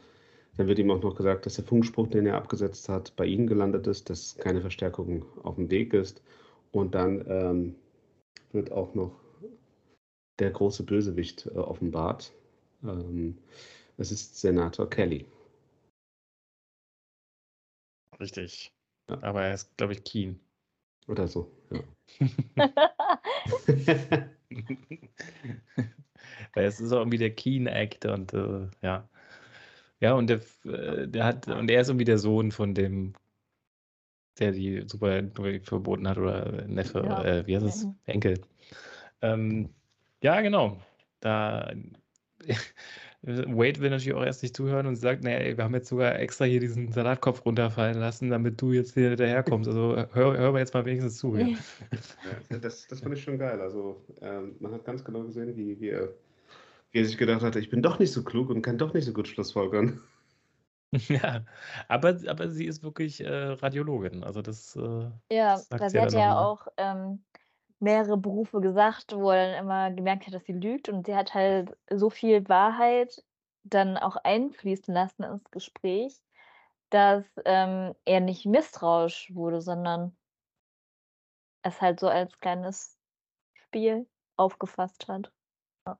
dann 0.56 0.66
wird 0.66 0.78
ihm 0.78 0.90
auch 0.90 1.02
noch 1.02 1.14
gesagt, 1.14 1.44
dass 1.44 1.56
der 1.56 1.64
Funkspruch, 1.64 2.08
den 2.08 2.26
er 2.26 2.36
abgesetzt 2.36 2.88
hat, 2.88 3.14
bei 3.16 3.26
ihnen 3.26 3.46
gelandet 3.46 3.86
ist, 3.86 4.08
dass 4.08 4.36
keine 4.38 4.62
Verstärkung 4.62 5.26
auf 5.42 5.56
dem 5.56 5.70
Weg 5.70 5.92
ist. 5.92 6.22
Und 6.72 6.94
dann 6.94 7.24
ähm, 7.28 7.74
wird 8.52 8.72
auch 8.72 8.94
noch 8.94 9.12
der 10.38 10.50
große 10.50 10.84
Bösewicht 10.84 11.46
äh, 11.46 11.58
offenbart. 11.58 12.32
Ähm, 12.82 13.38
es 13.96 14.12
ist 14.12 14.38
Senator 14.38 14.88
Kelly. 14.88 15.26
Richtig. 18.20 18.72
Ja. 19.08 19.22
Aber 19.22 19.44
er 19.44 19.54
ist, 19.54 19.76
glaube 19.76 19.94
ich, 19.94 20.04
Keen. 20.04 20.38
Oder 21.06 21.26
so, 21.26 21.50
ja. 21.70 21.80
Weil 26.54 26.64
es 26.64 26.80
ist 26.80 26.92
auch 26.92 26.98
irgendwie 26.98 27.18
der 27.18 27.34
Keen-Act 27.34 28.06
und 28.06 28.32
äh, 28.34 28.68
ja. 28.82 29.08
Ja, 30.00 30.14
und 30.14 30.28
der, 30.28 30.40
äh, 30.64 31.08
der 31.08 31.24
hat, 31.24 31.48
und 31.48 31.70
er 31.70 31.80
ist 31.80 31.88
irgendwie 31.88 32.04
der 32.04 32.18
Sohn 32.18 32.52
von 32.52 32.74
dem, 32.74 33.14
der 34.38 34.52
die 34.52 34.84
Super 34.86 35.22
verboten 35.62 36.08
hat, 36.08 36.18
oder 36.18 36.66
Neffe, 36.66 37.02
ja. 37.04 37.24
äh, 37.24 37.46
wie 37.46 37.56
heißt 37.56 37.66
es? 37.66 37.86
Enkel. 38.06 38.40
Ähm, 39.22 39.70
ja, 40.22 40.40
genau. 40.40 40.80
Da 41.20 41.72
Wade 43.22 43.80
will 43.80 43.90
natürlich 43.90 44.14
auch 44.14 44.24
erst 44.24 44.42
nicht 44.42 44.56
zuhören 44.56 44.86
und 44.86 44.94
sagt, 44.96 45.24
naja, 45.24 45.56
wir 45.56 45.64
haben 45.64 45.74
jetzt 45.74 45.88
sogar 45.88 46.18
extra 46.20 46.44
hier 46.44 46.60
diesen 46.60 46.92
Salatkopf 46.92 47.44
runterfallen 47.44 47.98
lassen, 47.98 48.30
damit 48.30 48.60
du 48.60 48.72
jetzt 48.72 48.94
hier 48.94 49.16
daherkommst. 49.16 49.68
Also 49.68 49.96
hör, 50.12 50.38
hör 50.38 50.52
mal 50.52 50.60
jetzt 50.60 50.72
mal 50.72 50.84
wenigstens 50.84 51.18
zu. 51.18 51.34
Ja. 51.36 51.48
ja 52.50 52.58
das, 52.58 52.86
das 52.86 53.00
fand 53.00 53.16
ich 53.16 53.24
schon 53.24 53.38
geil. 53.38 53.60
Also 53.60 54.04
ähm, 54.22 54.54
man 54.60 54.72
hat 54.72 54.84
ganz 54.84 55.04
genau 55.04 55.24
gesehen, 55.24 55.56
wie, 55.56 55.80
wie, 55.80 55.88
er, 55.88 56.10
wie 56.92 57.00
er 57.00 57.04
sich 57.04 57.18
gedacht 57.18 57.42
hat, 57.42 57.56
ich 57.56 57.70
bin 57.70 57.82
doch 57.82 57.98
nicht 57.98 58.12
so 58.12 58.22
klug 58.22 58.50
und 58.50 58.62
kann 58.62 58.78
doch 58.78 58.94
nicht 58.94 59.04
so 59.04 59.12
gut 59.12 59.26
Schlussfolgern. 59.26 60.00
Ja, 61.08 61.44
aber, 61.88 62.18
aber 62.26 62.48
sie 62.48 62.66
ist 62.66 62.82
wirklich 62.82 63.20
äh, 63.20 63.28
Radiologin. 63.28 64.24
Also 64.24 64.42
das. 64.42 64.74
Äh, 64.76 65.10
ja, 65.30 65.60
das 65.68 65.92
sie 65.92 66.00
hat 66.00 66.12
ja 66.12 66.38
auch 66.38 66.66
ähm, 66.76 67.22
mehrere 67.80 68.16
Berufe 68.16 68.60
gesagt, 68.60 69.14
wo 69.14 69.30
er 69.30 69.52
dann 69.52 69.64
immer 69.64 69.90
gemerkt 69.90 70.26
hat, 70.26 70.34
dass 70.34 70.44
sie 70.44 70.52
lügt 70.52 70.88
und 70.88 71.06
sie 71.06 71.14
hat 71.14 71.34
halt 71.34 71.76
so 71.90 72.10
viel 72.10 72.48
Wahrheit 72.48 73.22
dann 73.64 73.96
auch 73.96 74.16
einfließen 74.16 74.92
lassen 74.94 75.24
ins 75.24 75.50
Gespräch, 75.50 76.22
dass 76.90 77.24
ähm, 77.44 77.94
er 78.04 78.20
nicht 78.20 78.46
misstrauisch 78.46 79.30
wurde, 79.34 79.60
sondern 79.60 80.16
es 81.62 81.80
halt 81.80 82.00
so 82.00 82.08
als 82.08 82.38
kleines 82.40 82.98
Spiel 83.54 84.06
aufgefasst 84.36 85.06
hat. 85.08 85.30
Ja, 85.86 85.98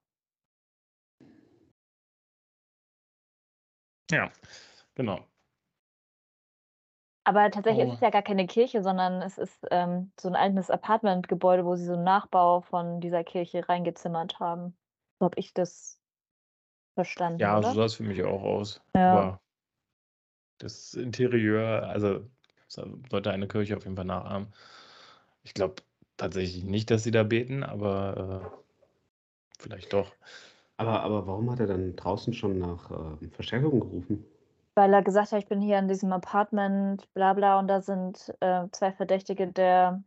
ja 4.10 4.32
genau. 4.98 5.26
Aber 7.24 7.50
tatsächlich 7.50 7.88
ist 7.88 7.94
es 7.96 8.00
ja 8.00 8.08
gar 8.08 8.22
keine 8.22 8.46
Kirche, 8.46 8.82
sondern 8.82 9.20
es 9.20 9.36
ist 9.36 9.66
ähm, 9.70 10.12
so 10.18 10.28
ein 10.28 10.34
altes 10.34 10.70
Apartmentgebäude, 10.70 11.64
wo 11.64 11.76
sie 11.76 11.84
so 11.84 11.92
einen 11.92 12.04
Nachbau 12.04 12.62
von 12.62 13.00
dieser 13.02 13.22
Kirche 13.22 13.68
reingezimmert 13.68 14.40
haben. 14.40 14.74
So 15.18 15.26
habe 15.26 15.38
ich 15.38 15.52
das 15.52 16.00
verstanden. 16.94 17.40
Ja, 17.40 17.58
oder? 17.58 17.68
so 17.68 17.74
sah 17.74 17.84
es 17.84 17.94
für 17.94 18.02
mich 18.02 18.22
auch 18.24 18.42
aus. 18.42 18.80
Ja. 18.94 19.12
Aber 19.12 19.40
das 20.56 20.94
Interieur, 20.94 21.86
also 21.86 22.26
sollte 22.66 23.30
eine 23.30 23.46
Kirche 23.46 23.76
auf 23.76 23.84
jeden 23.84 23.96
Fall 23.96 24.06
nachahmen. 24.06 24.48
Ich 25.42 25.52
glaube 25.52 25.82
tatsächlich 26.16 26.64
nicht, 26.64 26.90
dass 26.90 27.04
sie 27.04 27.10
da 27.10 27.24
beten, 27.24 27.62
aber 27.62 28.52
äh, 28.54 29.58
vielleicht 29.58 29.92
doch. 29.92 30.14
Aber, 30.78 31.02
aber 31.02 31.26
warum 31.26 31.50
hat 31.50 31.60
er 31.60 31.66
dann 31.66 31.94
draußen 31.94 32.32
schon 32.32 32.58
nach 32.58 32.90
äh, 33.20 33.28
Verstärkung 33.28 33.80
gerufen? 33.80 34.24
Weil 34.78 34.94
er 34.94 35.02
gesagt 35.02 35.32
hat, 35.32 35.40
ich 35.40 35.48
bin 35.48 35.60
hier 35.60 35.76
in 35.80 35.88
diesem 35.88 36.12
Apartment, 36.12 37.12
bla 37.12 37.32
bla, 37.34 37.58
und 37.58 37.66
da 37.66 37.80
sind 37.80 38.32
äh, 38.38 38.66
zwei 38.70 38.92
Verdächtige 38.92 39.48
der, 39.48 40.04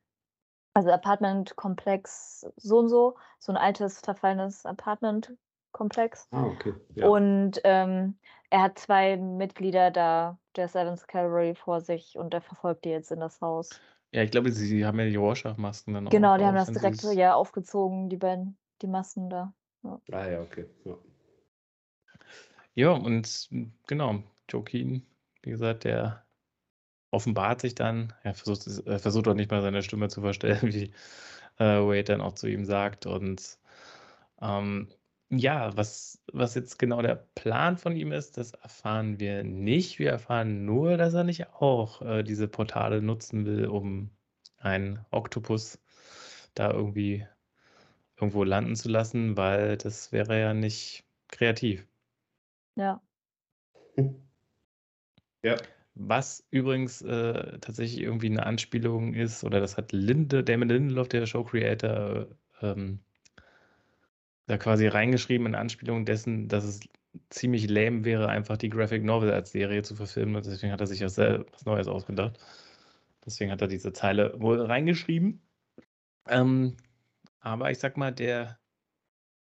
also 0.73 0.89
Apartmentkomplex 0.91 2.47
so 2.55 2.79
und 2.79 2.87
so, 2.87 3.17
so 3.37 3.51
ein 3.51 3.57
altes, 3.57 3.99
verfallenes 3.99 4.65
Apartmentkomplex. 4.65 6.29
Ah, 6.31 6.45
okay. 6.45 6.73
Ja. 6.95 7.09
Und 7.09 7.59
ähm, 7.65 8.17
er 8.49 8.61
hat 8.61 8.79
zwei 8.79 9.17
Mitglieder 9.17 9.91
da, 9.91 10.39
der 10.55 10.69
Seventh 10.69 11.05
Cavalry 11.05 11.53
vor 11.53 11.81
sich 11.81 12.17
und 12.17 12.33
er 12.33 12.41
verfolgt 12.41 12.85
die 12.85 12.91
jetzt 12.91 13.11
in 13.11 13.19
das 13.19 13.41
Haus. 13.41 13.71
Ja, 14.13 14.23
ich 14.23 14.31
glaube, 14.31 14.53
sie 14.53 14.85
haben 14.85 14.99
ja 14.99 15.05
die 15.05 15.17
Rorschach-Masken 15.17 15.93
dann 15.93 16.05
Genau, 16.05 16.37
die 16.37 16.45
haben 16.45 16.55
das 16.55 16.71
direkt 16.71 17.03
ja 17.13 17.35
aufgezogen, 17.35 18.07
die 18.07 18.15
beiden, 18.15 18.57
die 18.81 18.87
Masken 18.87 19.29
da. 19.29 19.53
Ja. 19.83 19.99
Ah 20.13 20.29
ja, 20.29 20.41
okay. 20.41 20.65
Ja. 20.85 20.97
Ja, 22.73 22.91
und 22.91 23.49
genau, 23.85 24.23
Joaquin, 24.51 25.05
wie 25.43 25.51
gesagt, 25.51 25.83
der 25.83 26.25
offenbart 27.11 27.61
sich 27.61 27.75
dann, 27.75 28.13
er 28.23 28.33
versucht, 28.33 28.85
er 28.85 28.99
versucht 28.99 29.27
auch 29.27 29.33
nicht 29.33 29.51
mal 29.51 29.61
seine 29.61 29.83
Stimme 29.83 30.09
zu 30.09 30.21
verstellen, 30.21 30.61
wie 30.73 30.93
äh, 31.57 31.79
Wade 31.79 32.03
dann 32.05 32.21
auch 32.21 32.33
zu 32.33 32.47
ihm 32.47 32.65
sagt. 32.65 33.05
Und 33.05 33.59
ähm, 34.41 34.89
ja, 35.29 35.75
was, 35.77 36.21
was 36.33 36.55
jetzt 36.55 36.79
genau 36.79 37.01
der 37.01 37.15
Plan 37.35 37.77
von 37.77 37.95
ihm 37.95 38.11
ist, 38.11 38.37
das 38.37 38.51
erfahren 38.51 39.19
wir 39.19 39.43
nicht. 39.43 39.99
Wir 39.99 40.11
erfahren 40.11 40.65
nur, 40.65 40.97
dass 40.97 41.13
er 41.13 41.23
nicht 41.23 41.47
auch 41.53 42.01
äh, 42.01 42.23
diese 42.23 42.47
Portale 42.47 43.01
nutzen 43.01 43.45
will, 43.45 43.67
um 43.67 44.11
einen 44.57 45.05
Oktopus 45.11 45.79
da 46.53 46.71
irgendwie 46.71 47.25
irgendwo 48.17 48.43
landen 48.43 48.75
zu 48.75 48.89
lassen, 48.89 49.37
weil 49.37 49.77
das 49.77 50.11
wäre 50.11 50.39
ja 50.39 50.53
nicht 50.53 51.05
kreativ. 51.27 51.87
Ja. 52.75 53.01
Ja. 55.43 55.57
Was 55.95 56.47
übrigens 56.51 57.01
äh, 57.01 57.59
tatsächlich 57.59 58.01
irgendwie 58.01 58.27
eine 58.27 58.45
Anspielung 58.45 59.13
ist, 59.13 59.43
oder 59.43 59.59
das 59.59 59.77
hat 59.77 59.91
Linde, 59.91 60.43
Damon 60.43 60.69
Lindelof, 60.69 61.09
der 61.09 61.25
Show 61.25 61.43
Creator, 61.43 62.27
ähm, 62.61 62.99
da 64.47 64.57
quasi 64.57 64.87
reingeschrieben 64.87 65.47
in 65.47 65.55
Anspielung 65.55 66.05
dessen, 66.05 66.47
dass 66.47 66.63
es 66.63 66.79
ziemlich 67.29 67.69
lame 67.69 68.05
wäre, 68.05 68.29
einfach 68.29 68.57
die 68.57 68.69
Graphic 68.69 69.03
Novel 69.03 69.31
als 69.31 69.51
Serie 69.51 69.83
zu 69.83 69.95
verfilmen. 69.95 70.35
Und 70.35 70.45
deswegen 70.45 70.71
hat 70.71 70.81
er 70.81 70.87
sich 70.87 70.99
ja 70.99 71.07
was 71.07 71.65
Neues 71.65 71.87
ausgedacht. 71.87 72.39
Deswegen 73.25 73.51
hat 73.51 73.61
er 73.61 73.67
diese 73.67 73.93
Zeile 73.93 74.33
wohl 74.39 74.61
reingeschrieben. 74.61 75.41
Ähm, 76.27 76.77
aber 77.39 77.71
ich 77.71 77.79
sag 77.79 77.97
mal, 77.97 78.11
der, 78.11 78.59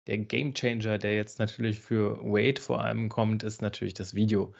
der 0.06 0.18
Game 0.18 0.54
Changer, 0.54 0.98
der 0.98 1.14
jetzt 1.14 1.38
natürlich 1.38 1.80
für 1.80 2.18
Wade 2.18 2.60
vor 2.60 2.82
allem 2.82 3.08
kommt, 3.08 3.44
ist 3.44 3.62
natürlich 3.62 3.94
das 3.94 4.14
Video 4.14 4.52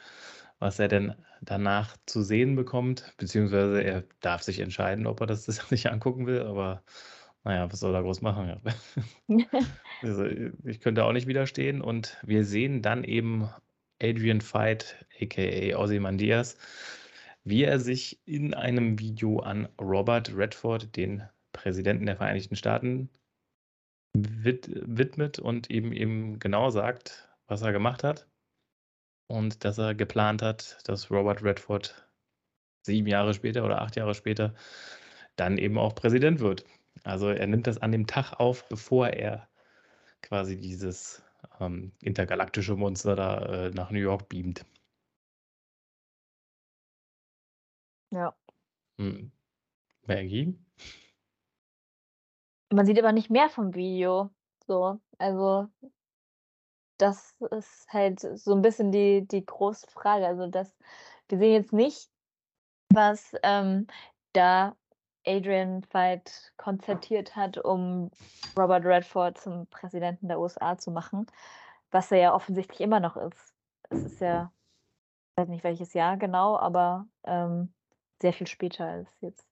was 0.63 0.79
er 0.79 0.87
denn 0.87 1.13
danach 1.41 1.97
zu 2.05 2.21
sehen 2.21 2.55
bekommt, 2.55 3.13
beziehungsweise 3.17 3.83
er 3.83 4.05
darf 4.21 4.43
sich 4.43 4.61
entscheiden, 4.61 5.07
ob 5.07 5.19
er 5.19 5.27
das 5.27 5.43
sich 5.69 5.91
angucken 5.91 6.25
will, 6.25 6.41
aber 6.41 6.83
naja, 7.43 7.69
was 7.69 7.81
soll 7.81 7.93
er 7.93 8.01
groß 8.01 8.21
machen? 8.21 8.61
also, 10.01 10.25
ich 10.63 10.79
könnte 10.79 11.03
auch 11.03 11.11
nicht 11.11 11.27
widerstehen 11.27 11.81
und 11.81 12.17
wir 12.23 12.45
sehen 12.45 12.81
dann 12.81 13.03
eben 13.03 13.49
Adrian 14.01 14.39
Veidt, 14.39 15.05
aka 15.21 15.77
Ozymandias, 15.77 16.55
wie 17.43 17.65
er 17.65 17.81
sich 17.81 18.21
in 18.25 18.53
einem 18.53 18.97
Video 18.99 19.39
an 19.39 19.67
Robert 19.81 20.33
Redford, 20.33 20.95
den 20.95 21.23
Präsidenten 21.51 22.05
der 22.05 22.15
Vereinigten 22.15 22.55
Staaten, 22.55 23.09
widmet 24.13 25.39
und 25.39 25.69
ihm 25.69 25.91
eben 25.91 26.39
genau 26.39 26.69
sagt, 26.69 27.27
was 27.47 27.63
er 27.63 27.73
gemacht 27.73 28.05
hat 28.05 28.27
und 29.27 29.63
dass 29.63 29.77
er 29.77 29.95
geplant 29.95 30.41
hat, 30.41 30.79
dass 30.87 31.11
Robert 31.11 31.43
Redford 31.43 32.07
sieben 32.83 33.07
Jahre 33.07 33.33
später 33.33 33.63
oder 33.63 33.81
acht 33.81 33.95
Jahre 33.95 34.13
später 34.13 34.53
dann 35.35 35.57
eben 35.57 35.77
auch 35.77 35.95
Präsident 35.95 36.39
wird. 36.39 36.65
Also 37.03 37.29
er 37.29 37.47
nimmt 37.47 37.67
das 37.67 37.77
an 37.79 37.91
dem 37.91 38.07
Tag 38.07 38.33
auf, 38.39 38.67
bevor 38.69 39.09
er 39.09 39.47
quasi 40.21 40.59
dieses 40.59 41.23
ähm, 41.59 41.91
intergalaktische 42.01 42.75
Monster 42.75 43.15
da 43.15 43.39
äh, 43.45 43.69
nach 43.71 43.91
New 43.91 43.99
York 43.99 44.29
beamt. 44.29 44.65
Ja. 48.11 48.35
Hm. 48.99 49.31
Maggie? 50.05 50.55
Man 52.69 52.85
sieht 52.85 52.99
aber 52.99 53.11
nicht 53.11 53.29
mehr 53.29 53.49
vom 53.49 53.73
Video. 53.73 54.29
So, 54.67 54.99
also 55.17 55.69
das 56.97 57.35
ist 57.51 57.87
halt 57.91 58.19
so 58.21 58.53
ein 58.53 58.61
bisschen 58.61 58.91
die 58.91 59.27
die 59.27 59.45
große 59.45 59.87
Frage. 59.87 60.27
Also, 60.27 60.47
das 60.47 60.75
wir 61.29 61.37
sehen 61.39 61.53
jetzt 61.53 61.73
nicht, 61.73 62.09
was, 62.89 63.35
ähm, 63.43 63.87
da 64.33 64.75
Adrian 65.25 65.83
Veidt 65.83 66.53
konzertiert 66.57 67.35
hat, 67.35 67.57
um 67.57 68.11
Robert 68.57 68.85
Redford 68.85 69.37
zum 69.39 69.67
Präsidenten 69.67 70.27
der 70.27 70.39
USA 70.39 70.77
zu 70.77 70.91
machen. 70.91 71.27
was 71.91 72.11
er 72.11 72.17
ja 72.19 72.33
offensichtlich 72.35 72.81
immer 72.81 72.99
noch 72.99 73.17
ist. 73.17 73.55
Es 73.89 74.03
ist 74.03 74.21
ja, 74.21 74.51
ich 75.37 75.43
weiß 75.43 75.49
nicht 75.49 75.63
welches 75.63 75.93
Jahr 75.93 76.17
genau, 76.17 76.57
aber 76.57 77.07
ähm, 77.25 77.73
sehr 78.21 78.33
viel 78.33 78.47
später 78.47 78.85
als 78.87 79.09
jetzt. 79.21 79.47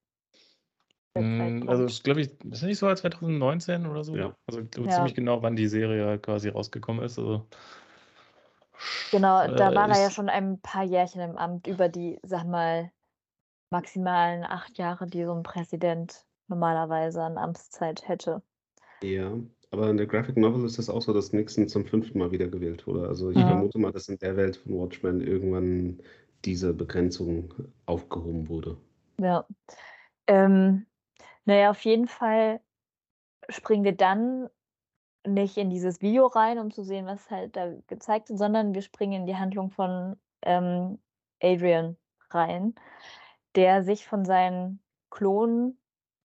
Mm, 1.15 1.67
also, 1.67 1.85
ich 1.87 2.03
glaube, 2.03 2.21
ich, 2.21 2.29
ist 2.45 2.63
nicht 2.63 2.77
so 2.79 2.87
als 2.87 3.01
2019 3.01 3.85
oder 3.85 4.03
so? 4.03 4.15
Ja. 4.15 4.33
Also 4.45 4.61
so 4.73 4.87
Ja. 4.87 4.87
ziemlich 4.87 5.13
genau, 5.13 5.41
wann 5.43 5.55
die 5.57 5.67
Serie 5.67 6.05
halt 6.05 6.23
quasi 6.23 6.47
rausgekommen 6.49 7.03
ist. 7.03 7.19
Also, 7.19 7.47
Genau, 9.13 9.45
da 9.49 9.73
äh, 9.73 9.75
war 9.75 9.89
er 9.89 9.99
ja 10.03 10.09
schon 10.09 10.29
ein 10.29 10.61
paar 10.61 10.83
Jährchen 10.85 11.19
im 11.21 11.37
Amt, 11.37 11.67
über 11.67 11.89
die, 11.89 12.17
sag 12.23 12.45
mal, 12.45 12.91
maximalen 13.71 14.43
acht 14.45 14.77
Jahre, 14.79 15.07
die 15.07 15.25
so 15.25 15.33
ein 15.35 15.43
Präsident 15.43 16.25
normalerweise 16.47 17.23
an 17.23 17.37
Amtszeit 17.37 18.07
hätte. 18.07 18.43
Ja, 19.03 19.39
aber 19.71 19.89
in 19.89 19.97
der 19.97 20.05
Graphic 20.07 20.37
Novel 20.37 20.63
ist 20.65 20.77
es 20.79 20.89
auch 20.89 21.01
so, 21.01 21.11
dass 21.13 21.33
Nixon 21.33 21.67
zum 21.67 21.85
fünften 21.85 22.17
Mal 22.19 22.31
wiedergewählt 22.31 22.85
wurde. 22.87 23.07
Also 23.07 23.29
ich 23.31 23.45
Mhm. 23.45 23.45
vermute 23.45 23.77
mal, 23.79 23.91
dass 23.91 24.07
in 24.09 24.17
der 24.19 24.35
Welt 24.37 24.57
von 24.57 24.73
Watchmen 24.77 25.21
irgendwann 25.21 26.01
diese 26.45 26.73
Begrenzung 26.73 27.53
aufgehoben 27.87 28.47
wurde. 28.49 28.77
Ja. 29.19 29.45
Ähm, 30.27 30.87
naja, 31.45 31.71
auf 31.71 31.81
jeden 31.81 32.07
Fall 32.07 32.61
springen 33.49 33.83
wir 33.83 33.95
dann 33.95 34.49
nicht 35.25 35.57
in 35.57 35.69
dieses 35.69 36.01
Video 36.01 36.27
rein, 36.27 36.57
um 36.59 36.71
zu 36.71 36.83
sehen, 36.83 37.05
was 37.05 37.29
halt 37.29 37.55
da 37.55 37.73
gezeigt 37.87 38.29
wird, 38.29 38.39
sondern 38.39 38.73
wir 38.73 38.81
springen 38.81 39.21
in 39.21 39.25
die 39.27 39.35
Handlung 39.35 39.69
von 39.69 40.19
ähm, 40.41 40.99
Adrian 41.41 41.97
rein, 42.29 42.75
der 43.55 43.83
sich 43.83 44.07
von 44.07 44.25
seinen 44.25 44.81
Klonen, 45.09 45.79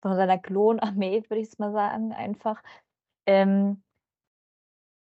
von 0.01 0.15
seiner 0.17 0.39
Klonarmee, 0.39 1.23
würde 1.29 1.41
ich 1.41 1.49
es 1.49 1.59
mal 1.59 1.73
sagen, 1.73 2.13
einfach 2.13 2.63
ähm, 3.27 3.83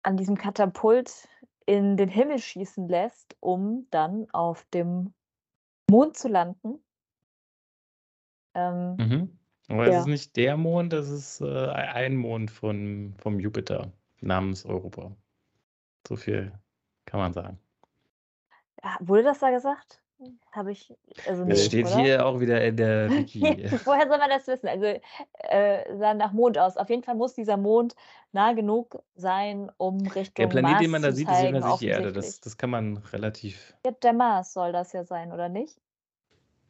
an 0.03 0.16
diesem 0.16 0.36
Katapult 0.36 1.28
in 1.66 1.96
den 1.96 2.09
Himmel 2.09 2.38
schießen 2.38 2.88
lässt, 2.88 3.36
um 3.40 3.86
dann 3.90 4.28
auf 4.30 4.64
dem 4.74 5.14
Mond 5.88 6.16
zu 6.16 6.28
landen. 6.28 6.82
Ähm, 8.55 8.96
mhm. 8.96 9.39
Aber 9.71 9.87
es 9.87 9.93
ja. 9.93 10.01
ist 10.01 10.07
nicht 10.07 10.37
der 10.37 10.57
Mond, 10.57 10.93
es 10.93 11.09
ist 11.09 11.41
äh, 11.41 11.68
ein 11.68 12.16
Mond 12.16 12.51
von, 12.51 13.14
vom 13.18 13.39
Jupiter 13.39 13.93
namens 14.21 14.66
Europa. 14.66 15.12
So 16.07 16.16
viel 16.16 16.53
kann 17.07 17.21
man 17.21 17.33
sagen. 17.33 17.59
Wurde 19.01 19.23
das 19.23 19.39
da 19.39 19.51
gesagt? 19.51 20.01
Habe 20.53 20.73
ich, 20.73 20.93
also 21.27 21.45
Es 21.45 21.49
Es 21.49 21.59
nicht, 21.59 21.64
steht 21.66 21.87
oder? 21.87 21.99
hier 21.99 22.27
auch 22.27 22.41
wieder 22.41 22.62
in 22.64 22.77
der 22.77 23.11
Wiki. 23.11 23.41
Woher 23.85 24.09
soll 24.09 24.18
man 24.18 24.29
das 24.29 24.47
wissen? 24.47 24.68
Also 24.68 24.87
äh, 25.39 25.97
sah 25.97 26.14
nach 26.14 26.33
Mond 26.33 26.59
aus. 26.59 26.77
Auf 26.77 26.91
jeden 26.91 27.03
Fall 27.03 27.14
muss 27.14 27.35
dieser 27.35 27.57
Mond 27.57 27.95
nah 28.33 28.53
genug 28.53 29.03
sein, 29.14 29.71
um 29.79 29.99
Der 30.03 30.14
Richtung 30.16 30.49
Planet, 30.49 30.73
Mars 30.73 30.83
den 30.83 30.91
man 30.91 31.03
da 31.03 31.12
sieht, 31.12 31.29
ist 31.29 31.35
zeigen, 31.35 31.57
übrigens 31.57 31.71
nicht 31.71 31.81
die 31.81 31.87
Erde. 31.87 32.12
Das, 32.12 32.41
das 32.41 32.59
kann 32.59 32.71
man 32.71 32.99
relativ. 32.99 33.75
Ja, 33.87 33.93
der 33.93 34.12
Mars 34.12 34.53
soll 34.53 34.73
das 34.73 34.93
ja 34.93 35.05
sein, 35.05 35.33
oder 35.33 35.49
nicht? 35.49 35.81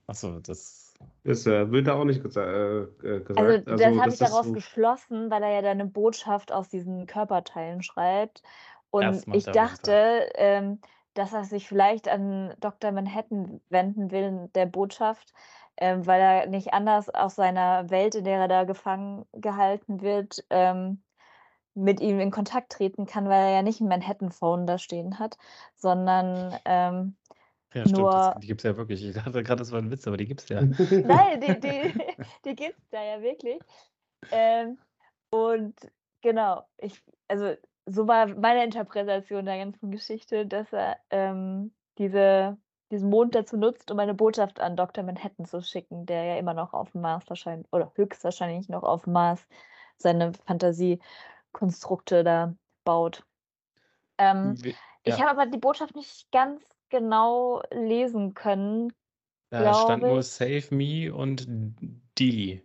Achso, 0.06 0.38
das. 0.40 0.89
Das 1.24 1.46
äh, 1.46 1.70
wird 1.70 1.86
da 1.86 1.94
auch 1.94 2.04
nicht 2.04 2.22
gesa 2.22 2.42
äh, 2.42 2.80
äh, 3.02 3.20
gesagt. 3.20 3.38
Also 3.38 3.84
das 3.84 3.98
habe 3.98 4.08
ich 4.10 4.18
daraus 4.18 4.46
so- 4.46 4.52
geschlossen, 4.52 5.30
weil 5.30 5.42
er 5.42 5.50
ja 5.50 5.62
da 5.62 5.70
eine 5.70 5.86
Botschaft 5.86 6.50
aus 6.52 6.68
diesen 6.68 7.06
Körperteilen 7.06 7.82
schreibt. 7.82 8.42
Und 8.90 9.26
ich 9.34 9.44
dachte, 9.44 10.30
ähm, 10.34 10.80
dass 11.14 11.32
er 11.32 11.44
sich 11.44 11.68
vielleicht 11.68 12.08
an 12.08 12.54
Dr. 12.60 12.92
Manhattan 12.92 13.60
wenden 13.68 14.10
will 14.10 14.22
in 14.24 14.52
der 14.54 14.66
Botschaft, 14.66 15.32
ähm, 15.76 16.06
weil 16.06 16.20
er 16.20 16.46
nicht 16.46 16.72
anders 16.72 17.08
aus 17.08 17.36
seiner 17.36 17.90
Welt, 17.90 18.14
in 18.14 18.24
der 18.24 18.38
er 18.40 18.48
da 18.48 18.64
gefangen 18.64 19.26
gehalten 19.32 20.00
wird, 20.02 20.44
ähm, 20.50 21.02
mit 21.74 22.00
ihm 22.00 22.18
in 22.18 22.30
Kontakt 22.30 22.72
treten 22.72 23.06
kann, 23.06 23.28
weil 23.28 23.42
er 23.44 23.50
ja 23.50 23.62
nicht 23.62 23.80
ein 23.80 23.88
Manhattan-Phone 23.88 24.66
da 24.66 24.78
stehen 24.78 25.18
hat, 25.18 25.38
sondern 25.76 26.56
ähm, 26.64 27.16
Ja, 27.74 27.84
stimmt. 27.84 27.98
Nur- 27.98 28.10
Das, 28.10 28.40
die 28.40 28.46
gibt 28.46 28.60
es 28.60 28.64
ja 28.64 28.76
wirklich. 28.76 29.04
Ich 29.04 29.14
dachte 29.14 29.42
gerade, 29.42 29.56
das 29.60 29.70
war 29.72 29.78
ein 29.80 29.90
Witz, 29.90 30.06
aber 30.06 30.16
die 30.16 30.26
gibt 30.26 30.40
es 30.42 30.48
ja. 30.48 30.60
Nein, 31.06 31.40
die, 31.40 31.60
die, 31.60 32.14
die 32.44 32.54
gibt 32.56 32.78
es 32.78 32.90
da 32.90 33.02
ja 33.02 33.22
wirklich. 33.22 33.60
Ähm, 34.30 34.78
und 35.30 35.74
genau, 36.20 36.66
ich, 36.78 37.02
also 37.28 37.54
so 37.86 38.06
war 38.08 38.26
meine 38.26 38.64
Interpretation 38.64 39.44
der 39.44 39.58
ganzen 39.58 39.90
Geschichte, 39.90 40.46
dass 40.46 40.72
er 40.72 40.98
ähm, 41.10 41.72
diese, 41.98 42.56
diesen 42.90 43.08
Mond 43.10 43.34
dazu 43.34 43.56
nutzt, 43.56 43.90
um 43.90 43.98
eine 43.98 44.14
Botschaft 44.14 44.60
an 44.60 44.76
Dr. 44.76 45.04
Manhattan 45.04 45.44
zu 45.46 45.62
schicken, 45.62 46.06
der 46.06 46.24
ja 46.24 46.36
immer 46.36 46.54
noch 46.54 46.72
auf 46.72 46.92
dem 46.92 47.00
Mars 47.02 47.24
wahrscheinlich, 47.28 47.66
oder 47.72 47.92
höchstwahrscheinlich 47.94 48.68
noch 48.68 48.82
auf 48.82 49.04
dem 49.04 49.12
Mars 49.12 49.46
seine 49.96 50.32
Fantasiekonstrukte 50.46 52.24
da 52.24 52.54
baut. 52.84 53.24
Ähm, 54.18 54.56
Wie- 54.62 54.74
Ich 55.04 55.18
ja. 55.18 55.26
habe 55.26 55.30
aber 55.40 55.46
die 55.50 55.58
Botschaft 55.58 55.94
nicht 55.94 56.30
ganz 56.30 56.62
genau 56.90 57.62
lesen 57.72 58.34
können. 58.34 58.92
Da 59.50 59.72
stand 59.74 60.02
nur. 60.02 60.22
Save 60.22 60.74
Me 60.74 61.12
und 61.14 61.46
die. 62.18 62.62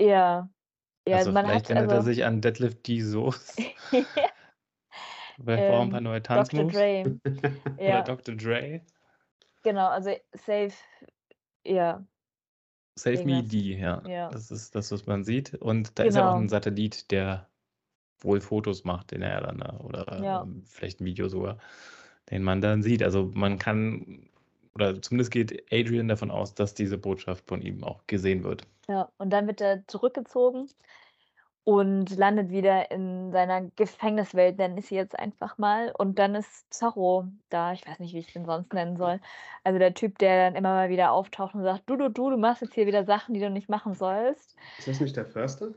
Ja. 0.00 0.48
Ja, 1.06 1.16
also 1.18 1.32
man 1.32 1.44
vielleicht 1.44 1.66
hat 1.66 1.70
erinnert 1.76 1.90
er 1.92 1.96
also 1.98 2.10
sich 2.10 2.24
an 2.24 2.40
Deadlift 2.40 2.88
D. 2.88 3.02
Vielleicht 5.36 5.46
braucht 5.46 5.58
er 5.58 5.80
ein 5.82 5.90
paar 5.90 5.98
ähm, 5.98 6.04
neue 6.04 6.20
Dr. 6.20 6.36
Tanzmoves. 6.44 6.72
Dre. 6.74 7.20
Oder 7.76 7.84
Ja, 7.84 8.02
Dr. 8.02 8.34
Dre. 8.36 8.80
genau, 9.62 9.88
also 9.88 10.10
Safe, 10.32 10.72
ja, 11.66 12.04
Save 12.96 13.24
Me. 13.24 13.42
D, 13.42 13.76
ja. 13.76 14.02
Ja. 14.06 14.28
Das 14.30 14.50
ist 14.50 14.74
das, 14.74 14.92
was 14.92 15.06
man 15.06 15.24
sieht. 15.24 15.54
Und 15.54 15.98
da 15.98 16.04
ist 16.04 16.14
ja 16.14 16.22
auch 16.22 16.30
Genau. 16.30 16.40
ein 16.42 16.48
Satellit, 16.48 17.10
der 17.10 17.50
wohl 18.20 18.40
Fotos 18.40 18.84
macht, 18.84 19.10
den 19.10 19.22
er 19.22 19.40
dann, 19.40 19.58
da- 19.58 19.80
oder 19.80 20.22
Ja. 20.22 20.42
ähm, 20.42 20.64
vielleicht 20.66 21.00
ein 21.00 21.04
Video 21.04 21.28
sogar, 21.28 21.58
den 22.30 22.42
man 22.42 22.60
dann 22.60 22.82
sieht. 22.82 23.02
Also 23.02 23.30
man 23.34 23.58
kann, 23.58 24.28
oder 24.74 25.00
zumindest 25.00 25.30
geht 25.30 25.64
Adrian 25.72 26.08
davon 26.08 26.30
aus, 26.30 26.54
dass 26.54 26.74
diese 26.74 26.98
Botschaft 26.98 27.46
von 27.46 27.62
ihm 27.62 27.84
auch 27.84 28.06
gesehen 28.06 28.44
wird. 28.44 28.66
Ja, 28.88 29.08
und 29.18 29.30
dann 29.30 29.46
wird 29.46 29.60
er 29.60 29.86
zurückgezogen 29.86 30.68
und 31.64 32.14
landet 32.16 32.50
wieder 32.50 32.90
in 32.90 33.32
seiner 33.32 33.70
Gefängniswelt, 33.76 34.58
nenne 34.58 34.78
ich 34.78 34.86
sie 34.86 34.96
jetzt 34.96 35.18
einfach 35.18 35.56
mal. 35.56 35.94
Und 35.96 36.18
dann 36.18 36.34
ist 36.34 36.72
Zorro 36.72 37.26
da, 37.48 37.72
ich 37.72 37.86
weiß 37.86 37.98
nicht, 38.00 38.14
wie 38.14 38.18
ich 38.18 38.32
den 38.32 38.44
sonst 38.44 38.72
nennen 38.74 38.98
soll. 38.98 39.18
Also 39.64 39.78
der 39.78 39.94
Typ, 39.94 40.18
der 40.18 40.50
dann 40.50 40.56
immer 40.56 40.74
mal 40.74 40.90
wieder 40.90 41.12
auftaucht 41.12 41.54
und 41.54 41.62
sagt, 41.62 41.88
du, 41.88 41.96
du, 41.96 42.10
du, 42.10 42.30
du 42.30 42.36
machst 42.36 42.60
jetzt 42.60 42.74
hier 42.74 42.86
wieder 42.86 43.04
Sachen, 43.04 43.32
die 43.32 43.40
du 43.40 43.48
nicht 43.48 43.70
machen 43.70 43.94
sollst. 43.94 44.56
Ist 44.78 44.88
das 44.88 45.00
nicht 45.00 45.16
der 45.16 45.24
Förster? 45.24 45.72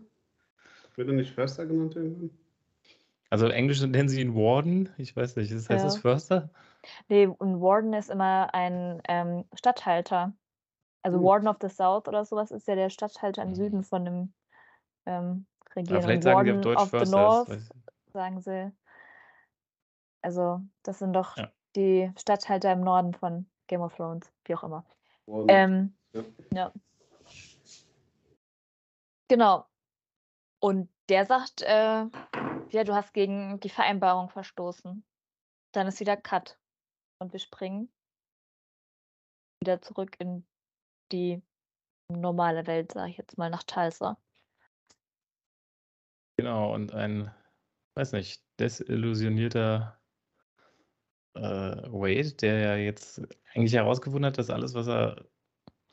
Wird 0.96 1.08
er 1.08 1.14
nicht 1.14 1.32
Förster 1.32 1.66
genannt 1.66 1.96
irgendwann? 1.96 2.32
Also 3.30 3.46
im 3.46 3.52
Englischen 3.52 3.92
nennen 3.92 4.10
sie 4.10 4.22
ihn 4.22 4.36
Warden. 4.36 4.90
Ich 4.98 5.16
weiß 5.16 5.36
nicht, 5.36 5.52
das 5.52 5.70
heißt 5.70 5.84
Ja. 5.84 5.90
das 5.90 5.98
Förster? 5.98 6.50
Nee, 7.10 7.28
und 7.28 7.62
Warden 7.62 7.94
ist 7.94 8.10
immer 8.10 8.54
ein 8.54 9.02
ähm, 9.08 9.46
Statthalter. 9.54 10.34
Also 11.02 11.18
Hm. 11.18 11.26
Warden 11.26 11.48
of 11.48 11.58
the 11.62 11.70
South 11.70 12.08
oder 12.08 12.26
sowas 12.26 12.52
ist 12.52 12.68
ja 12.68 12.76
der 12.76 12.90
Statthalter 12.90 13.42
im 13.44 13.50
Mhm. 13.50 13.56
Süden 13.56 13.84
von 13.84 14.06
dem 14.06 14.34
ähm, 15.06 15.46
Ja, 15.76 15.76
Regieren. 15.76 16.02
vielleicht 16.04 16.24
sagen 16.24 16.46
die 16.46 16.52
auf 16.52 16.58
Warden 16.58 16.62
Deutsch 16.62 16.82
of 16.82 16.90
the 16.90 16.98
Förster. 16.98 17.18
North, 17.18 17.48
Das 17.50 17.56
weiß 17.56 17.70
ich. 17.70 18.14
sagen 18.14 18.42
sie. 18.42 18.72
Also, 20.22 20.62
das 20.84 21.00
sind 21.00 21.14
doch 21.14 21.38
Ja. 21.38 21.52
die 21.76 22.12
Statthalter 22.18 22.72
im 22.72 22.82
Norden 22.82 23.14
von 23.14 23.50
Game 23.68 23.82
of 23.82 23.96
Thrones, 23.96 24.32
wie 24.46 24.56
auch 24.56 24.64
immer. 24.64 24.86
Warden. 25.26 25.50
Ähm, 25.50 25.94
Ja. 26.14 26.24
ja. 26.54 26.74
Genau. 29.30 29.66
Und 30.60 30.90
der 31.10 31.26
sagt, 31.26 31.62
äh, 31.62 32.06
ja, 32.72 32.84
du 32.84 32.94
hast 32.94 33.14
gegen 33.14 33.60
die 33.60 33.70
Vereinbarung 33.70 34.30
verstoßen. 34.30 35.04
Dann 35.74 35.88
ist 35.88 36.00
wieder 36.00 36.18
Cut. 36.18 36.58
Und 37.20 37.34
wir 37.34 37.40
springen 37.40 37.90
wieder 39.62 39.82
zurück 39.82 40.16
in 40.20 40.46
die 41.12 41.42
normale 42.10 42.68
Welt, 42.68 42.92
sage 42.92 43.12
ich 43.12 43.18
jetzt 43.18 43.38
mal, 43.38 43.50
nach 43.50 43.64
Tulsa. 43.64 44.18
Genau, 46.38 46.74
und 46.74 46.94
ein, 46.94 47.32
weiß 47.96 48.12
nicht, 48.14 48.44
desillusionierter 48.60 50.00
äh, 51.34 51.42
Wade, 51.42 52.34
der 52.34 52.60
ja 52.60 52.76
jetzt 52.76 53.22
eigentlich 53.54 53.74
herausgefunden 53.74 54.28
hat, 54.28 54.38
dass 54.38 54.50
alles, 54.50 54.74
was 54.74 54.88
er, 54.88 55.26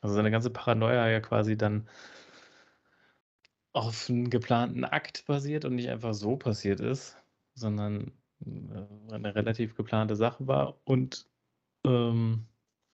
also 0.01 0.15
seine 0.15 0.31
ganze 0.31 0.51
Paranoia 0.51 1.09
ja 1.09 1.19
quasi 1.19 1.57
dann 1.57 1.89
auf 3.75 4.09
einen 4.09 4.29
geplanten 4.29 4.85
Akt 4.85 5.25
basiert 5.25 5.65
und 5.65 5.75
nicht 5.75 5.89
einfach 5.89 6.13
so 6.13 6.37
passiert 6.37 6.79
ist, 6.79 7.17
sondern 7.55 8.13
äh, 8.45 9.13
eine 9.13 9.35
relativ 9.35 9.75
geplante 9.75 10.15
Sache 10.15 10.47
war 10.47 10.79
und 10.85 11.27
ähm, 11.85 12.47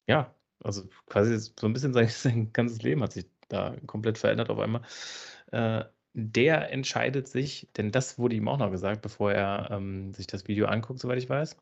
ja, 0.07 0.35
also 0.63 0.89
quasi 1.07 1.37
so 1.39 1.67
ein 1.67 1.73
bisschen 1.73 1.93
sein, 1.93 2.09
sein 2.09 2.53
ganzes 2.53 2.83
Leben 2.83 3.03
hat 3.03 3.13
sich 3.13 3.27
da 3.49 3.77
komplett 3.87 4.19
verändert 4.19 4.51
auf 4.51 4.59
einmal. 4.61 4.83
Äh, 5.53 5.85
der 6.15 6.71
entscheidet 6.73 7.29
sich, 7.29 7.69
denn 7.77 7.91
das 7.93 8.19
wurde 8.19 8.37
ihm 8.37 8.49
auch 8.49 8.59
noch 8.59 8.71
gesagt, 8.71 9.03
bevor 9.03 9.33
er 9.33 9.71
ähm, 9.73 10.15
sich 10.15 10.27
das 10.29 10.49
Video 10.49 10.67
anguckt, 10.67 11.01
soweit 11.01 11.19
ich 11.19 11.29
weiß, 11.29 11.57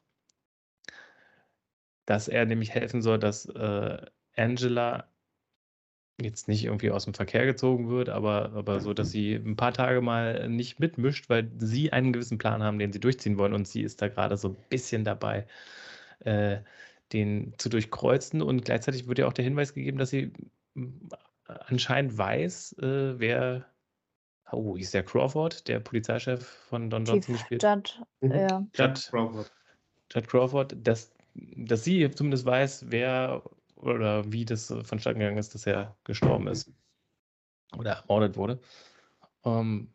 dass 2.07 2.29
er 2.29 2.45
nämlich 2.47 2.71
helfen 2.71 3.03
soll, 3.03 3.19
dass 3.19 3.47
äh, 3.47 4.07
Angela 4.37 5.09
jetzt 6.21 6.49
nicht 6.49 6.65
irgendwie 6.65 6.91
aus 6.91 7.05
dem 7.05 7.15
Verkehr 7.15 7.45
gezogen 7.45 7.89
wird, 7.91 8.09
aber, 8.09 8.53
aber 8.55 8.81
so, 8.81 8.95
dass 8.95 9.11
sie 9.11 9.35
ein 9.35 9.57
paar 9.57 9.73
Tage 9.73 10.01
mal 10.01 10.49
nicht 10.49 10.81
mitmischt, 10.81 11.29
weil 11.29 11.51
sie 11.59 11.93
einen 11.93 12.13
gewissen 12.13 12.39
Plan 12.39 12.63
haben, 12.63 12.79
den 12.79 12.93
sie 12.93 13.01
durchziehen 13.01 13.39
wollen 13.39 13.53
und 13.53 13.69
sie 13.69 13.83
ist 13.83 14.01
da 14.01 14.09
gerade 14.09 14.37
so 14.37 14.49
ein 14.51 14.57
bisschen 14.71 15.05
dabei, 15.05 15.47
äh, 16.21 16.59
den 17.13 17.55
zu 17.59 17.69
durchkreuzen 17.69 18.43
und 18.43 18.65
gleichzeitig 18.65 19.09
wird 19.09 19.19
ja 19.19 19.27
auch 19.27 19.33
der 19.33 19.45
Hinweis 19.45 19.75
gegeben, 19.75 19.99
dass 19.99 20.11
sie 20.11 20.33
anscheinend 21.47 22.17
weiß, 22.17 22.79
äh, 22.79 23.19
wer 23.19 23.67
Oh, 24.53 24.77
ist 24.77 24.95
der 24.95 25.03
Crawford, 25.03 25.67
der 25.67 25.81
Polizeichef 25.81 26.47
von 26.47 26.89
Don 26.89 27.05
Johnson 27.05 27.35
Chief 27.35 27.49
gespielt? 27.49 27.63
Judd, 27.63 28.03
Mhm. 28.21 28.31
ja. 28.33 28.67
Judd, 28.75 29.09
Crawford. 29.11 29.53
Judd 30.13 30.29
Crawford, 30.29 30.77
dass, 30.87 31.13
dass 31.35 31.85
sie 31.85 32.09
zumindest 32.13 32.47
weiß, 32.47 32.87
wer 32.89 33.43
oder 33.77 34.33
wie 34.33 34.45
das 34.45 34.73
vonstatten 34.83 35.21
gegangen 35.21 35.39
ist, 35.39 35.55
dass 35.55 35.67
er 35.67 35.97
gestorben 36.05 36.49
ist 36.49 36.73
oder 37.77 37.93
ermordet 37.93 38.37
wurde. 38.37 38.61
Ähm, 39.45 39.93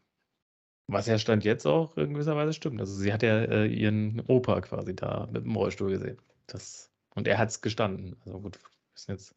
was 0.87 1.07
ja 1.07 1.17
Stand 1.17 1.43
jetzt 1.43 1.65
auch 1.65 1.97
in 1.97 2.13
gewisser 2.13 2.35
Weise 2.35 2.53
stimmt. 2.53 2.79
Also 2.79 2.93
sie 2.93 3.13
hat 3.13 3.23
ja 3.23 3.39
äh, 3.43 3.65
ihren 3.65 4.21
Opa 4.27 4.61
quasi 4.61 4.95
da 4.95 5.27
mit 5.31 5.45
dem 5.45 5.55
Rollstuhl 5.55 5.91
gesehen. 5.91 6.17
Das, 6.47 6.91
und 7.15 7.27
er 7.27 7.37
hat 7.37 7.49
es 7.49 7.61
gestanden. 7.61 8.17
Also 8.25 8.39
gut, 8.39 8.59
wir 8.61 8.93
wissen 8.93 9.11
jetzt 9.11 9.35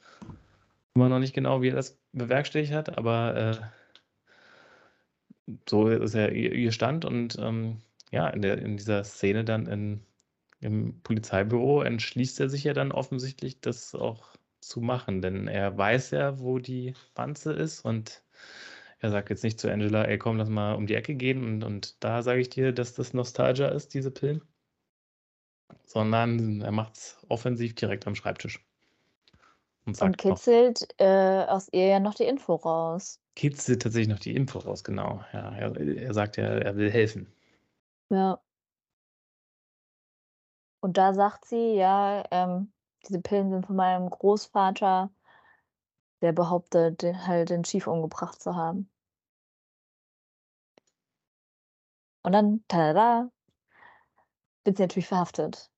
immer 0.94 1.08
noch 1.08 1.20
nicht 1.20 1.34
genau, 1.34 1.62
wie 1.62 1.68
er 1.68 1.76
das 1.76 1.98
bewerkstelligt 2.12 2.72
hat, 2.72 2.98
aber 2.98 3.36
äh, 5.46 5.52
so 5.68 5.88
ist 5.88 6.14
ja 6.14 6.28
ihr, 6.28 6.52
ihr 6.52 6.72
Stand 6.72 7.04
und 7.04 7.36
ähm, 7.38 7.78
ja, 8.10 8.28
in, 8.28 8.42
der, 8.42 8.58
in 8.58 8.76
dieser 8.76 9.04
Szene 9.04 9.44
dann 9.44 9.66
in, 9.66 10.00
im 10.64 11.00
Polizeibüro 11.02 11.82
entschließt 11.82 12.40
er 12.40 12.48
sich 12.50 12.64
ja 12.64 12.72
dann 12.74 12.92
offensichtlich, 12.92 13.60
das 13.60 13.94
auch 13.94 14.34
zu 14.60 14.80
machen, 14.80 15.22
denn 15.22 15.48
er 15.48 15.76
weiß 15.78 16.10
ja, 16.12 16.38
wo 16.40 16.58
die 16.58 16.94
Wanze 17.14 17.52
ist 17.52 17.82
und 17.84 18.24
er 19.00 19.10
sagt 19.10 19.30
jetzt 19.30 19.44
nicht 19.44 19.60
zu 19.60 19.70
Angela, 19.70 20.04
ey 20.06 20.18
komm, 20.18 20.38
lass 20.38 20.48
mal 20.48 20.74
um 20.74 20.86
die 20.86 20.94
Ecke 20.94 21.14
gehen 21.16 21.44
und, 21.44 21.64
und 21.64 22.02
da 22.04 22.22
sage 22.22 22.40
ich 22.40 22.50
dir, 22.50 22.72
dass 22.72 22.94
das 22.94 23.14
Nostalgia 23.14 23.68
ist, 23.68 23.94
diese 23.94 24.10
Pillen, 24.10 24.42
sondern 25.86 26.60
er 26.60 26.72
macht 26.72 26.96
es 26.96 27.16
offensiv 27.28 27.74
direkt 27.74 28.06
am 28.06 28.14
Schreibtisch. 28.14 28.62
Und 29.86 29.96
Und 29.98 30.16
sagt 30.16 30.28
noch, 30.28 30.42
kitzelt 30.42 30.86
äh, 30.98 31.46
aus 31.48 31.68
ihr 31.72 31.86
ja 31.88 31.98
noch 32.00 32.14
die 32.14 32.22
Info 32.24 32.54
raus. 32.54 33.20
kitzelt 33.36 33.82
tatsächlich 33.82 34.08
noch 34.08 34.18
die 34.18 34.34
Info 34.34 34.58
raus, 34.60 34.82
genau. 34.84 35.24
Ja, 35.32 35.54
er, 35.54 35.76
er 35.76 36.14
sagt 36.14 36.36
ja, 36.36 36.44
er 36.46 36.76
will 36.76 36.90
helfen. 36.90 37.32
Ja. 38.10 38.40
Und 40.84 40.98
da 40.98 41.14
sagt 41.14 41.46
sie, 41.46 41.74
ja, 41.76 42.24
ähm, 42.30 42.70
diese 43.08 43.18
Pillen 43.22 43.48
sind 43.50 43.66
von 43.66 43.74
meinem 43.74 44.10
Großvater, 44.10 45.10
der 46.22 46.32
behauptet, 46.32 47.02
den- 47.02 47.26
halt 47.26 47.50
den 47.50 47.62
Chief 47.62 47.86
umgebracht 47.86 48.42
zu 48.42 48.54
haben. 48.56 48.90
Und 52.22 52.32
dann, 52.32 52.64
tada, 52.68 53.30
wird 54.64 54.76
sie 54.76 54.82
natürlich 54.82 55.06
verhaftet. 55.06 55.70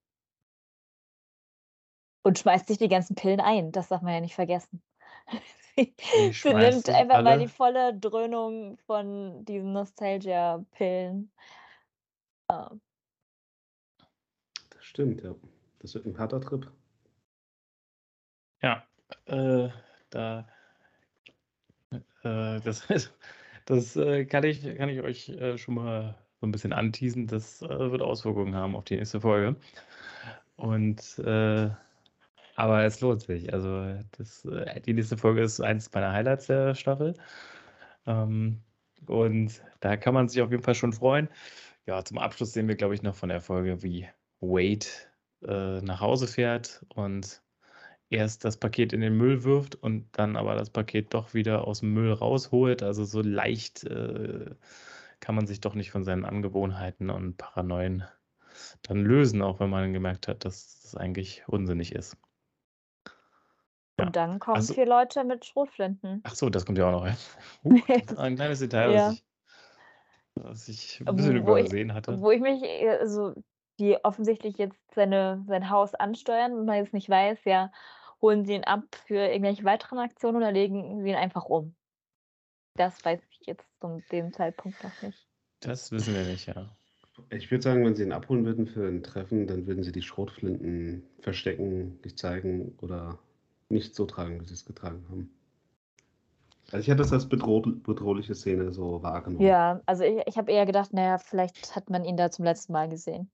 Und 2.23 2.39
schmeißt 2.39 2.67
sich 2.67 2.77
die 2.77 2.89
ganzen 2.89 3.15
Pillen 3.15 3.39
ein. 3.39 3.71
Das 3.71 3.87
darf 3.87 4.01
man 4.01 4.13
ja 4.13 4.19
nicht 4.19 4.35
vergessen. 4.35 4.83
sie 5.77 5.93
sie 6.41 6.53
nimmt 6.53 6.89
einfach 6.89 7.21
mal 7.21 7.37
die 7.37 7.45
alle. 7.45 7.47
volle 7.47 7.97
Dröhnung 7.97 8.77
von 8.85 9.45
diesen 9.45 9.71
Nostalgia-Pillen. 9.71 11.31
Ja. 12.49 12.71
Stimmt, 14.97 15.21
ja. 15.21 15.35
Das 15.77 15.93
wird 15.93 16.07
ein 16.07 16.17
harter 16.17 16.41
Trip. 16.41 16.71
Ja, 18.63 18.83
äh, 19.25 19.69
da, 20.09 20.47
äh, 21.91 22.59
das, 22.61 22.87
das 23.67 23.95
äh, 23.95 24.25
kann 24.25 24.43
ich, 24.43 24.63
kann 24.75 24.89
ich 24.89 25.01
euch 25.01 25.29
äh, 25.29 25.59
schon 25.59 25.75
mal 25.75 26.17
so 26.41 26.47
ein 26.47 26.51
bisschen 26.51 26.73
anteasen. 26.73 27.27
Das 27.27 27.61
äh, 27.61 27.91
wird 27.91 28.01
Auswirkungen 28.01 28.55
haben 28.55 28.75
auf 28.75 28.85
die 28.85 28.95
nächste 28.95 29.21
Folge. 29.21 29.55
Und, 30.55 31.19
äh, 31.19 31.69
aber 32.55 32.83
es 32.83 32.99
lohnt 32.99 33.21
sich. 33.21 33.53
Also, 33.53 33.99
das, 34.17 34.47
die 34.87 34.93
nächste 34.93 35.15
Folge 35.15 35.43
ist 35.43 35.61
eins 35.61 35.93
meiner 35.93 36.11
Highlights 36.11 36.47
der 36.47 36.73
Staffel. 36.73 37.13
Ähm, 38.07 38.63
und 39.05 39.61
da 39.79 39.95
kann 39.95 40.15
man 40.15 40.27
sich 40.27 40.41
auf 40.41 40.49
jeden 40.49 40.63
Fall 40.63 40.73
schon 40.73 40.91
freuen. 40.91 41.29
Ja, 41.85 42.03
zum 42.03 42.17
Abschluss 42.17 42.53
sehen 42.53 42.67
wir, 42.67 42.75
glaube 42.75 42.95
ich, 42.95 43.03
noch 43.03 43.13
von 43.13 43.29
der 43.29 43.41
Folge, 43.41 43.83
wie 43.83 44.07
Wade 44.41 44.85
äh, 45.43 45.81
nach 45.81 46.01
Hause 46.01 46.27
fährt 46.27 46.85
und 46.89 47.41
erst 48.09 48.45
das 48.45 48.57
Paket 48.57 48.93
in 48.93 49.01
den 49.01 49.17
Müll 49.17 49.43
wirft 49.43 49.75
und 49.75 50.07
dann 50.13 50.35
aber 50.37 50.55
das 50.55 50.69
Paket 50.69 51.13
doch 51.13 51.33
wieder 51.33 51.67
aus 51.67 51.81
dem 51.81 51.93
Müll 51.93 52.13
rausholt. 52.13 52.83
Also 52.83 53.03
so 53.05 53.21
leicht 53.21 53.83
äh, 53.83 54.55
kann 55.19 55.35
man 55.35 55.47
sich 55.47 55.59
doch 55.61 55.75
nicht 55.75 55.91
von 55.91 56.03
seinen 56.03 56.25
Angewohnheiten 56.25 57.09
und 57.09 57.37
Paranoien 57.37 58.03
dann 58.83 59.03
lösen, 59.03 59.41
auch 59.41 59.59
wenn 59.59 59.69
man 59.69 59.93
gemerkt 59.93 60.27
hat, 60.27 60.45
dass 60.45 60.81
das 60.81 60.95
eigentlich 60.95 61.43
unsinnig 61.47 61.93
ist. 61.93 62.17
Ja. 63.99 64.05
Und 64.05 64.15
dann 64.15 64.39
kommen 64.39 64.57
Also, 64.57 64.73
vier 64.73 64.85
Leute 64.85 65.23
mit 65.23 65.45
Schrotflinten. 65.45 66.21
ach 66.23 66.35
so, 66.35 66.49
das 66.49 66.65
kommt 66.65 66.77
ja 66.77 66.87
auch 66.87 66.91
noch. 67.03 67.07
Ist 67.63 68.17
ein 68.17 68.35
kleines 68.35 68.59
Detail, 68.59 68.93
Ja. 68.93 69.09
was 69.09 69.13
ich, 69.13 69.23
was 70.45 70.69
ich 70.69 71.01
ein 71.01 71.15
bisschen 71.15 71.45
Wo 71.47 71.55
ich, 71.57 71.63
übersehen 71.63 71.93
hatte. 71.93 72.17
wo 72.21 72.31
ich 72.31 72.41
mich, 72.41 72.63
also 72.89 73.33
die 73.79 74.03
offensichtlich 74.03 74.57
jetzt 74.57 74.79
seine, 74.93 75.43
sein 75.47 75.69
Haus 75.69 75.95
ansteuern 75.95 76.53
und 76.53 76.65
man 76.65 76.77
jetzt 76.77 76.93
nicht 76.93 77.09
weiß, 77.09 77.39
ja, 77.45 77.71
holen 78.21 78.45
sie 78.45 78.53
ihn 78.53 78.63
ab 78.63 78.83
für 79.05 79.15
irgendwelche 79.15 79.63
weiteren 79.63 79.99
Aktionen 79.99 80.37
oder 80.37 80.51
legen 80.51 81.03
sie 81.03 81.09
ihn 81.09 81.15
einfach 81.15 81.45
um? 81.45 81.75
Das 82.75 83.03
weiß 83.03 83.21
ich 83.31 83.47
jetzt 83.47 83.65
zu 83.79 84.01
dem 84.11 84.33
Zeitpunkt 84.33 84.83
noch 84.83 85.01
nicht. 85.01 85.27
Das 85.59 85.91
wissen 85.91 86.13
wir 86.13 86.23
nicht, 86.23 86.47
ja. 86.47 86.69
Ich 87.31 87.49
würde 87.49 87.63
sagen, 87.63 87.83
wenn 87.83 87.95
sie 87.95 88.03
ihn 88.03 88.11
abholen 88.11 88.45
würden 88.45 88.67
für 88.67 88.87
ein 88.87 89.01
Treffen, 89.01 89.47
dann 89.47 89.65
würden 89.65 89.83
sie 89.83 89.91
die 89.91 90.03
Schrotflinten 90.03 91.03
verstecken, 91.19 91.99
nicht 92.03 92.19
zeigen 92.19 92.77
oder 92.79 93.17
nicht 93.69 93.95
so 93.95 94.05
tragen, 94.05 94.39
wie 94.39 94.45
sie 94.45 94.53
es 94.53 94.65
getragen 94.65 95.03
haben. 95.09 95.31
Also 96.71 96.79
ich 96.79 96.89
hatte 96.89 97.01
das 97.01 97.13
als 97.13 97.27
bedroh 97.27 97.61
bedrohliche 97.61 98.35
Szene 98.35 98.71
so 98.71 99.01
wahrgenommen. 99.01 99.47
Ja, 99.47 99.81
also 99.85 100.03
ich, 100.03 100.21
ich 100.27 100.37
habe 100.37 100.51
eher 100.51 100.65
gedacht, 100.65 100.93
naja, 100.93 101.17
vielleicht 101.17 101.75
hat 101.75 101.89
man 101.89 102.03
ihn 102.03 102.17
da 102.17 102.29
zum 102.29 102.45
letzten 102.45 102.73
Mal 102.73 102.89
gesehen. 102.89 103.31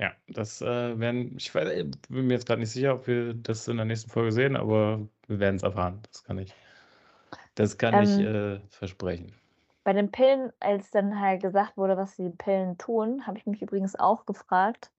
Ja, 0.00 0.14
das 0.28 0.60
äh, 0.62 0.98
werden, 1.00 1.36
ich 1.36 1.52
weiß, 1.54 1.68
äh, 1.70 1.84
bin 2.08 2.26
mir 2.28 2.34
jetzt 2.34 2.46
gerade 2.46 2.60
nicht 2.60 2.70
sicher, 2.70 2.94
ob 2.94 3.06
wir 3.08 3.34
das 3.34 3.66
in 3.66 3.76
der 3.78 3.86
nächsten 3.86 4.10
Folge 4.10 4.30
sehen, 4.32 4.56
aber 4.56 5.08
wir 5.26 5.40
werden 5.40 5.56
es 5.56 5.62
erfahren. 5.64 6.02
Das 6.12 6.22
kann 6.22 6.38
ich, 6.38 6.54
das 7.54 7.78
kann 7.78 7.98
ich 7.98 8.18
Ähm, 8.18 8.18
äh, 8.18 8.60
versprechen. 8.70 9.34
Bei 9.84 9.92
den 9.92 10.10
Pillen, 10.12 10.52
als 10.60 10.90
dann 10.92 11.18
halt 11.20 11.42
gesagt 11.42 11.76
wurde, 11.76 11.96
was 11.96 12.14
die 12.16 12.30
Pillen 12.30 12.78
tun, 12.78 13.26
habe 13.26 13.38
ich 13.38 13.46
mich 13.46 13.60
übrigens 13.62 13.96
auch 13.96 14.24
gefragt. 14.26 14.92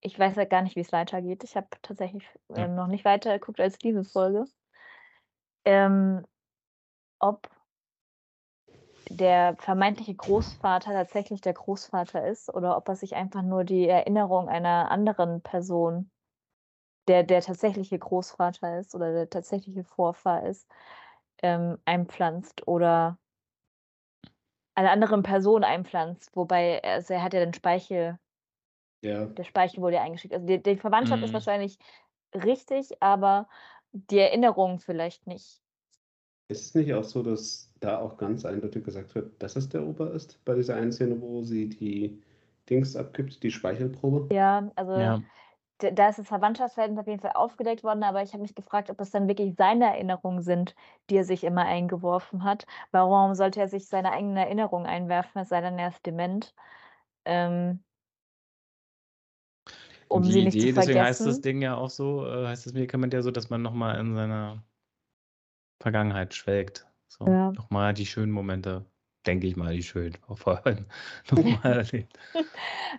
Ich 0.00 0.18
weiß 0.18 0.36
ja 0.36 0.44
gar 0.46 0.62
nicht, 0.62 0.76
wie 0.76 0.80
es 0.80 0.92
weitergeht. 0.92 1.44
Ich 1.44 1.56
habe 1.56 1.68
tatsächlich 1.82 2.26
Ja. 2.54 2.66
ähm, 2.66 2.74
noch 2.76 2.86
nicht 2.88 3.04
weiter 3.06 3.32
geguckt 3.38 3.60
als 3.60 3.78
diese 3.78 4.04
Folge. 4.04 4.46
Ähm, 5.64 6.24
ob 7.20 7.48
der 9.08 9.56
vermeintliche 9.58 10.14
Großvater 10.14 10.92
tatsächlich 10.92 11.40
der 11.40 11.54
Großvater 11.54 12.26
ist 12.26 12.52
oder 12.52 12.76
ob 12.76 12.88
er 12.88 12.96
sich 12.96 13.14
einfach 13.16 13.42
nur 13.42 13.64
die 13.64 13.88
Erinnerung 13.88 14.48
einer 14.48 14.90
anderen 14.90 15.42
Person, 15.42 16.10
der 17.08 17.24
der 17.24 17.42
tatsächliche 17.42 17.98
Großvater 17.98 18.78
ist 18.80 18.94
oder 18.94 19.12
der 19.12 19.30
tatsächliche 19.30 19.84
Vorfahr 19.84 20.46
ist, 20.46 20.68
ähm, 21.42 21.78
einpflanzt 21.86 22.66
oder 22.68 23.18
einer 24.74 24.90
anderen 24.90 25.22
Person 25.22 25.62
einpflanzt. 25.64 26.34
Wobei, 26.34 26.82
also 26.82 27.14
er 27.14 27.22
hat 27.22 27.34
ja 27.34 27.40
den 27.40 27.54
Speichel, 27.54 28.18
Ja. 29.02 29.36
der 29.36 29.44
Speichel 29.44 29.82
wurde 29.82 29.96
ja 29.96 30.02
eingeschickt. 30.02 30.34
Also 30.34 30.46
die, 30.46 30.62
die 30.62 30.76
Verwandtschaft 30.76 31.22
ist 31.22 31.32
Mhm. 31.32 31.34
wahrscheinlich 31.34 31.78
richtig, 32.34 33.02
aber 33.02 33.48
die 33.92 34.18
Erinnerung 34.18 34.78
vielleicht 34.80 35.26
nicht. 35.26 35.62
Ist 36.48 36.66
es 36.66 36.74
nicht 36.74 36.92
auch 36.92 37.04
so, 37.04 37.22
dass 37.22 37.69
da 37.80 37.98
auch 38.00 38.16
ganz 38.18 38.44
eindeutig 38.44 38.84
gesagt 38.84 39.14
wird, 39.14 39.42
dass 39.42 39.56
es 39.56 39.68
der 39.68 39.86
Opa 39.86 40.08
ist, 40.08 40.44
bei 40.44 40.54
dieser 40.54 40.76
einen 40.76 40.92
Szene, 40.92 41.20
wo 41.20 41.42
sie 41.42 41.68
die 41.68 42.22
Dings 42.68 42.96
abgibt, 42.96 43.42
die 43.42 43.50
Speichelprobe? 43.50 44.28
Ja, 44.32 44.70
also 44.76 44.92
Ja, 44.94 45.20
da 45.78 46.08
ist 46.10 46.18
das 46.18 46.28
Verwandtschaftsverhältnis 46.28 47.00
auf 47.00 47.06
jeden 47.08 47.20
Fall 47.20 47.32
aufgedeckt 47.34 47.84
worden, 47.84 48.02
aber 48.04 48.22
ich 48.22 48.32
habe 48.32 48.42
mich 48.42 48.54
gefragt, 48.54 48.90
ob 48.90 48.98
das 48.98 49.10
dann 49.10 49.28
wirklich 49.28 49.54
seine 49.56 49.86
Erinnerungen 49.86 50.42
sind, 50.42 50.74
die 51.10 51.16
er 51.16 51.24
sich 51.24 51.44
immer 51.44 51.64
eingeworfen 51.64 52.44
hat. 52.44 52.66
Warum 52.92 53.34
sollte 53.34 53.60
er 53.60 53.68
sich 53.68 53.88
seine 53.88 54.12
eigenen 54.12 54.36
Erinnerungen 54.36 54.86
einwerfen, 54.86 55.40
es 55.42 55.48
sei 55.48 55.60
denn, 55.62 55.78
er 55.78 55.88
ist 55.88 56.04
dement, 56.06 56.54
ähm, 57.24 57.84
um 60.08 60.22
die 60.22 60.32
sie 60.32 60.42
nicht 60.42 60.60
zu 60.60 60.68
Idee, 60.68 60.72
deswegen 60.72 61.00
heißt 61.02 61.24
das 61.26 61.40
vergessen? 61.40 61.42
Ding 61.42 61.62
ja 61.62 61.76
auch 61.76 61.90
so, 61.90 62.26
äh, 62.26 62.46
heißt 62.48 62.66
das 62.66 62.72
Medikament 62.72 63.12
ja 63.14 63.22
so, 63.22 63.30
dass 63.30 63.50
man 63.50 63.62
nochmal 63.62 63.98
in 64.00 64.14
seiner 64.14 64.62
Vergangenheit 65.80 66.32
schwelgt. 66.34 66.86
So, 67.10 67.26
Ja. 67.26 67.50
nochmal 67.52 67.92
die 67.92 68.06
schönen 68.06 68.30
Momente, 68.32 68.86
denke 69.26 69.46
ich 69.46 69.56
mal, 69.56 69.74
die 69.74 69.82
schönen, 69.82 70.16
auch 70.28 70.38
vor 70.38 70.64
allem 70.64 70.86
nochmal 71.30 71.78
erlebt. 71.78 72.18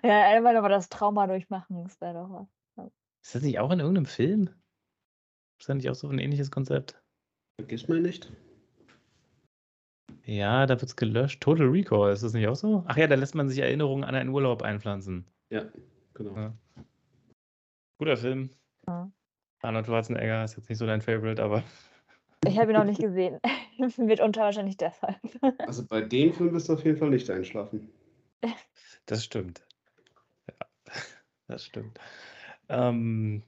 Ja, 0.03 0.29
einmal 0.29 0.57
aber 0.57 0.69
das 0.69 0.89
Trauma 0.89 1.27
durchmachen, 1.27 1.83
das 1.83 1.99
wäre 2.01 2.13
doch 2.15 2.29
was. 2.29 2.47
Ja. 2.77 2.91
Ist 3.23 3.35
das 3.35 3.41
nicht 3.43 3.59
auch 3.59 3.71
in 3.71 3.79
irgendeinem 3.79 4.05
Film? 4.05 4.49
Ist 5.59 5.69
das 5.69 5.75
nicht 5.75 5.89
auch 5.89 5.95
so 5.95 6.09
ein 6.09 6.19
ähnliches 6.19 6.51
Konzept? 6.51 7.01
Vergiss 7.59 7.87
mal 7.87 8.01
nicht. 8.01 8.31
Ja, 10.23 10.65
da 10.65 10.73
wird 10.75 10.89
es 10.89 10.95
gelöscht. 10.95 11.41
Total 11.41 11.67
Recall, 11.67 12.11
ist 12.11 12.23
das 12.23 12.33
nicht 12.33 12.47
auch 12.47 12.55
so? 12.55 12.83
Ach 12.87 12.97
ja, 12.97 13.07
da 13.07 13.15
lässt 13.15 13.33
man 13.35 13.49
sich 13.49 13.59
Erinnerungen 13.59 14.03
an 14.03 14.15
einen 14.15 14.29
Urlaub 14.29 14.61
einpflanzen. 14.61 15.25
Ja, 15.49 15.65
genau. 16.13 16.35
Ja. 16.35 16.53
Guter 17.97 18.17
Film. 18.17 18.49
Ja. 18.87 19.11
Arnold 19.61 19.85
Schwarzenegger 19.85 20.43
ist 20.43 20.57
jetzt 20.57 20.69
nicht 20.69 20.77
so 20.79 20.85
dein 20.85 21.01
Favorite, 21.01 21.41
aber 21.41 21.63
Ich 22.47 22.57
habe 22.57 22.71
ihn 22.71 22.77
noch 22.77 22.85
nicht 22.85 23.01
gesehen. 23.01 23.39
Mitunter 23.97 24.41
wahrscheinlich 24.41 24.77
deshalb. 24.77 25.17
Also 25.59 25.85
bei 25.85 26.01
dem 26.01 26.33
Film 26.33 26.53
wirst 26.53 26.69
du 26.69 26.73
auf 26.73 26.83
jeden 26.83 26.97
Fall 26.97 27.09
nicht 27.09 27.29
einschlafen. 27.29 27.89
das 29.05 29.23
stimmt. 29.23 29.61
Ja, 30.47 30.55
das 31.47 31.65
stimmt. 31.65 31.99
Ähm, 32.69 33.43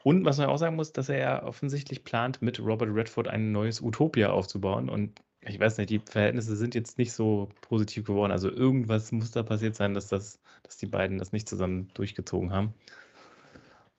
Und 0.03 0.25
was 0.25 0.37
man 0.37 0.47
auch 0.47 0.57
sagen 0.57 0.75
muss, 0.75 0.93
dass 0.93 1.09
er 1.09 1.19
ja 1.19 1.43
offensichtlich 1.43 2.03
plant, 2.03 2.41
mit 2.41 2.59
Robert 2.59 2.89
Redford 2.93 3.27
ein 3.27 3.51
neues 3.51 3.81
Utopia 3.81 4.31
aufzubauen. 4.31 4.89
Und 4.89 5.21
ich 5.41 5.59
weiß 5.59 5.77
nicht, 5.77 5.89
die 5.89 5.99
Verhältnisse 5.99 6.55
sind 6.55 6.75
jetzt 6.75 6.97
nicht 6.97 7.13
so 7.13 7.49
positiv 7.61 8.05
geworden. 8.05 8.31
Also 8.31 8.49
irgendwas 8.49 9.11
muss 9.11 9.31
da 9.31 9.43
passiert 9.43 9.75
sein, 9.75 9.93
dass, 9.93 10.07
das, 10.07 10.39
dass 10.63 10.77
die 10.77 10.85
beiden 10.85 11.17
das 11.17 11.31
nicht 11.31 11.49
zusammen 11.49 11.89
durchgezogen 11.93 12.51
haben. 12.53 12.73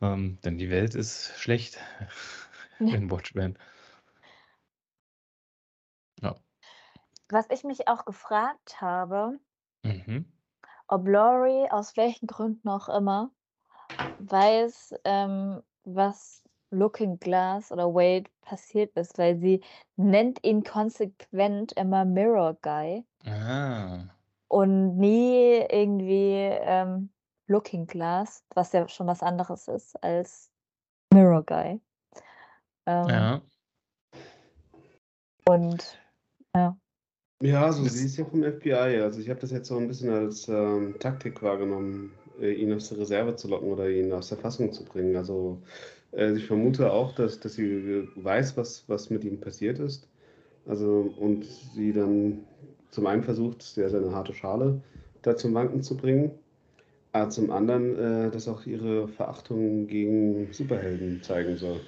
Ähm, 0.00 0.38
denn 0.44 0.58
die 0.58 0.70
Welt 0.70 0.94
ist 0.94 1.32
schlecht 1.36 1.78
in 2.78 3.10
Watchmen. 3.10 3.58
Ja. 6.20 6.34
Was 7.28 7.50
ich 7.50 7.64
mich 7.64 7.88
auch 7.88 8.04
gefragt 8.04 8.80
habe, 8.80 9.38
Mhm. 9.84 10.26
ob 10.86 11.08
Laurie 11.08 11.68
aus 11.70 11.96
welchen 11.96 12.26
Gründen 12.26 12.68
auch 12.68 12.88
immer 12.88 13.30
weiß, 14.18 14.94
ähm, 15.04 15.62
was 15.84 16.44
Looking 16.70 17.18
Glass 17.18 17.72
oder 17.72 17.92
Wade 17.94 18.30
passiert 18.42 18.96
ist, 18.96 19.18
weil 19.18 19.38
sie 19.38 19.60
nennt 19.96 20.44
ihn 20.44 20.62
konsequent 20.64 21.72
immer 21.72 22.04
Mirror 22.04 22.56
Guy 22.62 23.04
Ah. 23.24 24.04
und 24.48 24.96
nie 24.98 25.64
irgendwie 25.70 26.34
ähm, 26.60 27.10
Looking 27.48 27.86
Glass, 27.86 28.44
was 28.54 28.72
ja 28.72 28.88
schon 28.88 29.06
was 29.06 29.22
anderes 29.22 29.68
ist 29.68 30.02
als 30.02 30.50
Mirror 31.12 31.44
Guy. 31.44 31.80
Ähm, 32.86 33.08
Ja. 33.08 33.42
Und 35.46 35.98
ja. 36.54 36.76
Ja, 37.42 37.72
so 37.72 37.84
sie 37.84 38.06
ist 38.06 38.16
ja 38.16 38.24
vom 38.24 38.44
FBI. 38.44 39.00
Also 39.02 39.20
ich 39.20 39.28
habe 39.28 39.40
das 39.40 39.50
jetzt 39.50 39.66
so 39.68 39.76
ein 39.76 39.88
bisschen 39.88 40.10
als 40.10 40.48
ähm, 40.48 40.96
Taktik 41.00 41.42
wahrgenommen, 41.42 42.12
äh, 42.40 42.52
ihn 42.52 42.72
aus 42.72 42.88
der 42.90 42.98
Reserve 42.98 43.34
zu 43.34 43.48
locken 43.48 43.72
oder 43.72 43.90
ihn 43.90 44.12
aus 44.12 44.28
der 44.28 44.38
Fassung 44.38 44.72
zu 44.72 44.84
bringen. 44.84 45.16
Also 45.16 45.60
äh, 46.12 46.32
ich 46.32 46.46
vermute 46.46 46.92
auch, 46.92 47.14
dass, 47.14 47.40
dass 47.40 47.54
sie 47.54 48.08
weiß, 48.16 48.56
was, 48.56 48.88
was 48.88 49.10
mit 49.10 49.24
ihm 49.24 49.40
passiert 49.40 49.78
ist. 49.78 50.08
Also 50.66 51.12
und 51.18 51.44
sie 51.44 51.92
dann 51.92 52.44
zum 52.90 53.06
einen 53.06 53.22
versucht, 53.24 53.62
sehr 53.62 53.90
seine 53.90 54.14
harte 54.14 54.34
Schale 54.34 54.80
da 55.22 55.36
zum 55.36 55.54
Wanken 55.54 55.82
zu 55.82 55.96
bringen, 55.96 56.32
aber 57.12 57.30
zum 57.30 57.50
anderen, 57.50 57.96
äh, 57.96 58.30
dass 58.30 58.48
auch 58.48 58.66
ihre 58.66 59.08
Verachtung 59.08 59.86
gegen 59.86 60.52
Superhelden 60.52 61.22
zeigen 61.22 61.56
soll. 61.56 61.80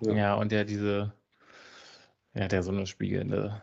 Ja. 0.00 0.12
Ja, 0.14 0.34
und 0.34 0.52
ja, 0.52 0.64
diese, 0.64 1.12
ja, 2.34 2.48
der 2.48 2.62
so 2.62 2.70
eine 2.72 2.86
spiegelnde 2.86 3.62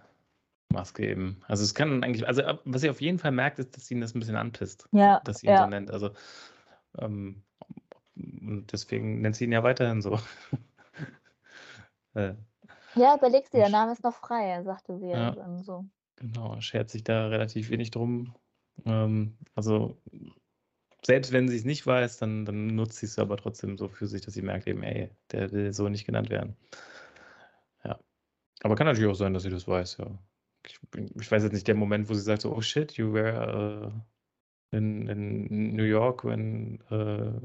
Maske 0.69 1.07
eben. 1.07 1.41
Also 1.47 1.63
es 1.63 1.73
kann 1.73 2.03
eigentlich, 2.03 2.27
also 2.27 2.43
was 2.65 2.83
ihr 2.83 2.91
auf 2.91 3.01
jeden 3.01 3.19
Fall 3.19 3.31
merkt, 3.31 3.59
ist, 3.59 3.75
dass 3.75 3.89
ihn 3.91 4.01
das 4.01 4.15
ein 4.15 4.19
bisschen 4.19 4.35
anpisst, 4.35 4.87
Ja, 4.91 5.19
dass 5.23 5.39
sie 5.39 5.47
ihn 5.47 5.57
so 5.57 5.63
ja. 5.63 5.67
nennt. 5.67 5.91
Also 5.91 6.11
ähm, 6.97 7.43
und 8.41 8.67
deswegen 8.71 9.21
nennt 9.21 9.35
sie 9.35 9.45
ihn 9.45 9.51
ja 9.51 9.63
weiterhin 9.63 10.01
so. 10.01 10.19
äh, 12.15 12.33
Ja, 12.95 13.15
überlegst 13.15 13.53
dir, 13.53 13.59
der 13.59 13.69
Name 13.69 13.91
ist 13.93 14.03
noch 14.03 14.15
frei, 14.15 14.61
sagte 14.63 14.97
sie 14.99 15.07
ja 15.07 15.17
Ja. 15.17 15.31
dann 15.31 15.63
so. 15.63 15.85
genau, 16.17 16.59
schert 16.61 16.89
sich 16.89 17.03
da 17.03 17.27
relativ 17.27 17.69
wenig 17.69 17.91
drum. 17.91 18.35
Ähm, 18.85 19.37
also 19.55 20.01
selbst 21.05 21.31
wenn 21.31 21.47
sie 21.47 21.55
es 21.57 21.65
nicht 21.65 21.85
weiß, 21.87 22.17
dann, 22.17 22.45
dann 22.45 22.67
nutzt 22.75 22.97
sie 22.97 23.05
es 23.05 23.19
aber 23.19 23.37
trotzdem 23.37 23.77
so 23.77 23.87
für 23.87 24.07
sich, 24.07 24.21
dass 24.21 24.33
sie 24.33 24.41
merkt 24.41 24.67
eben, 24.67 24.83
ey, 24.83 25.09
der 25.31 25.51
will 25.51 25.73
so 25.73 25.87
nicht 25.89 26.05
genannt 26.05 26.29
werden. 26.29 26.57
Ja. 27.83 27.99
Aber 28.63 28.75
kann 28.75 28.87
natürlich 28.87 29.09
auch 29.09 29.15
sein, 29.15 29.33
dass 29.33 29.43
sie 29.43 29.49
das 29.49 29.67
weiß, 29.67 29.97
ja. 29.97 30.07
Ich, 30.65 30.79
ich 31.19 31.31
weiß 31.31 31.43
jetzt 31.43 31.53
nicht, 31.53 31.67
der 31.67 31.75
Moment, 31.75 32.09
wo 32.09 32.13
sie 32.13 32.21
sagt 32.21 32.41
so, 32.41 32.53
oh 32.55 32.61
shit, 32.61 32.93
you 32.97 33.13
were 33.13 33.91
uh, 34.73 34.77
in, 34.77 35.07
in 35.07 35.75
New 35.75 35.83
York 35.85 36.25
when 36.25 36.81
uh, 36.91 37.39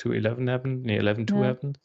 2-11 0.00 0.48
happened, 0.50 0.84
nee, 0.84 0.98
11-2 0.98 1.42
Ja. 1.42 1.48
happened. 1.48 1.80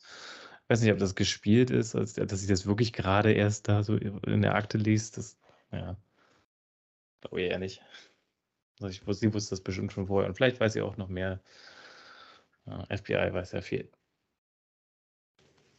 Ich 0.64 0.70
weiß 0.70 0.82
nicht, 0.82 0.92
ob 0.92 0.98
das 0.98 1.16
gespielt 1.16 1.70
ist, 1.70 1.96
als, 1.96 2.14
dass 2.14 2.40
sie 2.42 2.48
das 2.48 2.66
wirklich 2.66 2.92
gerade 2.94 3.32
erst 3.32 3.68
da 3.68 3.84
so 3.84 3.96
in 3.96 4.42
der 4.42 4.56
Akte 4.56 4.78
liest. 4.78 5.18
Das, 5.18 5.38
ja, 5.72 5.96
glaube 7.22 7.42
ich 7.42 7.52
eher 7.52 7.60
nicht. 7.60 7.82
Also 8.82 8.90
ich 8.90 9.02
sie 9.18 9.34
wusste 9.34 9.52
das 9.52 9.62
bestimmt 9.62 9.94
schon 9.94 10.08
vorher. 10.08 10.28
Und 10.28 10.36
vielleicht 10.36 10.60
weiß 10.60 10.74
sie 10.74 10.82
auch 10.82 10.98
noch 10.98 11.08
mehr. 11.08 11.40
Ja, 12.66 12.84
FBI 12.90 13.32
weiß 13.34 13.52
ja 13.54 13.62
viel. 13.62 13.90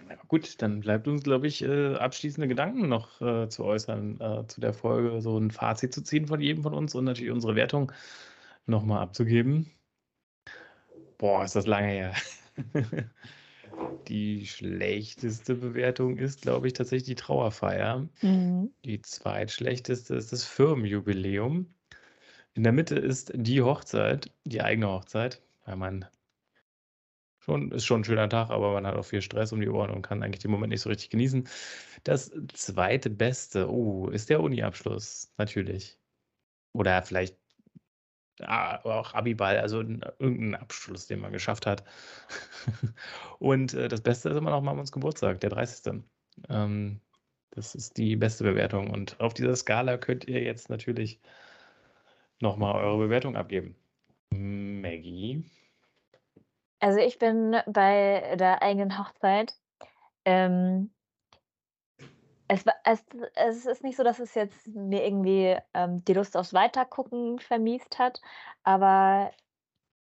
Ja, 0.09 0.16
gut, 0.28 0.62
dann 0.62 0.80
bleibt 0.80 1.09
uns, 1.09 1.24
glaube 1.24 1.49
ich, 1.49 1.62
äh, 1.62 1.95
abschließende 1.97 2.47
Gedanken 2.47 2.89
noch 2.89 3.20
äh, 3.20 3.49
zu 3.49 3.64
äußern 3.64 4.20
äh, 4.20 4.47
zu 4.47 4.61
der 4.61 4.72
Folge, 4.72 5.20
so 5.20 5.37
ein 5.37 5.51
Fazit 5.51 5.93
zu 5.93 6.03
ziehen 6.03 6.26
von 6.26 6.41
jedem 6.41 6.62
von 6.62 6.74
uns 6.74 6.95
und 6.95 7.05
natürlich 7.05 7.32
unsere 7.32 7.57
Wertung 7.57 7.93
nochmal 8.66 9.03
abzugeben. 9.03 9.70
Boah, 11.18 11.44
ist 11.44 11.56
das 11.56 11.66
lange 11.66 11.88
her. 11.88 12.14
Die 14.08 14.46
schlechteste 14.46 15.54
Bewertung 15.54 16.16
ist, 16.16 16.42
glaube 16.42 16.66
ich, 16.66 16.72
tatsächlich 16.72 17.08
die 17.08 17.14
Trauerfeier. 17.22 18.08
Mhm. 18.22 18.72
Die 18.84 19.02
zweitschlechteste 19.02 20.14
ist 20.14 20.32
das 20.32 20.44
Firmenjubiläum. 20.44 21.66
In 22.54 22.62
der 22.62 22.72
Mitte 22.72 22.94
ist 22.94 23.32
die 23.34 23.60
Hochzeit, 23.60 24.30
die 24.44 24.62
eigene 24.62 24.88
Hochzeit, 24.88 25.42
weil 25.66 25.76
man 25.76 26.06
schon, 27.38 27.70
ist 27.70 27.84
schon 27.84 28.00
ein 28.00 28.04
schöner 28.04 28.28
Tag, 28.28 28.50
aber 28.50 28.72
man 28.72 28.86
hat 28.86 28.96
auch 28.96 29.04
viel 29.04 29.20
Stress 29.20 29.52
um 29.52 29.60
die 29.60 29.68
Ohren 29.68 29.90
und 29.90 30.02
kann 30.02 30.22
eigentlich 30.22 30.42
den 30.42 30.50
Moment 30.50 30.70
nicht 30.70 30.80
so 30.80 30.88
richtig 30.88 31.10
genießen. 31.10 31.46
Das 32.04 32.32
zweite 32.54 33.10
Beste, 33.10 33.70
oh, 33.70 34.08
ist 34.08 34.30
der 34.30 34.40
Uni-Abschluss, 34.40 35.32
natürlich. 35.36 35.98
Oder 36.72 37.02
vielleicht 37.02 37.36
ah, 38.43 38.76
auch 38.84 39.14
Abiball, 39.14 39.59
also 39.59 39.80
n- 39.80 40.05
irgendein 40.18 40.61
Abschluss, 40.61 41.07
den 41.07 41.20
man 41.20 41.32
geschafft 41.32 41.66
hat. 41.66 41.84
Und 43.39 43.74
äh, 43.74 43.89
das 43.89 44.01
Beste 44.01 44.28
ist 44.30 44.37
immer 44.37 44.51
noch 44.51 44.62
Mamons 44.62 44.93
Geburtstag, 44.93 45.41
der 45.41 45.51
30. 45.51 46.03
Ähm, 46.49 47.01
das 47.51 47.74
ist 47.74 47.97
die 47.97 48.16
beste 48.16 48.45
Bewertung. 48.45 48.91
Und 48.91 49.18
auf 49.20 49.34
dieser 49.34 49.57
Skala 49.57 49.97
könnt 49.97 50.26
ihr 50.28 50.43
jetzt 50.43 50.68
natürlich 50.68 51.20
nochmal 52.41 52.74
eure 52.84 52.99
Bewertung 52.99 53.37
abgeben. 53.37 53.76
Maggie. 54.30 55.45
Also 56.80 56.99
ich 56.99 57.18
bin 57.18 57.57
bei 57.66 58.37
der 58.39 58.62
eigenen 58.62 58.99
Hochzeit. 58.99 59.55
Ähm, 60.24 60.91
es, 62.49 62.64
es, 62.84 63.05
es 63.34 63.66
ist 63.66 63.82
nicht 63.82 63.97
so, 63.97 64.05
dass 64.05 64.18
es 64.18 64.34
jetzt 64.34 64.68
mir 64.68 65.05
irgendwie 65.05 65.57
ähm, 65.74 66.05
die 66.05 66.12
Lust 66.12 66.36
aufs 66.36 66.55
Weitergucken 66.55 67.38
vermiest 67.38 67.99
hat, 67.99 68.20
aber 68.62 69.32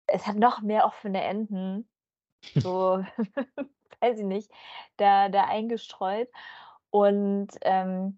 es 0.08 0.28
hat 0.28 0.36
noch 0.36 0.62
mehr 0.62 0.86
offene 0.86 1.24
Enden, 1.24 1.88
so, 2.56 3.04
weiß 4.02 4.20
ich 4.20 4.26
nicht, 4.26 4.52
da, 4.98 5.30
da 5.30 5.46
eingestreut. 5.46 6.30
Und 6.90 7.50
ähm, 7.62 8.18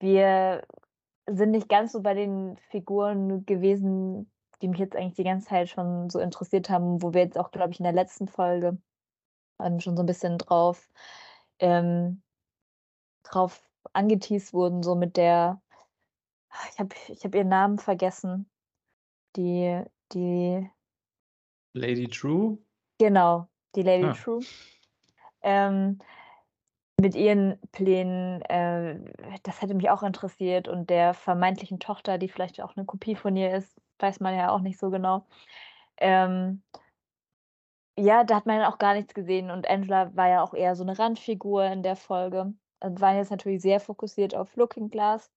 wir 0.00 0.66
sind 1.26 1.52
nicht 1.52 1.68
ganz 1.68 1.92
so 1.92 2.02
bei 2.02 2.14
den 2.14 2.56
Figuren 2.70 3.46
gewesen, 3.46 4.30
die 4.62 4.68
mich 4.68 4.78
jetzt 4.78 4.96
eigentlich 4.96 5.14
die 5.14 5.24
ganze 5.24 5.48
Zeit 5.48 5.68
schon 5.68 6.10
so 6.10 6.18
interessiert 6.18 6.70
haben, 6.70 7.02
wo 7.02 7.12
wir 7.12 7.22
jetzt 7.22 7.38
auch, 7.38 7.50
glaube 7.50 7.72
ich, 7.72 7.80
in 7.80 7.84
der 7.84 7.92
letzten 7.92 8.28
Folge 8.28 8.78
ähm, 9.60 9.80
schon 9.80 9.96
so 9.96 10.02
ein 10.02 10.06
bisschen 10.06 10.38
drauf, 10.38 10.88
ähm, 11.58 12.22
drauf 13.28 13.62
angeteased 13.92 14.52
wurden, 14.54 14.82
so 14.82 14.94
mit 14.96 15.16
der 15.16 15.62
Ich 16.72 16.78
habe 16.78 16.94
ich 17.08 17.24
habe 17.24 17.38
ihren 17.38 17.48
Namen 17.48 17.78
vergessen. 17.78 18.50
Die 19.36 19.82
die 20.12 20.70
Lady 21.74 22.08
True? 22.08 22.58
Genau, 23.00 23.48
die 23.74 23.82
Lady 23.82 24.10
Ah. 24.10 24.12
True. 24.12 24.46
Ähm, 25.42 25.98
mit 27.00 27.14
ihren 27.16 27.60
Plänen, 27.72 28.42
äh, 28.42 29.00
das 29.44 29.62
hätte 29.62 29.74
mich 29.74 29.90
auch 29.90 30.02
interessiert 30.04 30.68
und 30.68 30.90
der 30.90 31.14
vermeintlichen 31.14 31.80
Tochter, 31.80 32.18
die 32.18 32.28
vielleicht 32.28 32.62
auch 32.62 32.76
'ne 32.76 32.86
Kopie 32.86 33.16
von 33.16 33.36
ihr 33.36 33.54
ist, 33.56 33.80
weiß 34.00 34.20
man 34.20 34.34
ja 34.36 34.50
auch 34.50 34.60
nicht 34.60 34.78
so 34.78 34.90
genau. 34.90 35.26
Ähm 35.98 36.62
ja, 37.98 38.24
da 38.24 38.36
hat 38.36 38.44
man 38.46 38.60
ja 38.60 38.68
auch 38.70 38.76
gar 38.78 38.92
nichts 38.94 39.14
gesehen 39.14 39.50
und 39.50 39.66
Angela 39.70 40.14
war 40.14 40.28
ja 40.28 40.42
auch 40.42 40.52
eher 40.52 40.76
so 40.76 40.84
'ne 40.84 40.98
Randfigur 40.98 41.64
in 41.64 41.82
der 41.82 41.96
Folge. 41.96 42.52
Und 42.82 43.00
waren 43.00 43.16
jetzt 43.16 43.30
natürlich 43.30 43.62
sehr 43.62 43.80
fokussiert 43.80 44.34
auf 44.34 44.54
Looking 44.56 44.90
Glass. 44.90 45.28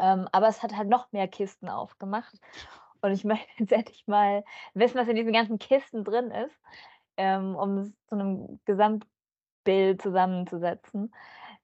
Ähm, 0.00 0.28
aber 0.32 0.48
es 0.48 0.62
hat 0.62 0.76
halt 0.76 0.88
noch 0.88 1.10
mehr 1.12 1.28
Kisten 1.28 1.68
aufgemacht. 1.68 2.38
Und 3.02 3.12
ich 3.12 3.24
möchte 3.24 3.46
jetzt 3.58 3.72
endlich 3.72 4.06
mal 4.06 4.44
wissen, 4.74 4.96
was 4.98 5.08
in 5.08 5.16
diesen 5.16 5.32
ganzen 5.32 5.58
Kisten 5.58 6.04
drin 6.04 6.30
ist, 6.30 6.60
ähm, 7.16 7.56
um 7.56 7.78
es 7.78 7.92
zu 8.08 8.16
'nem 8.16 8.60
Gesamtbild 8.66 10.02
zusammenzusetzen. 10.02 11.14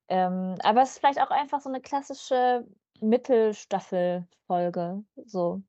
Ähm, 0.08 0.56
aber 0.64 0.82
es 0.82 0.92
ist 0.92 0.98
vielleicht 1.00 1.20
auch 1.22 1.30
einfach 1.30 1.60
so 1.60 1.70
'ne 1.70 1.80
klassische 1.82 2.66
Mittelstaffelfolge, 3.00 5.04
so. 5.26 5.62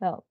Ja. 0.00 0.22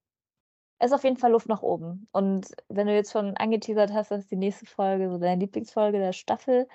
Ist 0.82 0.94
auf 0.94 1.04
jeden 1.06 1.18
Fall 1.18 1.32
Luft 1.32 1.48
nach 1.50 1.62
oben. 1.64 2.08
Und 2.12 2.48
wenn 2.70 2.88
du 2.88 2.94
jetzt 2.96 3.12
schon 3.14 3.38
angeteasert 3.38 3.94
hast, 3.94 4.12
dass 4.12 4.28
die 4.28 4.36
nächste 4.38 4.66
Folge 4.66 5.10
so 5.12 5.18
deine 5.20 5.40
Lieblingsfolge 5.42 6.00
der 6.00 6.12
Staffel 6.14 6.68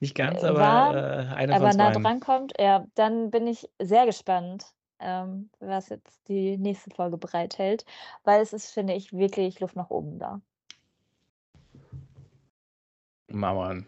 Nicht 0.00 0.14
ganz, 0.14 0.42
äh, 0.42 0.46
aber, 0.46 0.60
war, 0.60 0.94
äh, 0.94 1.34
eine 1.34 1.52
von 1.56 1.62
aber 1.62 1.76
nah 1.76 1.92
zweien. 1.92 2.02
drankommt, 2.02 2.52
ja, 2.58 2.86
dann 2.94 3.30
bin 3.30 3.46
ich 3.46 3.68
sehr 3.80 4.06
gespannt, 4.06 4.66
ähm, 4.98 5.50
was 5.60 5.88
jetzt 5.88 6.28
die 6.28 6.56
nächste 6.56 6.90
Folge 6.90 7.16
bereithält, 7.16 7.84
weil 8.24 8.42
es 8.42 8.52
ist, 8.52 8.70
finde 8.70 8.94
ich, 8.94 9.12
wirklich 9.12 9.60
Luft 9.60 9.76
nach 9.76 9.90
oben 9.90 10.18
da. 10.18 10.40
Mauern. 13.28 13.86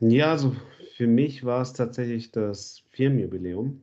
Ja, 0.00 0.32
also 0.32 0.54
für 0.96 1.06
mich 1.06 1.44
war 1.44 1.62
es 1.62 1.72
tatsächlich 1.72 2.30
das 2.30 2.82
Firmenjubiläum. 2.90 3.82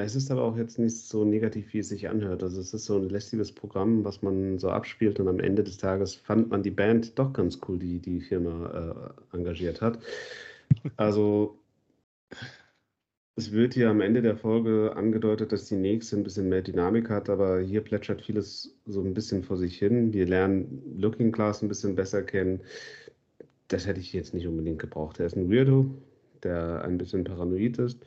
Es 0.00 0.14
ist 0.14 0.30
aber 0.30 0.42
auch 0.44 0.56
jetzt 0.56 0.78
nicht 0.78 0.96
so 0.96 1.24
negativ, 1.24 1.72
wie 1.74 1.80
es 1.80 1.88
sich 1.88 2.08
anhört. 2.08 2.44
Also 2.44 2.60
es 2.60 2.72
ist 2.72 2.84
so 2.84 2.96
'n 2.98 3.08
lästiges 3.08 3.50
Programm, 3.52 4.04
was 4.04 4.22
man 4.22 4.56
so 4.58 4.70
abspielt 4.70 5.18
und 5.18 5.26
am 5.26 5.40
Ende 5.40 5.64
des 5.64 5.76
Tages 5.76 6.14
fand 6.14 6.50
man 6.50 6.62
die 6.62 6.70
Band 6.70 7.18
doch 7.18 7.32
ganz 7.32 7.58
cool, 7.68 7.80
die 7.80 7.98
die 7.98 8.20
Firma, 8.20 9.12
äh, 9.32 9.36
engagiert 9.36 9.80
hat. 9.80 9.98
Also 10.96 11.58
es 13.36 13.52
wird 13.52 13.74
hier 13.74 13.88
am 13.90 14.00
Ende 14.00 14.20
der 14.20 14.36
Folge 14.36 14.96
angedeutet, 14.96 15.52
dass 15.52 15.66
die 15.66 15.76
nächste 15.76 16.16
'n 16.16 16.24
bisschen 16.24 16.48
mehr 16.48 16.60
Dynamik 16.62 17.08
hat, 17.08 17.28
aber 17.30 17.60
hier 17.60 17.82
plätschert 17.82 18.22
vieles 18.22 18.76
so 18.86 19.00
'n 19.00 19.14
bisschen 19.14 19.44
vor 19.44 19.56
sich 19.56 19.78
hin. 19.78 20.12
Wir 20.12 20.26
lernen 20.26 20.82
Looking 20.98 21.30
Glass 21.32 21.62
'n 21.62 21.68
bisschen 21.68 21.94
besser 21.94 22.22
kennen. 22.24 22.60
Das 23.68 23.86
hätte 23.86 24.00
ich 24.00 24.12
jetzt 24.14 24.34
nicht 24.34 24.46
unbedingt 24.48 24.78
gebraucht. 24.80 25.20
Er 25.20 25.26
ist 25.26 25.36
'n 25.36 25.50
Weirdo, 25.50 25.86
der 26.42 26.82
ein 26.84 26.98
bisschen 26.98 27.24
paranoid 27.24 27.78
ist. 27.78 28.04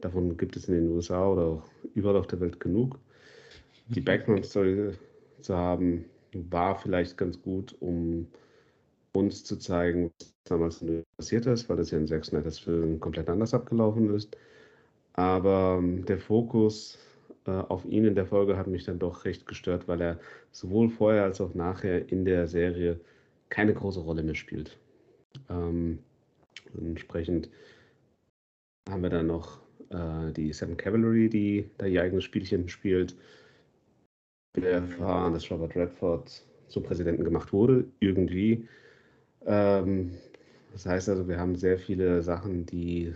Davon 0.00 0.36
gibt 0.36 0.56
es 0.56 0.68
in 0.68 0.74
den 0.74 0.88
USA 0.90 1.28
oder 1.28 1.42
auch 1.42 1.62
überall 1.94 2.16
auf 2.16 2.26
der 2.26 2.40
Welt 2.40 2.60
genug. 2.60 2.98
Die 3.88 4.00
Background-Story 4.00 4.92
zu 5.40 5.56
haben, 5.56 6.04
war 6.32 6.78
vielleicht 6.78 7.16
ganz 7.16 7.40
gut, 7.40 7.74
um 7.80 8.26
uns 9.12 9.44
zu 9.44 9.56
zeigen, 9.56 10.10
was 10.18 10.34
damals 10.44 10.84
passiert 11.16 11.46
ist, 11.46 11.68
weil 11.68 11.76
das 11.76 11.90
ja 11.90 11.98
in 11.98 12.06
Zack 12.06 12.24
Snyders 12.24 12.58
Film 12.58 13.00
komplett 13.00 13.28
anders 13.28 13.54
abgelaufen 13.54 14.14
ist. 14.14 14.36
Aber 15.14 15.82
der 15.82 16.18
Fokus, 16.18 16.98
äh, 17.46 17.50
auf 17.50 17.84
ihn 17.86 18.04
in 18.04 18.14
der 18.14 18.26
Folge 18.26 18.56
hat 18.56 18.68
mich 18.68 18.84
dann 18.84 18.98
doch 18.98 19.24
recht 19.24 19.46
gestört, 19.46 19.88
weil 19.88 20.00
er 20.00 20.20
sowohl 20.52 20.90
vorher 20.90 21.24
als 21.24 21.40
auch 21.40 21.54
nachher 21.54 22.10
in 22.12 22.24
der 22.24 22.46
Serie 22.46 23.00
keine 23.48 23.74
große 23.74 24.00
Rolle 24.00 24.22
mehr 24.22 24.34
spielt. 24.34 24.78
Ähm, 25.48 25.98
entsprechend 26.76 27.48
haben 28.88 29.02
wir 29.02 29.10
dann 29.10 29.26
noch, 29.26 29.60
äh, 29.90 30.32
die 30.32 30.52
Seven 30.52 30.76
Cavalry, 30.76 31.28
die 31.28 31.70
da 31.78 31.86
ihr 31.86 32.02
eigenes 32.02 32.24
Spielchen 32.24 32.68
spielt. 32.68 33.16
Wir 34.54 34.70
erfahren, 34.70 35.32
dass 35.32 35.50
Robert 35.50 35.76
Redford 35.76 36.42
zum 36.68 36.82
Präsidenten 36.82 37.24
gemacht 37.24 37.52
wurde, 37.52 37.84
irgendwie. 38.00 38.68
Ähm, 39.46 40.12
das 40.72 40.86
heißt 40.86 41.08
also, 41.08 41.28
wir 41.28 41.38
haben 41.38 41.56
sehr 41.56 41.78
viele 41.78 42.22
Sachen, 42.22 42.66
die 42.66 43.14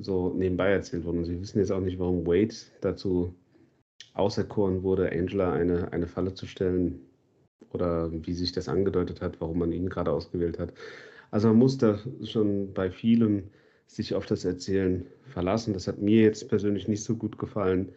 so 0.00 0.30
nebenbei 0.30 0.70
erzählt 0.70 1.04
wurden. 1.04 1.18
Und 1.18 1.24
sie 1.26 1.40
wissen 1.40 1.58
jetzt 1.58 1.70
auch 1.70 1.80
nicht, 1.80 1.98
warum 1.98 2.26
Wade 2.26 2.54
dazu 2.80 3.34
auserkoren 4.14 4.82
wurde, 4.82 5.10
Angela 5.10 5.52
eine 5.52 5.92
eine 5.92 6.06
Falle 6.06 6.34
zu 6.34 6.46
stellen 6.46 7.00
oder 7.72 8.10
wie 8.12 8.32
sich 8.32 8.52
das 8.52 8.68
angedeutet 8.68 9.20
hat, 9.20 9.40
warum 9.40 9.58
man 9.58 9.72
ihn 9.72 9.88
gerade 9.88 10.12
ausgewählt 10.12 10.58
hat. 10.58 10.72
Also, 11.30 11.48
man 11.48 11.58
muss 11.58 11.78
da 11.78 11.98
schon 12.24 12.72
bei 12.72 12.90
vielem 12.90 13.50
sich 13.94 14.14
auf 14.14 14.26
das 14.26 14.44
Erzählen 14.44 15.06
verlassen. 15.24 15.74
Das 15.74 15.88
hat 15.88 15.98
mir 15.98 16.22
jetzt 16.22 16.48
persönlich 16.48 16.88
nicht 16.88 17.04
so 17.04 17.16
gut 17.16 17.38
gefallen. 17.38 17.92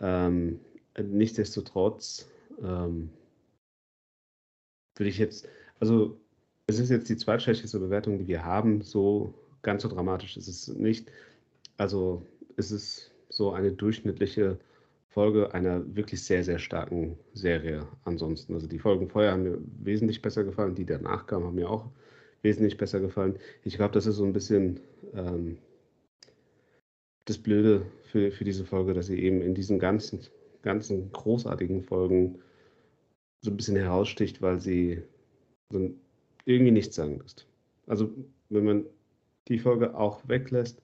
Ähm, 0.00 0.60
nichtsdestotrotz, 0.98 2.28
ähm 2.62 3.10
würde 4.96 5.10
ich 5.10 5.18
jetzt 5.18 5.48
also, 5.80 6.18
es 6.66 6.78
ist 6.78 6.90
jetzt 6.90 7.08
die 7.08 7.16
zweitschlechteste 7.16 7.78
Bewertung, 7.78 8.18
die 8.18 8.26
wir 8.26 8.44
haben. 8.44 8.80
So 8.82 9.34
ganz 9.62 9.82
so 9.82 9.88
dramatisch 9.88 10.36
ist 10.36 10.48
es 10.48 10.68
nicht. 10.68 11.10
Also, 11.76 12.24
es 12.56 12.70
ist 12.70 13.12
so 13.28 13.52
eine 13.52 13.72
durchschnittliche 13.72 14.58
Folge 15.10 15.52
einer 15.54 15.82
wirklich 15.94 16.22
sehr, 16.22 16.42
sehr 16.44 16.58
starken 16.58 17.18
Serie 17.34 17.86
ansonsten. 18.04 18.54
Also, 18.54 18.66
die 18.66 18.78
Folgen 18.78 19.08
vorher 19.08 19.32
haben 19.32 19.42
mir 19.42 19.58
wesentlich 19.82 20.22
besser 20.22 20.44
gefallen. 20.44 20.74
Die 20.74 20.86
danach 20.86 21.26
kamen, 21.26 21.44
haben 21.46 21.56
mir 21.56 21.68
auch 21.68 21.90
wesentlich 22.44 22.76
besser 22.78 23.00
gefallen. 23.00 23.38
Ich 23.64 23.76
glaube, 23.76 23.92
das 23.94 24.06
ist 24.06 24.16
so 24.16 24.24
'n 24.24 24.32
bisschen, 24.32 24.80
ähm 25.14 25.58
das 27.26 27.38
Blöde 27.38 27.86
für 28.02 28.30
für 28.30 28.44
diese 28.44 28.66
Folge, 28.66 28.92
dass 28.92 29.06
sie 29.06 29.18
eben 29.18 29.40
in 29.40 29.54
diesen 29.54 29.78
ganzen 29.78 30.20
ganzen 30.62 31.10
großartigen 31.12 31.82
Folgen 31.82 32.38
so 33.42 33.50
'n 33.50 33.56
bisschen 33.56 33.76
heraussticht, 33.76 34.40
weil 34.42 34.60
sie 34.60 35.02
so 35.70 35.90
irgendwie 36.46 36.72
nichtssagend 36.72 37.22
ist. 37.24 37.48
Also, 37.86 38.14
wenn 38.50 38.64
man 38.64 38.86
die 39.48 39.58
Folge 39.58 39.96
auch 39.96 40.28
weglässt, 40.28 40.82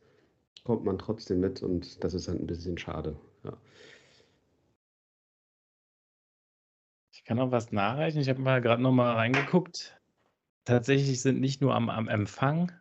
kommt 0.65 0.85
man 0.85 0.99
trotzdem 0.99 1.41
mit 1.41 1.63
und 1.63 2.05
das 2.05 2.15
ist 2.15 2.29
halt 2.29 2.41
'n 2.41 2.47
bisschen 2.47 2.79
schade, 2.79 3.19
ja. 3.45 3.59
Ich 7.15 7.25
kann 7.25 7.39
noch 7.39 7.51
was 7.51 7.73
nachreichen. 7.73 8.21
Ich 8.21 8.29
habe 8.29 8.41
mal 8.41 8.61
grad 8.61 8.79
noch 8.81 8.93
mal 8.93 9.15
reingeguckt. 9.15 10.00
Tatsächlich 10.67 11.23
sind 11.23 11.41
nicht 11.41 11.61
nur 11.61 11.75
am 11.75 11.89
am 11.91 12.09
Empfang, 12.09 12.73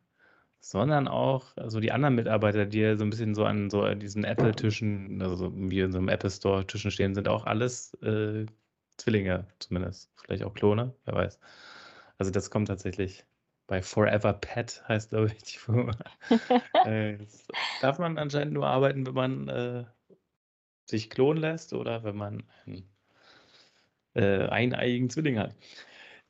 sondern 0.60 1.08
auch 1.08 1.54
so 1.68 1.80
die 1.80 1.92
anderen 1.92 2.16
Mitarbeiter, 2.16 2.66
die 2.66 2.80
ja 2.80 2.98
so 2.98 3.04
'n 3.06 3.10
bisschen 3.10 3.36
so 3.36 3.46
an 3.46 3.70
so 3.70 3.94
diesen 3.96 4.24
Apple-Tischen, 4.26 5.22
also 5.22 5.36
so 5.36 5.52
wie 5.56 5.80
in 5.82 5.92
so 5.92 6.00
'nem 6.00 6.10
Apple 6.10 6.30
Store 6.32 6.66
Tischen 6.68 6.92
stehen, 6.92 7.16
sind 7.16 7.28
auch 7.30 7.46
alles, 7.46 7.94
äh, 8.04 8.46
Zwillinge 8.98 9.48
zumindest. 9.60 10.12
Vielleicht 10.26 10.44
auch 10.44 10.54
Klone, 10.54 10.96
wer 11.06 11.16
weiß. 11.16 11.40
Also, 12.20 12.32
das 12.32 12.52
kommt 12.52 12.68
tatsächlich 12.70 13.26
bei 13.68 13.82
Forever 13.82 14.34
Pet 14.34 14.84
heißt, 14.88 15.10
glaube 15.12 15.28
ich, 15.36 15.44
die 15.44 15.58
Firma. 15.60 15.96
Äh, 16.84 17.18
darf 17.80 18.00
man 18.00 18.18
anscheinend 18.18 18.54
nur 18.54 18.68
arbeiten, 18.68 19.06
wenn 19.08 19.14
man, 19.16 19.48
äh, 19.50 19.86
sich 20.86 21.10
klonen 21.10 21.42
lässt 21.42 21.72
oder 21.74 22.04
wenn 22.04 22.18
man 22.18 22.44
einen, 22.66 22.90
äh, 24.16 24.48
eineiigen 24.48 25.10
Zwilling 25.10 25.40
hat. 25.40 25.56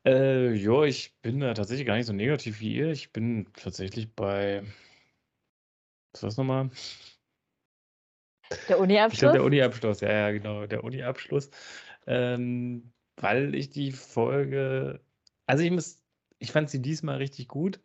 Äh, 0.06 0.54
ja, 0.54 0.84
ich 0.84 1.20
bin 1.20 1.40
da 1.40 1.52
tatsächlich 1.52 1.86
gar 1.86 1.96
nicht 1.96 2.06
so 2.06 2.14
negativ 2.14 2.60
wie 2.60 2.74
ihr. 2.74 2.90
Ich 2.90 3.12
bin 3.12 3.48
tatsächlich 3.54 4.14
bei 4.14 4.64
was 6.14 6.22
war's 6.22 6.36
noch 6.36 6.44
mal? 6.44 6.70
Der 8.68 8.78
Ich 9.12 9.18
glaube, 9.18 9.32
Uniabschluss? 9.32 9.38
der 9.38 9.42
Uniabschluss. 9.44 10.00
Ja, 10.00 10.12
ja, 10.12 10.30
genau, 10.30 10.66
der 10.66 10.84
Uniabschluss. 10.84 11.50
Ähm, 12.06 12.92
weil 13.16 13.54
ich 13.54 13.70
die 13.70 13.92
Folge 13.92 15.04
also, 15.46 15.64
ich 15.64 15.70
muss 15.72 16.04
ich 16.38 16.52
fand 16.52 16.70
sie 16.70 16.80
diesmal 16.80 17.16
richtig 17.18 17.48
gut. 17.48 17.80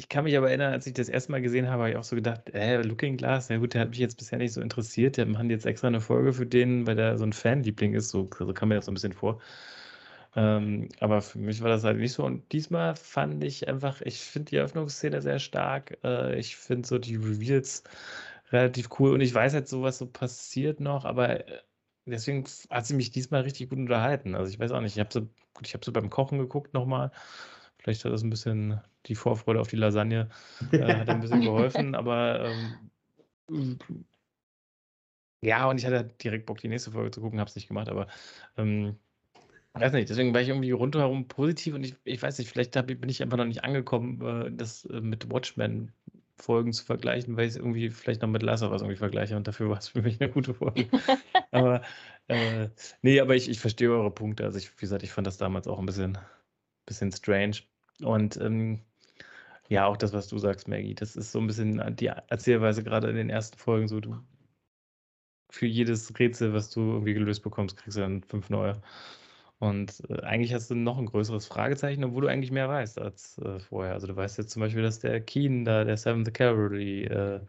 Ich 0.00 0.08
kann 0.08 0.24
mich 0.24 0.36
aber 0.36 0.48
erinnern, 0.48 0.72
als 0.72 0.86
ich 0.88 0.92
das 0.94 1.08
erste 1.08 1.30
Mal 1.30 1.40
gesehen 1.40 1.68
habe, 1.68 1.82
habe 1.82 1.90
ich 1.90 1.96
auch 1.96 2.02
so 2.04 2.16
gedacht: 2.16 2.50
„Hä, 2.52 2.78
Looking 2.82 3.16
Glass, 3.16 3.48
ja 3.48 3.58
gut, 3.58 3.74
der 3.74 3.82
hat 3.82 3.90
mich 3.90 3.98
jetzt 4.00 4.16
bisher 4.18 4.38
nicht 4.38 4.52
so 4.52 4.60
interessiert. 4.60 5.16
Die 5.16 5.24
machen 5.24 5.50
jetzt 5.50 5.66
extra 5.66 5.88
'ne 5.88 6.00
Folge 6.00 6.32
für 6.32 6.46
den, 6.46 6.84
weil 6.86 6.96
der 6.96 7.16
so 7.16 7.24
'n 7.24 7.32
Fanliebling 7.32 7.94
ist“, 7.94 8.08
so 8.08 8.28
so 8.36 8.52
kam 8.52 8.70
mir 8.70 8.74
das 8.76 8.86
so 8.86 8.90
'n 8.90 8.94
bisschen 8.94 9.12
vor. 9.12 9.40
Ähm, 10.36 10.88
aber 11.00 11.22
für 11.22 11.38
mich 11.38 11.62
war 11.62 11.68
das 11.68 11.84
halt 11.84 11.98
nicht 11.98 12.12
so. 12.12 12.24
Und 12.24 12.52
diesmal 12.52 12.96
fand 12.96 13.44
ich 13.44 13.68
einfach 13.68 14.00
ich 14.02 14.20
finde 14.20 14.50
die 14.50 14.56
Eröffnungsszene 14.56 15.22
sehr 15.22 15.38
stark. 15.38 15.98
Äh, 16.04 16.38
ich 16.38 16.56
finde 16.56 16.88
so 16.88 16.98
die 16.98 17.16
Reveals 17.16 17.84
relativ 18.50 18.88
cool 18.98 19.12
und 19.14 19.20
ich 19.20 19.34
weiß 19.34 19.54
halt 19.54 19.68
so, 19.68 19.82
was 19.82 19.98
so 19.98 20.06
passiert 20.06 20.80
noch, 20.80 21.04
aber, 21.04 21.48
äh, 21.48 21.62
deswegen 22.06 22.44
hat 22.70 22.86
sie 22.86 22.94
mich 22.94 23.10
diesmal 23.10 23.42
richtig 23.42 23.70
gut 23.70 23.78
unterhalten. 23.78 24.34
Also, 24.34 24.50
ich 24.50 24.58
weiß 24.58 24.72
auch 24.72 24.80
nicht, 24.80 24.94
ich 24.96 25.00
habe 25.00 25.10
so 25.12 25.28
ich 25.62 25.74
habe 25.74 25.84
so 25.84 25.92
beim 25.92 26.10
Kochen 26.10 26.38
geguckt 26.38 26.74
noch 26.74 26.86
mal. 26.86 27.12
Vielleicht 27.78 28.04
hat 28.04 28.12
das 28.12 28.22
ein 28.22 28.30
bisschen 28.30 28.80
die 29.06 29.14
Vorfreude 29.14 29.60
auf 29.60 29.68
die 29.68 29.76
Lasagne 29.76 30.30
äh, 30.78 30.84
hat 30.98 31.08
ein 31.10 31.20
bisschen 31.20 31.42
geholfen, 31.42 31.94
aber 31.94 32.40
ähm, 32.44 32.90
ja, 35.42 35.68
und 35.68 35.78
ich 35.78 35.86
hatte 35.86 36.04
direkt 36.22 36.46
Bock, 36.46 36.58
die 36.58 36.68
nächste 36.68 36.90
Folge 36.92 37.10
zu 37.10 37.20
gucken, 37.20 37.38
habe 37.40 37.48
es 37.48 37.54
nicht 37.56 37.68
gemacht, 37.68 37.88
aber 37.88 38.06
ähm, 38.56 38.98
weiß 39.82 39.92
nicht, 39.92 40.08
deswegen 40.08 40.32
war 40.32 40.40
ich 40.40 40.48
irgendwie 40.48 40.70
rundherum 40.70 41.26
positiv 41.28 41.74
und 41.74 41.84
ich, 41.84 41.96
ich 42.04 42.22
weiß 42.22 42.38
nicht, 42.38 42.50
vielleicht 42.50 42.76
hab, 42.76 42.86
bin 42.86 43.08
ich 43.08 43.22
einfach 43.22 43.36
noch 43.36 43.44
nicht 43.44 43.64
angekommen, 43.64 44.20
äh, 44.20 44.50
das 44.52 44.84
äh, 44.86 45.00
mit 45.00 45.30
Watchmen 45.30 45.92
Folgen 46.36 46.72
zu 46.72 46.84
vergleichen, 46.84 47.36
weil 47.36 47.46
ich 47.46 47.52
es 47.52 47.56
irgendwie 47.56 47.90
vielleicht 47.90 48.22
noch 48.22 48.28
mit 48.28 48.42
Last 48.42 48.62
of 48.62 48.72
Us 48.72 48.82
irgendwie 48.82 48.96
vergleiche 48.96 49.36
und 49.36 49.46
dafür 49.46 49.70
war 49.70 49.78
es 49.78 49.88
für 49.88 50.02
mich 50.02 50.20
eine 50.20 50.30
gute 50.30 50.54
Folge. 50.54 50.88
aber 51.52 51.82
äh, 52.28 52.68
nee, 53.02 53.20
aber 53.20 53.36
ich, 53.36 53.48
ich 53.48 53.60
verstehe 53.60 53.90
eure 53.90 54.10
Punkte. 54.10 54.44
Also 54.44 54.58
ich, 54.58 54.70
wie 54.76 54.80
gesagt, 54.80 55.02
ich 55.02 55.12
fand 55.12 55.26
das 55.26 55.38
damals 55.38 55.68
auch 55.68 55.78
ein 55.78 55.86
bisschen, 55.86 56.18
bisschen 56.86 57.12
strange. 57.12 57.58
Und 58.02 58.36
ähm, 58.38 58.80
ja, 59.68 59.86
auch 59.86 59.96
das, 59.96 60.12
was 60.12 60.28
du 60.28 60.38
sagst, 60.38 60.68
Maggie, 60.68 60.94
das 60.94 61.16
ist 61.16 61.32
so 61.32 61.38
ein 61.40 61.46
bisschen 61.46 61.96
die 61.96 62.06
Erzählweise 62.06 62.82
gerade 62.82 63.08
in 63.08 63.16
den 63.16 63.30
ersten 63.30 63.58
Folgen 63.58 63.88
so, 63.88 64.00
du 64.00 64.18
für 65.50 65.66
jedes 65.66 66.18
Rätsel, 66.18 66.52
was 66.52 66.70
du 66.70 66.80
irgendwie 66.80 67.14
gelöst 67.14 67.42
bekommst, 67.42 67.76
kriegst 67.76 67.96
du 67.96 68.00
dann 68.00 68.22
fünf 68.24 68.50
neue. 68.50 68.82
Und 69.64 70.02
äh, 70.10 70.20
eigentlich 70.20 70.52
hast 70.52 70.70
du 70.70 70.74
noch 70.74 70.98
ein 70.98 71.06
größeres 71.06 71.46
Fragezeichen, 71.46 72.04
obwohl 72.04 72.22
du 72.22 72.28
eigentlich 72.28 72.50
mehr 72.50 72.68
weißt 72.68 72.98
als 72.98 73.38
äh, 73.38 73.58
vorher. 73.58 73.94
Also 73.94 74.06
du 74.06 74.14
weißt 74.14 74.36
jetzt 74.36 74.50
zum 74.50 74.60
Beispiel, 74.60 74.82
dass 74.82 74.98
der 74.98 75.22
Keen 75.22 75.64
da, 75.64 75.84
der 75.84 75.96
Seventh 75.96 76.34
Cavalry, 76.34 77.04
äh, 77.04 77.40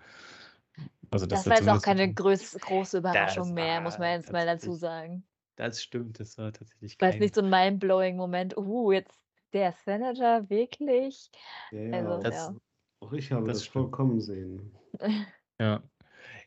also 1.12 1.26
das 1.26 1.46
war 1.46 1.58
jetzt 1.58 1.68
auch 1.68 1.82
keine 1.82 2.14
größ, 2.14 2.58
große 2.62 3.00
Überraschung 3.00 3.54
mehr, 3.54 3.82
muss 3.82 4.00
man 4.00 4.14
jetzt 4.14 4.32
mal 4.32 4.46
dazu 4.46 4.76
sagen. 4.76 5.26
Das 5.58 5.84
stimmt, 5.84 6.22
das 6.22 6.38
war 6.38 6.54
tatsächlich 6.54 6.96
War 7.02 7.10
jetzt 7.10 7.20
nicht 7.20 7.36
so 7.36 7.42
ein 7.42 7.50
mind-blowing 7.50 8.16
Moment, 8.16 8.56
uh, 8.56 8.94
jetzt 8.94 9.20
der 9.52 9.74
Senator, 9.74 10.50
wirklich? 10.50 11.30
Ja, 11.72 11.98
Also, 11.98 12.24
Das, 12.24 12.34
ja. 12.34 12.56
auch 13.02 13.12
ich 13.12 13.32
habe 13.34 13.46
das 13.48 13.60
das 13.60 13.68
vollkommen 13.68 14.22
sehen. 14.22 14.72
Ja. 15.60 15.82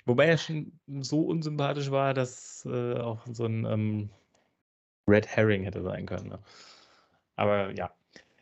Wobei 0.05 0.27
er 0.27 0.37
schon 0.37 0.79
so 1.01 1.23
unsympathisch 1.23 1.91
war, 1.91 2.13
dass 2.13 2.67
äh, 2.67 2.95
auch 2.99 3.27
so 3.27 3.45
ein 3.47 3.65
ähm, 3.65 4.11
Red 5.09 5.27
Herring 5.27 5.65
hätte 5.65 5.83
sein 5.83 6.07
können. 6.07 6.29
Ne? 6.29 6.39
Aber 7.37 7.73
ja. 7.75 7.93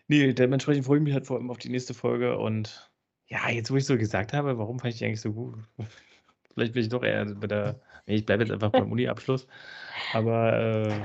Nee, 0.09 0.33
dementsprechend 0.33 0.87
freue 0.87 0.99
ich 0.99 1.05
mich 1.05 1.15
halt 1.15 1.27
vor 1.27 1.37
allem 1.37 1.51
auf 1.51 1.59
die 1.59 1.69
nächste 1.69 1.95
Folge. 1.95 2.39
Und 2.39 2.91
ja, 3.27 3.49
jetzt 3.51 3.71
wo 3.71 3.77
ich 3.77 3.87
so 3.87 3.97
gesagt 3.99 4.33
habe, 4.33 4.59
warum 4.59 4.79
fand 4.79 4.93
ich 4.95 4.99
die 4.99 5.07
eigentlich 5.07 5.21
so 5.21 5.33
gut? 5.33 5.57
Vielleicht 6.55 6.75
bin 6.75 6.83
ich 6.83 6.89
doch 6.89 7.03
eher 7.03 7.25
bei 7.27 7.47
der. 7.47 7.81
Nee, 8.07 8.17
ich 8.17 8.27
bleibe 8.27 8.45
jetzt 8.45 8.53
einfach 8.53 8.71
beim 8.71 8.91
Uni-Abschluss. 8.93 9.47
Aber 10.13 10.53
äh, 10.59 11.05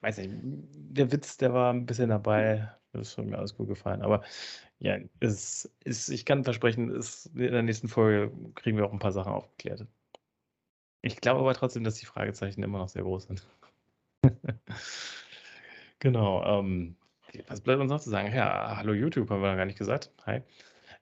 weiß 0.00 0.18
nicht, 0.18 0.32
der 0.32 1.12
Witz, 1.12 1.36
der 1.36 1.52
war 1.52 1.72
ein 1.72 1.86
bisschen 1.86 2.10
dabei. 2.10 2.70
Das 2.92 3.18
hat 3.18 3.26
mir 3.26 3.38
alles 3.38 3.54
gut 3.56 3.68
gefallen. 3.68 4.02
Aber 4.02 4.22
ja, 4.78 4.98
es 5.20 5.70
ist, 5.84 6.08
ich 6.08 6.24
kann 6.24 6.44
versprechen, 6.44 6.90
es, 6.90 7.26
in 7.26 7.52
der 7.52 7.62
nächsten 7.62 7.88
Folge 7.88 8.32
kriegen 8.54 8.76
wir 8.76 8.86
auch 8.86 8.92
ein 8.92 8.98
paar 8.98 9.12
Sachen 9.12 9.32
aufgeklärt. 9.32 9.86
Ich 11.02 11.20
glaube 11.20 11.40
aber 11.40 11.54
trotzdem, 11.54 11.84
dass 11.84 11.96
die 11.96 12.06
Fragezeichen 12.06 12.62
immer 12.62 12.78
noch 12.78 12.88
sehr 12.88 13.02
groß 13.02 13.24
sind. 13.24 13.46
genau. 15.98 16.60
Ähm, 16.60 16.96
was 17.46 17.60
bleibt 17.60 17.80
uns 17.80 17.90
noch 17.90 18.00
zu 18.00 18.10
sagen? 18.10 18.34
Ja, 18.34 18.76
hallo 18.76 18.92
YouTube, 18.92 19.30
haben 19.30 19.42
wir 19.42 19.50
noch 19.50 19.56
gar 19.56 19.66
nicht 19.66 19.78
gesagt. 19.78 20.10
Hi. 20.26 20.42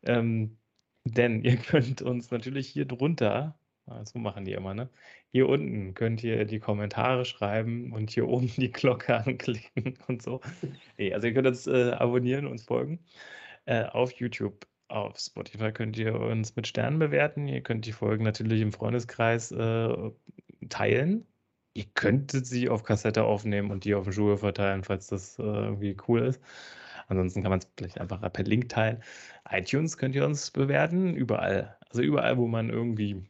Ähm, 0.02 0.58
denn 1.04 1.42
ihr 1.44 1.56
könnt 1.56 2.02
uns 2.02 2.30
natürlich 2.30 2.68
hier 2.68 2.84
drunter, 2.84 3.58
ah, 3.86 4.04
so 4.04 4.18
machen 4.18 4.44
die 4.44 4.52
immer, 4.52 4.74
ne? 4.74 4.90
Hier 5.32 5.48
unten 5.48 5.94
könnt 5.94 6.22
ihr 6.24 6.44
die 6.46 6.60
Kommentare 6.60 7.24
schreiben 7.24 7.92
und 7.92 8.10
hier 8.10 8.28
oben 8.28 8.50
die 8.56 8.72
Glocke 8.72 9.16
anklicken 9.26 9.98
und 10.08 10.22
so. 10.22 10.40
Nee, 10.98 11.12
also 11.12 11.26
ihr 11.26 11.34
könnt 11.34 11.46
uns 11.46 11.66
äh, 11.66 11.92
abonnieren, 11.92 12.46
uns 12.46 12.64
folgen 12.64 13.00
äh, 13.66 13.84
auf 13.84 14.12
YouTube. 14.12 14.66
Auf 14.88 15.18
Spotify 15.18 15.72
könnt 15.72 15.98
ihr 15.98 16.14
uns 16.14 16.54
mit 16.56 16.66
Sternen 16.68 16.98
bewerten. 17.00 17.48
Ihr 17.48 17.60
könnt 17.60 17.86
die 17.86 17.92
Folgen 17.92 18.24
natürlich 18.24 18.60
im 18.60 18.72
Freundeskreis 18.72 19.50
äh, 19.52 20.10
teilen. 20.68 21.26
Ihr 21.76 21.84
könntet 21.92 22.46
sie 22.46 22.70
auf 22.70 22.84
Kassette 22.84 23.24
aufnehmen 23.24 23.70
und 23.70 23.84
die 23.84 23.94
auf 23.94 24.04
den 24.04 24.12
Schuhe 24.14 24.38
verteilen, 24.38 24.82
falls 24.82 25.08
das 25.08 25.38
äh, 25.38 25.42
irgendwie 25.42 25.94
cool 26.08 26.22
ist. 26.22 26.40
Ansonsten 27.08 27.42
kann 27.42 27.50
man 27.50 27.58
es 27.58 27.68
vielleicht 27.76 28.00
einfach 28.00 28.20
per 28.32 28.44
Link 28.44 28.70
teilen. 28.70 29.02
iTunes 29.50 29.98
könnt 29.98 30.14
ihr 30.14 30.24
uns 30.24 30.50
bewerten, 30.50 31.14
überall. 31.14 31.76
Also 31.90 32.00
überall, 32.00 32.38
wo 32.38 32.46
man 32.46 32.70
irgendwie 32.70 33.22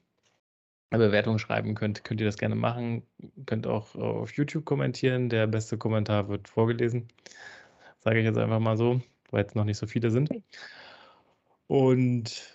eine 0.90 1.06
Bewertung 1.06 1.38
schreiben 1.38 1.74
könnt, 1.74 2.04
könnt 2.04 2.20
ihr 2.20 2.26
das 2.26 2.38
gerne 2.38 2.54
machen. 2.54 3.02
Könnt 3.46 3.66
auch 3.66 3.96
auf 3.96 4.32
YouTube 4.34 4.64
kommentieren. 4.64 5.28
Der 5.28 5.48
beste 5.48 5.76
Kommentar 5.76 6.28
wird 6.28 6.48
vorgelesen. 6.48 7.08
Sage 7.98 8.20
ich 8.20 8.24
jetzt 8.24 8.38
einfach 8.38 8.60
mal 8.60 8.76
so, 8.76 9.00
weil 9.32 9.42
jetzt 9.42 9.56
noch 9.56 9.64
nicht 9.64 9.78
so 9.78 9.88
viele 9.88 10.12
sind. 10.12 10.30
Und 11.66 12.54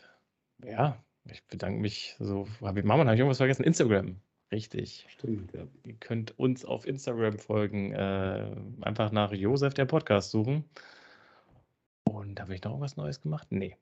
ja, 0.64 1.04
ich 1.26 1.44
bedanke 1.48 1.82
mich. 1.82 2.16
So, 2.20 2.48
habe 2.62 2.80
ich, 2.80 2.86
Mama, 2.86 3.04
habe 3.04 3.14
ich 3.14 3.20
irgendwas 3.20 3.39
vergessen? 3.39 3.66
Instagram. 3.66 4.22
Richtig. 4.52 5.06
Stimmt, 5.10 5.54
ja. 5.54 5.66
Ihr 5.86 5.93
könnt 5.95 6.38
uns 6.38 6.66
auf 6.66 6.86
Instagram 6.86 7.39
folgen. 7.39 7.93
Äh, 7.93 8.54
einfach 8.82 9.12
nach 9.12 9.32
Josef 9.32 9.74
der 9.74 9.86
Podcast 9.86 10.32
suchen. 10.32 10.66
Und 12.04 12.39
habe 12.41 12.54
ich 12.54 12.62
noch 12.64 12.72
irgendwas 12.72 12.97
Neues 12.97 13.22
gemacht? 13.22 13.47
Nee. 13.49 13.78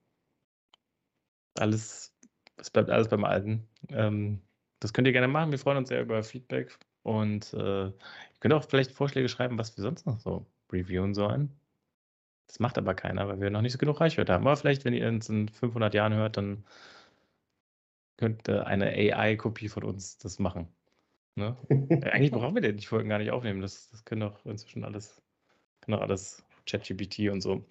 Alles, 1.58 2.14
es 2.58 2.70
bleibt 2.70 2.90
alles 2.92 3.08
beim 3.08 3.24
Alten. 3.24 3.68
Ähm, 3.90 4.42
das 4.80 4.94
könnt 4.94 5.08
ihr 5.08 5.14
gerne 5.14 5.28
machen. 5.28 5.52
Wir 5.52 5.60
freuen 5.60 5.78
uns 5.78 5.90
sehr 5.90 6.02
über 6.02 6.22
Feedback. 6.22 6.78
Und 7.02 7.52
äh, 7.54 7.88
ihr 7.88 7.94
könnt 8.40 8.54
auch 8.54 8.64
vielleicht 8.64 8.92
Vorschläge 8.92 9.30
schreiben, 9.30 9.58
was 9.58 9.76
wir 9.76 9.82
sonst 9.82 10.06
noch 10.06 10.20
so 10.20 10.46
reviewen 10.72 11.16
sollen. 11.16 11.50
Das 12.46 12.60
macht 12.60 12.78
aber 12.78 12.94
keiner, 12.94 13.28
weil 13.28 13.42
wir 13.42 13.50
noch 13.50 13.62
nicht 13.62 13.74
so 13.74 13.78
genug 13.80 14.00
Reichweite 14.00 14.34
haben. 14.34 14.46
Aber 14.46 14.56
vielleicht, 14.56 14.86
wenn 14.86 14.94
ihr 14.94 15.08
uns 15.08 15.30
in 15.30 15.50
500 15.50 15.94
Jahren 15.96 16.14
hört, 16.14 16.38
dann 16.38 16.64
könnte 18.20 18.68
eine 18.68 18.88
AI-Kopie 18.88 19.70
von 19.70 19.86
uns 19.86 20.18
das 20.18 20.40
machen. 20.40 20.68
Ne? 21.36 21.56
Äh, 21.70 22.04
Eigentlich 22.12 22.32
brauchen 22.32 22.54
wir 22.54 22.74
die 22.74 22.86
Folgen 22.86 23.08
gar 23.08 23.18
nicht 23.18 23.32
aufnehmen. 23.32 23.62
Das, 23.62 23.90
das 23.92 24.04
können 24.04 24.20
doch 24.20 24.46
inzwischen 24.46 24.84
alles, 24.84 25.22
kann 25.80 25.94
doch 25.94 26.02
alles 26.02 26.46
ChatGPT 26.66 27.30
und 27.30 27.40
so. 27.40 27.66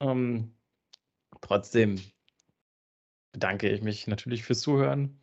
Ähm, 0.00 0.52
trotzdem 1.40 2.00
bedanke 3.30 3.70
ich 3.70 3.82
mich 3.82 4.08
natürlich 4.08 4.42
fürs 4.42 4.62
Zuhören 4.62 5.20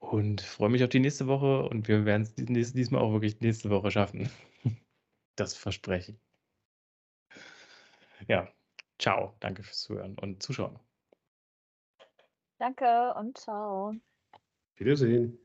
und 0.00 0.40
freue 0.40 0.70
mich 0.70 0.82
auf 0.82 0.90
die 0.90 0.98
nächste 0.98 1.28
Woche 1.28 1.62
und 1.68 1.86
wir 1.86 2.04
werden 2.04 2.22
es 2.22 2.34
dies, 2.34 2.72
diesmal 2.72 3.00
auch 3.00 3.12
wirklich 3.12 3.40
nächste 3.40 3.70
Woche 3.70 3.90
schaffen. 3.90 4.28
Das 5.36 5.54
verspreche 5.54 6.12
ich. 6.12 6.18
Ja, 8.26 8.48
ciao. 8.98 9.36
Danke 9.38 9.62
fürs 9.62 9.82
Zuhören 9.82 10.18
und 10.18 10.42
Zuschauen. 10.42 10.80
Danke 12.58 13.14
und 13.14 13.38
ciao. 13.38 13.94
Wiedersehen. 14.76 15.38